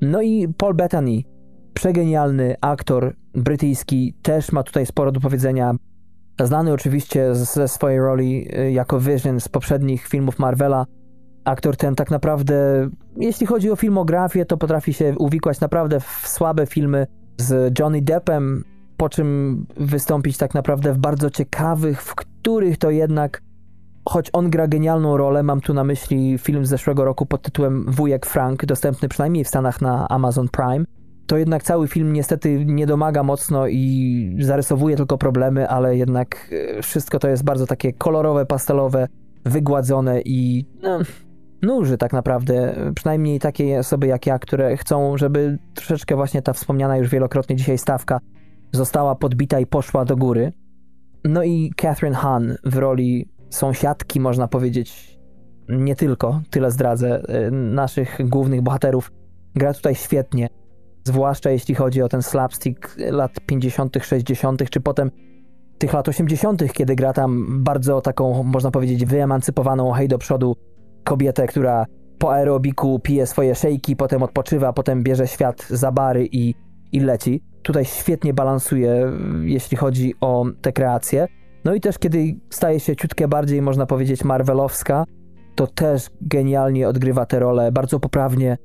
No 0.00 0.22
i 0.22 0.48
Paul 0.48 0.74
Bettany, 0.74 1.22
przegenialny 1.74 2.54
aktor 2.60 3.14
brytyjski, 3.34 4.14
też 4.22 4.52
ma 4.52 4.62
tutaj 4.62 4.86
sporo 4.86 5.12
do 5.12 5.20
powiedzenia. 5.20 5.74
Znany 6.40 6.72
oczywiście 6.72 7.34
ze 7.34 7.68
swojej 7.68 7.98
roli 7.98 8.48
e, 8.52 8.72
jako 8.72 9.00
Vision 9.00 9.40
z 9.40 9.48
poprzednich 9.48 10.06
filmów 10.06 10.38
Marvela, 10.38 10.86
aktor 11.44 11.76
ten 11.76 11.94
tak 11.94 12.10
naprawdę, 12.10 12.88
jeśli 13.16 13.46
chodzi 13.46 13.70
o 13.70 13.76
filmografię, 13.76 14.44
to 14.44 14.56
potrafi 14.56 14.92
się 14.92 15.14
uwikłać 15.18 15.60
naprawdę 15.60 16.00
w 16.00 16.28
słabe 16.28 16.66
filmy 16.66 17.06
z 17.38 17.78
Johnny 17.78 18.02
Deppem, 18.02 18.64
po 18.96 19.08
czym 19.08 19.66
wystąpić 19.76 20.36
tak 20.36 20.54
naprawdę 20.54 20.92
w 20.92 20.98
bardzo 20.98 21.30
ciekawych, 21.30 22.02
w 22.02 22.14
których 22.14 22.78
to 22.78 22.90
jednak, 22.90 23.42
choć 24.08 24.30
on 24.32 24.50
gra 24.50 24.68
genialną 24.68 25.16
rolę, 25.16 25.42
mam 25.42 25.60
tu 25.60 25.74
na 25.74 25.84
myśli 25.84 26.38
film 26.38 26.66
z 26.66 26.68
zeszłego 26.68 27.04
roku 27.04 27.26
pod 27.26 27.42
tytułem 27.42 27.86
Wujek 27.88 28.26
Frank, 28.26 28.66
dostępny 28.66 29.08
przynajmniej 29.08 29.44
w 29.44 29.48
Stanach 29.48 29.80
na 29.80 30.08
Amazon 30.08 30.48
Prime, 30.48 30.84
to 31.26 31.36
jednak 31.36 31.62
cały 31.62 31.88
film 31.88 32.12
niestety 32.12 32.64
nie 32.64 32.86
domaga 32.86 33.22
mocno 33.22 33.66
i 33.68 34.36
zarysowuje 34.40 34.96
tylko 34.96 35.18
problemy, 35.18 35.68
ale 35.68 35.96
jednak 35.96 36.50
e, 36.78 36.82
wszystko 36.82 37.18
to 37.18 37.28
jest 37.28 37.44
bardzo 37.44 37.66
takie 37.66 37.92
kolorowe, 37.92 38.46
pastelowe, 38.46 39.08
wygładzone 39.44 40.20
i 40.20 40.66
no, 40.82 40.98
nuży 41.62 41.98
tak 41.98 42.12
naprawdę, 42.12 42.74
przynajmniej 42.94 43.40
takie 43.40 43.78
osoby 43.78 44.06
jak 44.06 44.26
ja, 44.26 44.38
które 44.38 44.76
chcą, 44.76 45.16
żeby 45.16 45.58
troszeczkę 45.74 46.16
właśnie 46.16 46.42
ta 46.42 46.52
wspomniana 46.52 46.96
już 46.96 47.08
wielokrotnie 47.08 47.56
dzisiaj 47.56 47.78
stawka 47.78 48.18
została 48.72 49.14
podbita 49.14 49.60
i 49.60 49.66
poszła 49.66 50.04
do 50.04 50.16
góry. 50.16 50.52
No 51.24 51.44
i 51.44 51.72
Catherine 51.76 52.16
Hahn 52.16 52.52
w 52.64 52.76
roli 52.76 53.28
sąsiadki, 53.50 54.20
można 54.20 54.48
powiedzieć, 54.48 55.18
nie 55.68 55.96
tylko, 55.96 56.40
tyle 56.50 56.70
zdradzę, 56.70 57.22
y, 57.46 57.50
naszych 57.50 58.18
głównych 58.28 58.62
bohaterów, 58.62 59.12
gra 59.54 59.74
tutaj 59.74 59.94
świetnie. 59.94 60.48
Zwłaszcza 61.04 61.50
jeśli 61.50 61.74
chodzi 61.74 62.02
o 62.02 62.08
ten 62.08 62.22
slapstick 62.22 62.96
lat 63.10 63.32
50., 63.46 63.96
60., 64.02 64.70
czy 64.70 64.80
potem 64.80 65.10
tych 65.78 65.92
lat 65.92 66.08
80., 66.08 66.72
kiedy 66.72 66.96
gra 66.96 67.12
tam 67.12 67.46
bardzo 67.64 68.00
taką, 68.00 68.42
można 68.42 68.70
powiedzieć, 68.70 69.04
wyemancypowaną 69.04 69.92
hej 69.92 70.08
do 70.08 70.18
przodu 70.18 70.56
kobietę, 71.04 71.46
która 71.46 71.86
po 72.18 72.32
aerobiku 72.32 73.00
pije 73.00 73.26
swoje 73.26 73.54
szejki, 73.54 73.96
potem 73.96 74.22
odpoczywa, 74.22 74.72
potem 74.72 75.02
bierze 75.02 75.26
świat 75.26 75.66
za 75.70 75.92
bary 75.92 76.28
i, 76.32 76.54
i 76.92 77.00
leci. 77.00 77.42
Tutaj 77.62 77.84
świetnie 77.84 78.34
balansuje, 78.34 79.12
jeśli 79.42 79.76
chodzi 79.76 80.14
o 80.20 80.44
te 80.62 80.72
kreacje. 80.72 81.26
No 81.66 81.74
i 81.74 81.80
też 81.80 81.98
kiedy 81.98 82.36
staje 82.50 82.80
się 82.80 82.96
ciutkę 82.96 83.28
bardziej, 83.28 83.62
można 83.62 83.86
powiedzieć, 83.86 84.24
marvelowska, 84.24 85.04
to 85.54 85.66
też 85.66 86.10
genialnie 86.20 86.88
odgrywa 86.88 87.26
tę 87.26 87.38
rolę, 87.38 87.72
bardzo 87.72 88.00
poprawnie. 88.00 88.58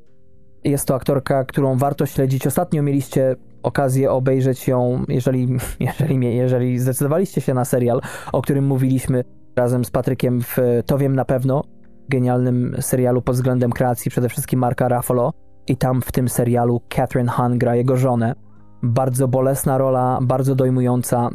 Jest 0.64 0.88
to 0.88 0.96
aktorka, 0.96 1.44
którą 1.44 1.78
warto 1.78 2.06
śledzić. 2.06 2.48
Ostatnio 2.48 2.84
mieliście 2.84 3.36
okazję 3.64 4.12
obejrzeć 4.12 4.68
ją, 4.68 5.04
jeżeli, 5.08 5.48
jeżeli, 5.80 6.36
jeżeli 6.36 6.80
zdecydowaliście 6.80 7.42
się 7.42 7.54
na 7.54 7.66
serial, 7.66 8.02
o 8.32 8.42
którym 8.42 8.66
mówiliśmy 8.66 9.24
razem 9.56 9.86
z 9.86 9.92
Patrykiem 9.92 10.42
w 10.42 10.58
To 10.86 10.98
Wiem 10.98 11.16
Na 11.16 11.26
Pewno, 11.26 11.64
genialnym 12.10 12.76
serialu 12.80 13.22
pod 13.22 13.36
względem 13.36 13.72
kreacji, 13.72 14.12
przede 14.12 14.30
wszystkim 14.30 14.60
Marka 14.60 14.88
Ruffalo. 14.88 15.34
I 15.68 15.78
tam 15.78 16.02
w 16.02 16.12
tym 16.12 16.30
serialu 16.30 16.82
Catherine 16.90 17.30
Hahn 17.30 17.58
gra 17.58 17.76
jego 17.76 17.98
żonę. 17.98 18.36
Bardzo 18.84 19.28
bolesna 19.28 19.78
rola, 19.78 20.20
bardzo 20.22 20.56
dojmująca 20.56 21.30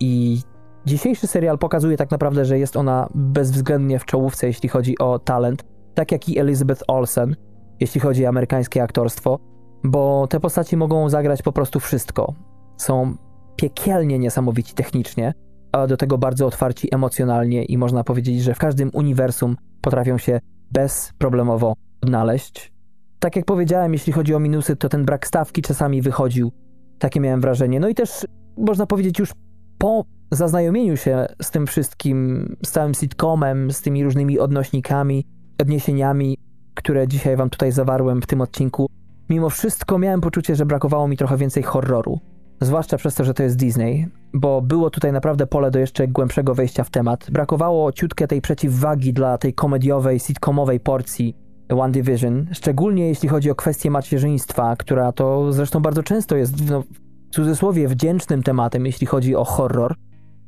i 0.00 0.40
dzisiejszy 0.86 1.26
serial 1.26 1.58
pokazuje 1.58 1.96
tak 1.96 2.10
naprawdę, 2.10 2.44
że 2.44 2.58
jest 2.58 2.76
ona 2.76 3.08
bezwzględnie 3.14 3.98
w 3.98 4.04
czołówce, 4.04 4.46
jeśli 4.46 4.68
chodzi 4.68 4.98
o 4.98 5.18
talent, 5.18 5.64
tak 5.94 6.12
jak 6.12 6.28
i 6.28 6.38
Elizabeth 6.38 6.82
Olsen, 6.88 7.36
jeśli 7.80 8.00
chodzi 8.00 8.26
o 8.26 8.28
amerykańskie 8.28 8.82
aktorstwo, 8.82 9.38
bo 9.84 10.26
te 10.26 10.40
postaci 10.40 10.76
mogą 10.76 11.08
zagrać 11.08 11.42
po 11.42 11.52
prostu 11.52 11.80
wszystko. 11.80 12.34
Są 12.76 13.16
piekielnie 13.56 14.18
niesamowici 14.18 14.74
technicznie, 14.74 15.34
a 15.72 15.86
do 15.86 15.96
tego 15.96 16.18
bardzo 16.18 16.46
otwarci 16.46 16.94
emocjonalnie 16.94 17.64
i 17.64 17.78
można 17.78 18.04
powiedzieć, 18.04 18.42
że 18.42 18.54
w 18.54 18.58
każdym 18.58 18.90
uniwersum 18.94 19.56
potrafią 19.80 20.18
się 20.18 20.40
bezproblemowo 20.70 21.74
odnaleźć. 22.02 22.72
Tak 23.18 23.36
jak 23.36 23.44
powiedziałem, 23.44 23.92
jeśli 23.92 24.12
chodzi 24.12 24.34
o 24.34 24.40
minusy, 24.40 24.76
to 24.76 24.88
ten 24.88 25.04
brak 25.04 25.26
stawki 25.26 25.62
czasami 25.62 26.02
wychodził. 26.02 26.52
Takie 26.98 27.20
miałem 27.20 27.40
wrażenie. 27.40 27.80
No 27.80 27.88
i 27.88 27.94
też 27.94 28.26
można 28.56 28.86
powiedzieć 28.86 29.18
już 29.18 29.32
po 29.78 30.04
zaznajomieniu 30.30 30.96
się 30.96 31.26
z 31.42 31.50
tym 31.50 31.66
wszystkim, 31.66 32.48
z 32.64 32.70
całym 32.70 32.94
sitcomem, 32.94 33.70
z 33.70 33.82
tymi 33.82 34.04
różnymi 34.04 34.38
odnośnikami, 34.38 35.24
odniesieniami, 35.60 36.38
które 36.74 37.08
dzisiaj 37.08 37.36
wam 37.36 37.50
tutaj 37.50 37.72
zawarłem 37.72 38.22
w 38.22 38.26
tym 38.26 38.40
odcinku, 38.40 38.86
mimo 39.30 39.50
wszystko 39.50 39.98
miałem 39.98 40.20
poczucie, 40.20 40.56
że 40.56 40.66
brakowało 40.66 41.08
mi 41.08 41.16
trochę 41.16 41.36
więcej 41.36 41.62
horroru. 41.62 42.20
Zwłaszcza 42.60 42.96
przez 42.96 43.14
to, 43.14 43.24
że 43.24 43.34
to 43.34 43.42
jest 43.42 43.56
Disney, 43.56 44.06
bo 44.34 44.62
było 44.62 44.90
tutaj 44.90 45.12
naprawdę 45.12 45.46
pole 45.46 45.70
do 45.70 45.78
jeszcze 45.78 46.08
głębszego 46.08 46.54
wejścia 46.54 46.84
w 46.84 46.90
temat. 46.90 47.30
Brakowało 47.30 47.92
ciutkę 47.92 48.28
tej 48.28 48.40
przeciwwagi 48.40 49.12
dla 49.12 49.38
tej 49.38 49.54
komediowej, 49.54 50.20
sitcomowej 50.20 50.80
porcji 50.80 51.36
One 51.68 51.92
Division, 51.92 52.46
szczególnie 52.52 53.08
jeśli 53.08 53.28
chodzi 53.28 53.50
o 53.50 53.54
kwestię 53.54 53.90
macierzyństwa, 53.90 54.76
która 54.76 55.12
to 55.12 55.52
zresztą 55.52 55.80
bardzo 55.80 56.02
często 56.02 56.36
jest 56.36 56.70
no, 56.70 56.82
w 56.82 57.34
cudzysłowie 57.34 57.88
wdzięcznym 57.88 58.42
tematem, 58.42 58.86
jeśli 58.86 59.06
chodzi 59.06 59.36
o 59.36 59.44
horror, 59.44 59.94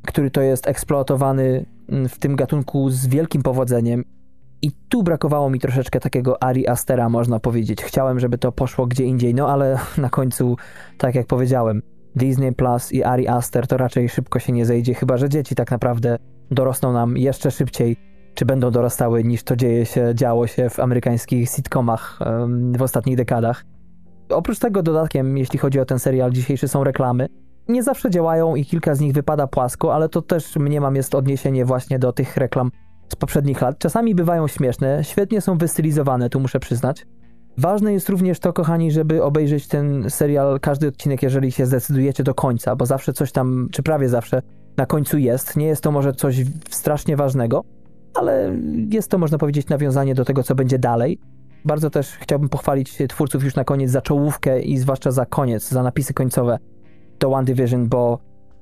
który 0.07 0.30
to 0.30 0.40
jest 0.40 0.68
eksploatowany 0.68 1.66
mm, 1.88 2.09
w 2.09 2.18
tym 2.18 2.36
gatunku 2.36 2.90
z 2.90 3.07
wielkim 3.07 3.42
powodzeniem. 3.42 4.05
I 4.62 4.72
tu 4.88 5.03
brakowało 5.03 5.51
mi 5.51 5.61
troszeczkę 5.61 6.01
takiego 6.01 6.42
Ari 6.42 6.68
Astera, 6.68 7.09
można 7.09 7.40
powiedzieć. 7.40 7.82
Chciałem, 7.82 8.20
żeby 8.20 8.38
to 8.38 8.53
poszło 8.53 8.86
gdzie 8.86 9.05
indziej, 9.05 9.34
no 9.34 9.49
ale 9.49 9.78
na 9.99 10.11
końcu, 10.11 10.57
tak 10.99 11.14
jak 11.14 11.26
powiedziałem, 11.26 11.82
Disney 12.16 12.53
Plus 12.53 12.92
i 12.92 13.03
Ari 13.05 13.28
Aster 13.28 13.66
to 13.66 13.76
raczej 13.76 14.09
szybko 14.09 14.38
się 14.38 14.53
nie 14.53 14.66
zejdzie, 14.66 14.94
chyba 14.94 15.16
że 15.16 15.28
dzieci 15.28 15.55
tak 15.55 15.70
naprawdę 15.70 16.18
dorosną 16.51 16.92
nam 16.92 17.16
jeszcze 17.16 17.51
szybciej, 17.51 17.96
czy 18.34 18.46
będą 18.46 18.70
dorastały 18.70 19.24
niż 19.24 19.42
to 19.42 19.57
dzieje 19.57 19.86
się, 19.86 20.14
działo 20.14 20.46
się 20.46 20.70
w 20.70 20.80
amerykańskich 20.80 21.51
sitcomach 21.51 22.18
w 22.76 22.82
ostatnich 22.82 23.16
dekadach. 23.16 23.64
Oprócz 24.28 24.59
tego 24.59 24.82
dodatkiem, 24.82 25.38
jeśli 25.38 25.59
chodzi 25.59 25.80
o 25.80 25.84
ten 25.84 25.99
serial 25.99 26.32
dzisiejszy, 26.32 26.68
są 26.68 26.84
reklamy. 26.84 27.26
Nie 27.68 27.82
zawsze 27.82 28.10
działają 28.10 28.54
i 28.54 28.64
kilka 28.64 28.94
z 28.94 29.00
nich 29.00 29.12
wypada 29.12 29.46
płasko, 29.46 29.94
ale 29.94 30.08
to 30.08 30.22
też 30.22 30.56
mniemam 30.56 30.96
jest 30.96 31.14
odniesienie 31.14 31.64
właśnie 31.64 31.98
do 31.98 32.12
tych 32.12 32.36
reklam 32.36 32.70
z 33.08 33.16
poprzednich 33.16 33.60
lat. 33.60 33.78
Czasami 33.78 34.14
bywają 34.14 34.48
śmieszne, 34.48 35.04
świetnie 35.04 35.40
są 35.40 35.58
wystylizowane, 35.58 36.30
tu 36.30 36.40
muszę 36.40 36.60
przyznać. 36.60 37.06
Ważne 37.58 37.92
jest 37.92 38.08
również 38.08 38.40
to, 38.40 38.52
kochani, 38.52 38.92
żeby 38.92 39.22
obejrzeć 39.22 39.68
ten 39.68 40.10
serial, 40.10 40.60
każdy 40.60 40.88
odcinek, 40.88 41.22
jeżeli 41.22 41.52
się 41.52 41.66
zdecydujecie 41.66 42.24
do 42.24 42.34
końca, 42.34 42.76
bo 42.76 42.86
zawsze 42.86 43.12
coś 43.12 43.32
tam, 43.32 43.68
czy 43.72 43.82
prawie 43.82 44.08
zawsze, 44.08 44.42
na 44.76 44.86
końcu 44.86 45.18
jest. 45.18 45.56
Nie 45.56 45.66
jest 45.66 45.82
to 45.82 45.92
może 45.92 46.12
coś 46.12 46.44
strasznie 46.70 47.16
ważnego, 47.16 47.64
ale 48.14 48.56
jest 48.90 49.10
to, 49.10 49.18
można 49.18 49.38
powiedzieć, 49.38 49.68
nawiązanie 49.68 50.14
do 50.14 50.24
tego, 50.24 50.42
co 50.42 50.54
będzie 50.54 50.78
dalej. 50.78 51.18
Bardzo 51.64 51.90
też 51.90 52.08
chciałbym 52.20 52.48
pochwalić 52.48 52.98
twórców 53.08 53.44
już 53.44 53.54
na 53.54 53.64
koniec 53.64 53.90
za 53.90 54.02
czołówkę 54.02 54.60
i 54.60 54.78
zwłaszcza 54.78 55.10
za 55.10 55.26
koniec, 55.26 55.68
za 55.68 55.82
napisy 55.82 56.14
końcowe 56.14 56.58
do 57.20 57.30
One 57.30 57.44
Division, 57.44 57.88
bo, 57.88 58.18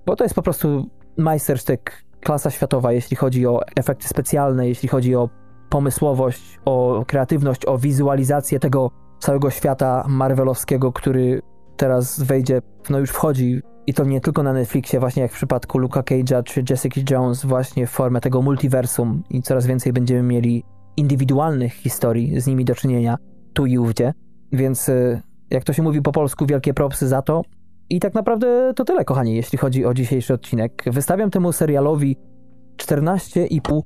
bo 0.07 0.17
to 0.17 0.25
jest 0.25 0.35
po 0.35 0.43
prostu 0.43 0.87
majstersztyk, 1.17 2.05
klasa 2.21 2.51
światowa, 2.51 2.93
jeśli 2.93 3.17
chodzi 3.17 3.47
o 3.47 3.61
efekty 3.77 4.09
specjalne, 4.09 4.69
jeśli 4.69 4.89
chodzi 4.89 5.17
o 5.17 5.29
pomysłowość, 5.69 6.59
o 6.65 7.05
kreatywność, 7.07 7.67
o 7.67 7.79
wizualizację 7.79 8.59
tego 8.59 8.91
całego 9.19 9.51
świata 9.51 10.05
marvelowskiego, 10.09 10.93
który 10.93 11.43
teraz 11.77 12.21
wejdzie, 12.21 12.63
no 12.91 12.99
już 12.99 13.11
wchodzi 13.11 13.63
i 13.87 13.95
to 13.95 14.05
nie 14.05 14.21
tylko 14.21 14.43
na 14.43 14.53
Netflixie, 14.53 15.01
właśnie 15.01 15.23
jak 15.23 15.33
w 15.33 15.35
przypadku 15.35 15.79
Luka 15.79 16.01
Cage'a 16.01 16.43
czy 16.43 16.65
Jessica 16.71 17.01
Jones, 17.11 17.45
właśnie 17.45 17.87
w 17.87 17.91
formę 17.91 18.21
tego 18.21 18.43
multiversum 18.43 19.23
i 19.31 19.43
coraz 19.43 19.67
więcej 19.67 19.93
będziemy 19.93 20.23
mieli 20.23 20.65
indywidualnych 20.97 21.73
historii 21.73 22.41
z 22.41 22.47
nimi 22.47 22.65
do 22.65 22.75
czynienia 22.75 23.17
tu 23.53 23.67
i 23.67 23.79
ówdzie. 23.79 24.13
Więc 24.53 24.89
y, 24.89 25.23
jak 25.51 25.65
to 25.65 25.73
się 25.73 25.83
mówi 25.83 26.03
po 26.03 26.13
polsku, 26.13 26.47
wielkie 26.47 26.75
propsy 26.75 27.09
za 27.09 27.23
to. 27.23 27.43
I 27.91 28.01
tak 28.01 28.15
naprawdę 28.15 28.73
to 28.77 28.85
tyle, 28.85 29.05
kochani, 29.05 29.37
jeśli 29.37 29.59
chodzi 29.59 29.85
o 29.85 29.95
dzisiejszy 29.95 30.35
odcinek. 30.35 30.85
Wystawiam 30.87 31.31
temu 31.31 31.53
serialowi 31.53 32.17
14,5 32.77 33.81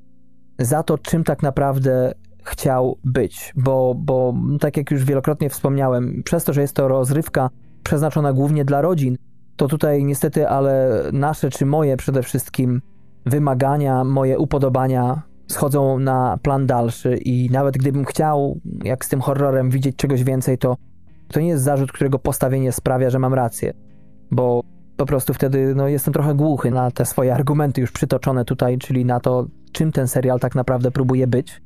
za 0.58 0.82
to, 0.82 0.98
czym 0.98 1.24
tak 1.24 1.42
naprawdę 1.42 2.12
chciał 2.44 2.98
być, 3.04 3.52
bo, 3.56 3.94
bo 3.98 4.34
tak 4.60 4.76
jak 4.76 4.90
już 4.90 5.04
wielokrotnie 5.04 5.50
wspomniałem, 5.50 6.22
przez 6.24 6.44
to, 6.44 6.52
że 6.52 6.60
jest 6.60 6.74
to 6.74 6.88
rozrywka 6.88 7.50
przeznaczona 7.82 8.32
głównie 8.32 8.64
dla 8.64 8.80
rodzin, 8.80 9.16
to 9.56 9.68
tutaj 9.68 10.04
niestety, 10.04 10.48
ale 10.48 11.02
nasze 11.12 11.50
czy 11.50 11.66
moje 11.66 11.96
przede 11.96 12.22
wszystkim 12.22 12.82
wymagania, 13.26 14.04
moje 14.04 14.38
upodobania 14.38 15.22
schodzą 15.46 15.98
na 15.98 16.38
plan 16.42 16.66
dalszy 16.66 17.16
i 17.16 17.50
nawet 17.50 17.78
gdybym 17.78 18.04
chciał, 18.04 18.60
jak 18.84 19.04
z 19.04 19.08
tym 19.08 19.20
horrorem, 19.20 19.70
widzieć 19.70 19.96
czegoś 19.96 20.24
więcej, 20.24 20.58
to 20.58 20.76
to 21.28 21.40
nie 21.40 21.48
jest 21.48 21.64
zarzut, 21.64 21.92
którego 21.92 22.18
postawienie 22.18 22.72
sprawia, 22.72 23.10
że 23.10 23.18
mam 23.18 23.34
rację, 23.34 23.72
bo 24.30 24.62
po 24.96 25.06
prostu 25.06 25.34
wtedy 25.34 25.74
no, 25.74 25.88
jestem 25.88 26.14
trochę 26.14 26.34
głuchy 26.34 26.70
na 26.70 26.90
te 26.90 27.06
swoje 27.06 27.34
argumenty 27.34 27.80
już 27.80 27.92
przytoczone 27.92 28.44
tutaj, 28.44 28.78
czyli 28.78 29.04
na 29.04 29.20
to, 29.20 29.46
czym 29.72 29.92
ten 29.92 30.08
serial 30.08 30.40
tak 30.40 30.54
naprawdę 30.54 30.90
próbuje 30.90 31.26
być. 31.26 31.62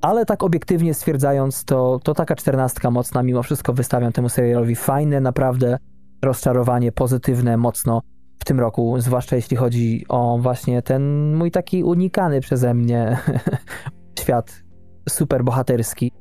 Ale 0.00 0.26
tak 0.26 0.42
obiektywnie 0.42 0.94
stwierdzając, 0.94 1.64
to, 1.64 2.00
to 2.02 2.14
taka 2.14 2.36
czternastka 2.36 2.90
mocna, 2.90 3.22
mimo 3.22 3.42
wszystko 3.42 3.72
wystawiam 3.72 4.12
temu 4.12 4.28
serialowi 4.28 4.76
fajne, 4.76 5.20
naprawdę 5.20 5.78
rozczarowanie 6.24 6.92
pozytywne 6.92 7.56
mocno 7.56 8.00
w 8.38 8.44
tym 8.44 8.60
roku, 8.60 9.00
zwłaszcza 9.00 9.36
jeśli 9.36 9.56
chodzi 9.56 10.04
o 10.08 10.38
właśnie 10.40 10.82
ten 10.82 11.34
mój 11.34 11.50
taki 11.50 11.84
unikany 11.84 12.40
przeze 12.40 12.74
mnie 12.74 13.18
świat 14.20 14.62
superbohaterski. 15.08 16.12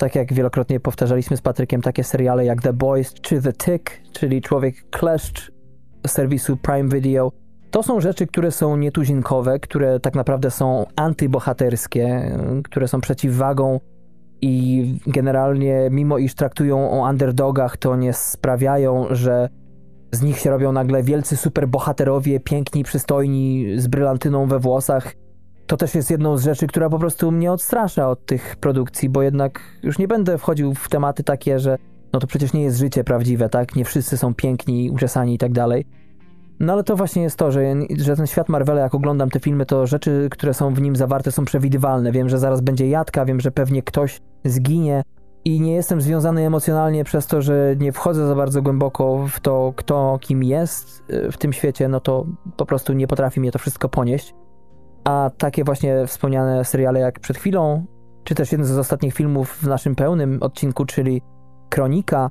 Tak 0.00 0.14
jak 0.14 0.32
wielokrotnie 0.32 0.80
powtarzaliśmy 0.80 1.36
z 1.36 1.40
Patrykiem, 1.40 1.82
takie 1.82 2.04
seriale 2.04 2.44
jak 2.44 2.62
The 2.62 2.72
Boys 2.72 3.14
czy 3.14 3.42
The 3.42 3.52
Tick, 3.52 3.90
czyli 4.12 4.42
Człowiek 4.42 4.90
Kleszcz 4.90 5.52
serwisu 6.06 6.56
Prime 6.56 6.88
Video, 6.88 7.32
to 7.70 7.82
są 7.82 8.00
rzeczy, 8.00 8.26
które 8.26 8.50
są 8.50 8.76
nietuzinkowe, 8.76 9.58
które 9.58 10.00
tak 10.00 10.14
naprawdę 10.14 10.50
są 10.50 10.86
antybohaterskie, 10.96 12.36
które 12.64 12.88
są 12.88 13.00
przeciwwagą 13.00 13.80
i 14.40 14.84
generalnie, 15.06 15.88
mimo 15.90 16.18
iż 16.18 16.34
traktują 16.34 16.90
o 16.90 17.10
underdogach, 17.10 17.76
to 17.76 17.96
nie 17.96 18.12
sprawiają, 18.12 19.06
że 19.10 19.48
z 20.12 20.22
nich 20.22 20.38
się 20.38 20.50
robią 20.50 20.72
nagle 20.72 21.02
wielcy 21.02 21.36
superbohaterowie, 21.36 22.40
piękni, 22.40 22.84
przystojni, 22.84 23.66
z 23.76 23.88
brylantyną 23.88 24.46
we 24.46 24.58
włosach. 24.58 25.14
To 25.70 25.76
też 25.76 25.94
jest 25.94 26.10
jedną 26.10 26.36
z 26.36 26.44
rzeczy, 26.44 26.66
która 26.66 26.90
po 26.90 26.98
prostu 26.98 27.32
mnie 27.32 27.52
odstrasza 27.52 28.08
od 28.08 28.26
tych 28.26 28.56
produkcji, 28.56 29.08
bo 29.08 29.22
jednak 29.22 29.60
już 29.82 29.98
nie 29.98 30.08
będę 30.08 30.38
wchodził 30.38 30.74
w 30.74 30.88
tematy 30.88 31.24
takie, 31.24 31.58
że 31.58 31.78
no 32.12 32.20
to 32.20 32.26
przecież 32.26 32.52
nie 32.52 32.62
jest 32.62 32.78
życie 32.78 33.04
prawdziwe, 33.04 33.48
tak? 33.48 33.76
Nie 33.76 33.84
wszyscy 33.84 34.16
są 34.16 34.34
piękni, 34.34 34.90
uczesani 34.90 35.34
i 35.34 35.38
tak 35.38 35.52
dalej. 35.52 35.86
No 36.60 36.72
ale 36.72 36.84
to 36.84 36.96
właśnie 36.96 37.22
jest 37.22 37.36
to, 37.36 37.50
że, 37.50 37.74
że 37.98 38.16
ten 38.16 38.26
świat 38.26 38.48
Marvela, 38.48 38.80
jak 38.80 38.94
oglądam 38.94 39.30
te 39.30 39.40
filmy, 39.40 39.66
to 39.66 39.86
rzeczy, 39.86 40.28
które 40.30 40.54
są 40.54 40.74
w 40.74 40.80
nim 40.80 40.96
zawarte, 40.96 41.32
są 41.32 41.44
przewidywalne. 41.44 42.12
Wiem, 42.12 42.28
że 42.28 42.38
zaraz 42.38 42.60
będzie 42.60 42.88
jadka, 42.88 43.24
wiem, 43.24 43.40
że 43.40 43.50
pewnie 43.50 43.82
ktoś 43.82 44.20
zginie 44.44 45.02
i 45.44 45.60
nie 45.60 45.74
jestem 45.74 46.00
związany 46.00 46.46
emocjonalnie 46.46 47.04
przez 47.04 47.26
to, 47.26 47.42
że 47.42 47.74
nie 47.78 47.92
wchodzę 47.92 48.26
za 48.26 48.34
bardzo 48.34 48.62
głęboko 48.62 49.26
w 49.28 49.40
to, 49.40 49.72
kto 49.76 50.18
kim 50.20 50.42
jest 50.42 51.02
y, 51.10 51.32
w 51.32 51.38
tym 51.38 51.52
świecie, 51.52 51.88
no 51.88 52.00
to 52.00 52.26
po 52.56 52.66
prostu 52.66 52.92
nie 52.92 53.06
potrafi 53.06 53.40
mnie 53.40 53.52
to 53.52 53.58
wszystko 53.58 53.88
ponieść. 53.88 54.34
A 55.10 55.30
takie 55.38 55.64
właśnie 55.64 56.06
wspomniane 56.06 56.64
seriale 56.64 57.00
jak 57.00 57.20
przed 57.20 57.36
chwilą, 57.36 57.84
czy 58.24 58.34
też 58.34 58.52
jeden 58.52 58.66
z 58.66 58.78
ostatnich 58.78 59.14
filmów 59.14 59.58
w 59.62 59.66
naszym 59.66 59.94
pełnym 59.94 60.38
odcinku, 60.42 60.84
czyli 60.84 61.22
Kronika, 61.68 62.30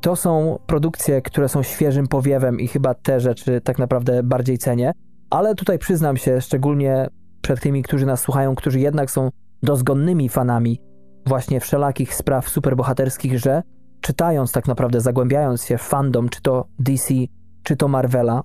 to 0.00 0.16
są 0.16 0.58
produkcje, 0.66 1.22
które 1.22 1.48
są 1.48 1.62
świeżym 1.62 2.06
powiewem 2.08 2.60
i 2.60 2.68
chyba 2.68 2.94
te 2.94 3.20
rzeczy 3.20 3.60
tak 3.60 3.78
naprawdę 3.78 4.22
bardziej 4.22 4.58
cenię. 4.58 4.92
Ale 5.30 5.54
tutaj 5.54 5.78
przyznam 5.78 6.16
się, 6.16 6.40
szczególnie 6.40 7.08
przed 7.42 7.60
tymi, 7.60 7.82
którzy 7.82 8.06
nas 8.06 8.20
słuchają, 8.20 8.54
którzy 8.54 8.80
jednak 8.80 9.10
są 9.10 9.30
dozgonnymi 9.62 10.28
fanami 10.28 10.80
właśnie 11.26 11.60
wszelakich 11.60 12.14
spraw 12.14 12.48
superbohaterskich, 12.48 13.38
że 13.38 13.62
czytając 14.00 14.52
tak 14.52 14.66
naprawdę, 14.68 15.00
zagłębiając 15.00 15.64
się 15.64 15.78
w 15.78 15.82
fandom, 15.82 16.28
czy 16.28 16.42
to 16.42 16.64
DC, 16.78 17.14
czy 17.62 17.76
to 17.76 17.88
Marvela, 17.88 18.42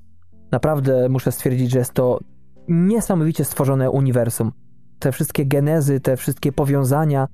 naprawdę 0.52 1.10
muszę 1.10 1.32
stwierdzić, 1.32 1.72
że 1.72 1.80
jest 1.80 1.94
to 1.94 2.20
niesamowicie 2.68 3.46
stworzone 3.46 3.92
uniwersum. 3.92 4.52
Te 5.00 5.12
wszystkie 5.12 5.46
genezy, 5.46 6.00
te 6.00 6.18
wszystkie 6.18 6.52
powiązania, 6.52 7.28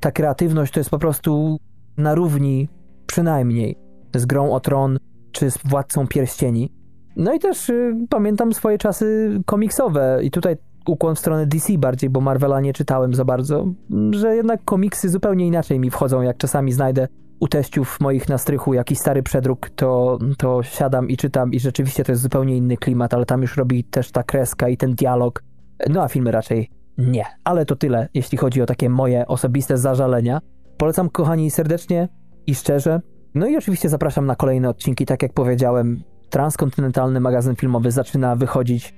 ta 0.00 0.12
kreatywność 0.12 0.72
to 0.72 0.80
jest 0.80 0.90
po 0.90 0.98
prostu 0.98 1.58
na 1.96 2.14
równi 2.14 2.68
przynajmniej 3.06 3.78
z 4.14 4.26
Grą 4.26 4.52
o 4.52 4.60
Tron 4.60 4.98
czy 5.32 5.50
z 5.50 5.58
Władcą 5.64 6.06
Pierścieni. 6.06 6.72
No 7.16 7.34
i 7.34 7.38
też 7.38 7.68
y, 7.68 7.94
pamiętam 8.10 8.52
swoje 8.52 8.78
czasy 8.78 9.38
komiksowe 9.46 10.20
i 10.22 10.30
tutaj 10.30 10.56
ukłon 10.86 11.14
w 11.14 11.18
stronę 11.18 11.46
DC 11.46 11.78
bardziej, 11.78 12.10
bo 12.10 12.20
Marvela 12.20 12.60
nie 12.60 12.72
czytałem 12.72 13.14
za 13.14 13.24
bardzo, 13.24 13.66
że 14.10 14.36
jednak 14.36 14.64
komiksy 14.64 15.08
zupełnie 15.08 15.46
inaczej 15.46 15.80
mi 15.80 15.90
wchodzą, 15.90 16.22
jak 16.22 16.36
czasami 16.36 16.72
znajdę 16.72 17.08
u 17.40 17.48
teściów 17.48 18.00
moich 18.00 18.28
na 18.28 18.38
strychu 18.38 18.74
jakiś 18.74 18.98
stary 18.98 19.22
przedruk, 19.22 19.70
to, 19.70 20.18
to 20.38 20.62
siadam 20.62 21.08
i 21.08 21.16
czytam 21.16 21.52
i 21.52 21.60
rzeczywiście 21.60 22.04
to 22.04 22.12
jest 22.12 22.22
zupełnie 22.22 22.56
inny 22.56 22.76
klimat, 22.76 23.14
ale 23.14 23.26
tam 23.26 23.42
już 23.42 23.56
robi 23.56 23.84
też 23.84 24.10
ta 24.10 24.22
kreska 24.22 24.68
i 24.68 24.76
ten 24.76 24.94
dialog. 24.94 25.42
No 25.90 26.02
a 26.02 26.08
filmy 26.08 26.30
raczej 26.30 26.70
nie. 26.98 27.24
Ale 27.44 27.66
to 27.66 27.76
tyle, 27.76 28.08
jeśli 28.14 28.38
chodzi 28.38 28.62
o 28.62 28.66
takie 28.66 28.90
moje 28.90 29.26
osobiste 29.26 29.78
zażalenia. 29.78 30.40
Polecam 30.76 31.10
kochani 31.10 31.50
serdecznie 31.50 32.08
i 32.46 32.54
szczerze. 32.54 33.00
No 33.34 33.46
i 33.46 33.56
oczywiście 33.56 33.88
zapraszam 33.88 34.26
na 34.26 34.36
kolejne 34.36 34.68
odcinki, 34.68 35.06
tak 35.06 35.22
jak 35.22 35.32
powiedziałem. 35.32 36.02
Transkontynentalny 36.30 37.20
magazyn 37.20 37.56
filmowy 37.56 37.90
zaczyna 37.90 38.36
wychodzić 38.36 38.94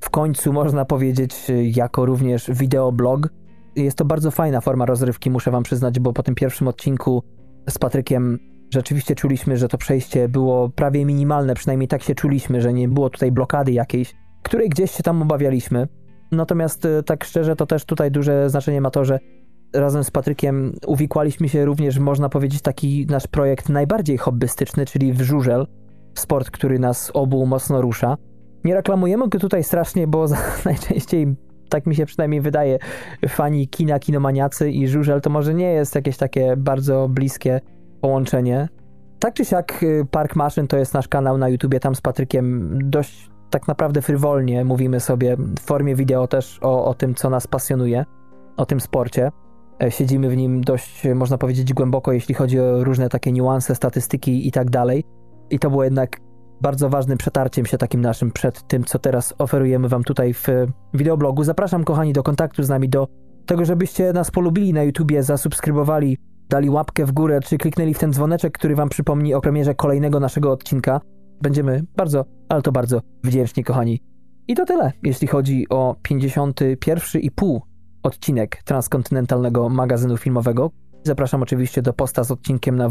w 0.00 0.10
końcu, 0.10 0.52
można 0.52 0.84
powiedzieć, 0.84 1.50
jako 1.62 2.06
również 2.06 2.50
wideoblog. 2.50 3.28
Jest 3.76 3.98
to 3.98 4.04
bardzo 4.04 4.30
fajna 4.30 4.60
forma 4.60 4.86
rozrywki, 4.86 5.30
muszę 5.30 5.50
wam 5.50 5.62
przyznać, 5.62 6.00
bo 6.00 6.12
po 6.12 6.22
tym 6.22 6.34
pierwszym 6.34 6.68
odcinku 6.68 7.22
z 7.68 7.78
Patrykiem 7.78 8.38
rzeczywiście 8.74 9.14
czuliśmy, 9.14 9.56
że 9.56 9.68
to 9.68 9.78
przejście 9.78 10.28
było 10.28 10.68
prawie 10.68 11.04
minimalne, 11.04 11.54
przynajmniej 11.54 11.88
tak 11.88 12.02
się 12.02 12.14
czuliśmy, 12.14 12.60
że 12.60 12.72
nie 12.72 12.88
było 12.88 13.10
tutaj 13.10 13.32
blokady 13.32 13.72
jakiejś, 13.72 14.14
której 14.42 14.68
gdzieś 14.68 14.90
się 14.90 15.02
tam 15.02 15.22
obawialiśmy. 15.22 15.88
Natomiast 16.32 16.84
e, 16.84 17.02
tak 17.02 17.24
szczerze, 17.24 17.56
to 17.56 17.66
też 17.66 17.84
tutaj 17.84 18.10
duże 18.10 18.50
znaczenie 18.50 18.80
ma 18.80 18.90
to, 18.90 19.04
że 19.04 19.18
razem 19.74 20.04
z 20.04 20.10
Patrykiem 20.10 20.72
uwikłaliśmy 20.86 21.48
się 21.48 21.64
również, 21.64 21.98
można 21.98 22.28
powiedzieć, 22.28 22.62
taki 22.62 23.06
nasz 23.10 23.26
projekt 23.26 23.68
najbardziej 23.68 24.18
hobbystyczny, 24.18 24.86
czyli 24.86 25.12
w 25.12 25.20
żużel, 25.20 25.66
sport, 26.14 26.50
który 26.50 26.78
nas 26.78 27.10
obu 27.14 27.46
mocno 27.46 27.80
rusza. 27.80 28.16
Nie 28.64 28.74
reklamujemy 28.74 29.28
go 29.28 29.38
tutaj 29.38 29.64
strasznie, 29.64 30.06
bo 30.06 30.26
najczęściej, 30.64 31.34
tak 31.72 31.86
mi 31.86 31.96
się 31.96 32.06
przynajmniej 32.06 32.40
wydaje, 32.40 32.78
fani 33.28 33.68
kina, 33.68 33.98
kinomaniacy 33.98 34.70
i 34.70 34.88
żużel 34.88 35.20
to 35.20 35.30
może 35.30 35.54
nie 35.54 35.72
jest 35.72 35.94
jakieś 35.94 36.16
takie 36.16 36.56
bardzo 36.56 37.08
bliskie 37.08 37.60
połączenie. 38.00 38.68
Tak 39.18 39.34
czy 39.34 39.44
siak, 39.44 39.82
y, 39.82 40.06
Park 40.10 40.36
Maszyn 40.36 40.66
to 40.66 40.76
jest 40.76 40.94
nasz 40.94 41.08
kanał 41.08 41.38
na 41.38 41.48
YouTubie, 41.48 41.80
tam 41.80 41.94
z 41.94 42.00
Patrykiem 42.00 42.78
dość 42.90 43.30
tak 43.50 43.68
naprawdę 43.68 44.02
frywolnie 44.02 44.64
mówimy 44.64 45.00
sobie 45.00 45.36
w 45.36 45.60
formie 45.60 45.94
wideo 45.94 46.26
też 46.26 46.58
o, 46.62 46.84
o 46.84 46.94
tym, 46.94 47.14
co 47.14 47.30
nas 47.30 47.46
pasjonuje, 47.46 48.04
o 48.56 48.66
tym 48.66 48.80
sporcie. 48.80 49.30
E, 49.82 49.90
siedzimy 49.90 50.28
w 50.28 50.36
nim 50.36 50.64
dość, 50.64 51.06
można 51.14 51.38
powiedzieć, 51.38 51.72
głęboko, 51.72 52.12
jeśli 52.12 52.34
chodzi 52.34 52.60
o 52.60 52.84
różne 52.84 53.08
takie 53.08 53.32
niuanse, 53.32 53.74
statystyki 53.74 54.48
i 54.48 54.52
tak 54.52 54.70
dalej. 54.70 55.04
I 55.50 55.58
to 55.58 55.70
było 55.70 55.84
jednak 55.84 56.20
bardzo 56.62 56.88
ważnym 56.88 57.18
przetarciem 57.18 57.66
się 57.66 57.78
takim 57.78 58.00
naszym 58.00 58.30
przed 58.30 58.68
tym, 58.68 58.84
co 58.84 58.98
teraz 58.98 59.34
oferujemy 59.38 59.88
Wam 59.88 60.04
tutaj 60.04 60.34
w 60.34 60.46
wideoblogu. 60.94 61.44
Zapraszam, 61.44 61.84
kochani, 61.84 62.12
do 62.12 62.22
kontaktu 62.22 62.62
z 62.62 62.68
nami, 62.68 62.88
do 62.88 63.08
tego, 63.46 63.64
żebyście 63.64 64.12
nas 64.12 64.30
polubili 64.30 64.72
na 64.72 64.82
YouTubie, 64.82 65.22
zasubskrybowali, 65.22 66.18
dali 66.48 66.70
łapkę 66.70 67.06
w 67.06 67.12
górę, 67.12 67.40
czy 67.40 67.58
kliknęli 67.58 67.94
w 67.94 67.98
ten 67.98 68.12
dzwoneczek, 68.12 68.52
który 68.58 68.74
Wam 68.74 68.88
przypomni 68.88 69.34
o 69.34 69.40
premierze 69.40 69.74
kolejnego 69.74 70.20
naszego 70.20 70.52
odcinka. 70.52 71.00
Będziemy 71.40 71.84
bardzo, 71.96 72.24
ale 72.48 72.62
to 72.62 72.72
bardzo 72.72 73.00
wdzięczni, 73.24 73.64
kochani. 73.64 74.00
I 74.48 74.54
to 74.54 74.66
tyle, 74.66 74.92
jeśli 75.02 75.28
chodzi 75.28 75.66
o 75.70 75.96
51,5 76.08 77.60
odcinek 78.02 78.62
transkontynentalnego 78.64 79.68
magazynu 79.68 80.16
filmowego. 80.16 80.70
Zapraszam 81.04 81.42
oczywiście 81.42 81.82
do 81.82 81.92
posta 81.92 82.24
z 82.24 82.30
odcinkiem 82.30 82.76
na 82.76 82.88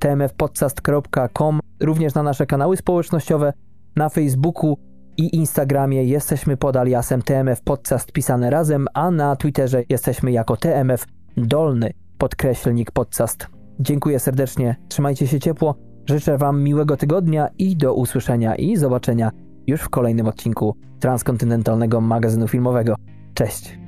www.tmfpodcast.com, 0.00 1.60
również 1.80 2.14
na 2.14 2.22
nasze 2.22 2.46
kanały 2.46 2.76
społecznościowe, 2.76 3.52
na 3.96 4.08
Facebooku 4.08 4.76
i 5.16 5.36
Instagramie 5.36 6.04
jesteśmy 6.04 6.56
pod 6.56 6.76
aliasem 6.76 7.22
TMF 7.22 7.62
Podcast 7.62 8.12
pisane 8.12 8.50
razem, 8.50 8.86
a 8.94 9.10
na 9.10 9.36
Twitterze 9.36 9.82
jesteśmy 9.88 10.32
jako 10.32 10.56
TMF 10.56 11.06
Dolny 11.36 11.90
podkreślnik 12.18 12.90
podcast. 12.90 13.46
Dziękuję 13.80 14.18
serdecznie, 14.18 14.76
trzymajcie 14.88 15.26
się 15.26 15.40
ciepło, 15.40 15.74
życzę 16.06 16.38
Wam 16.38 16.62
miłego 16.62 16.96
tygodnia 16.96 17.48
i 17.58 17.76
do 17.76 17.94
usłyszenia 17.94 18.54
i 18.54 18.76
zobaczenia 18.76 19.30
już 19.66 19.80
w 19.80 19.88
kolejnym 19.88 20.26
odcinku 20.26 20.76
transkontynentalnego 21.00 22.00
magazynu 22.00 22.48
filmowego. 22.48 22.94
Cześć! 23.34 23.85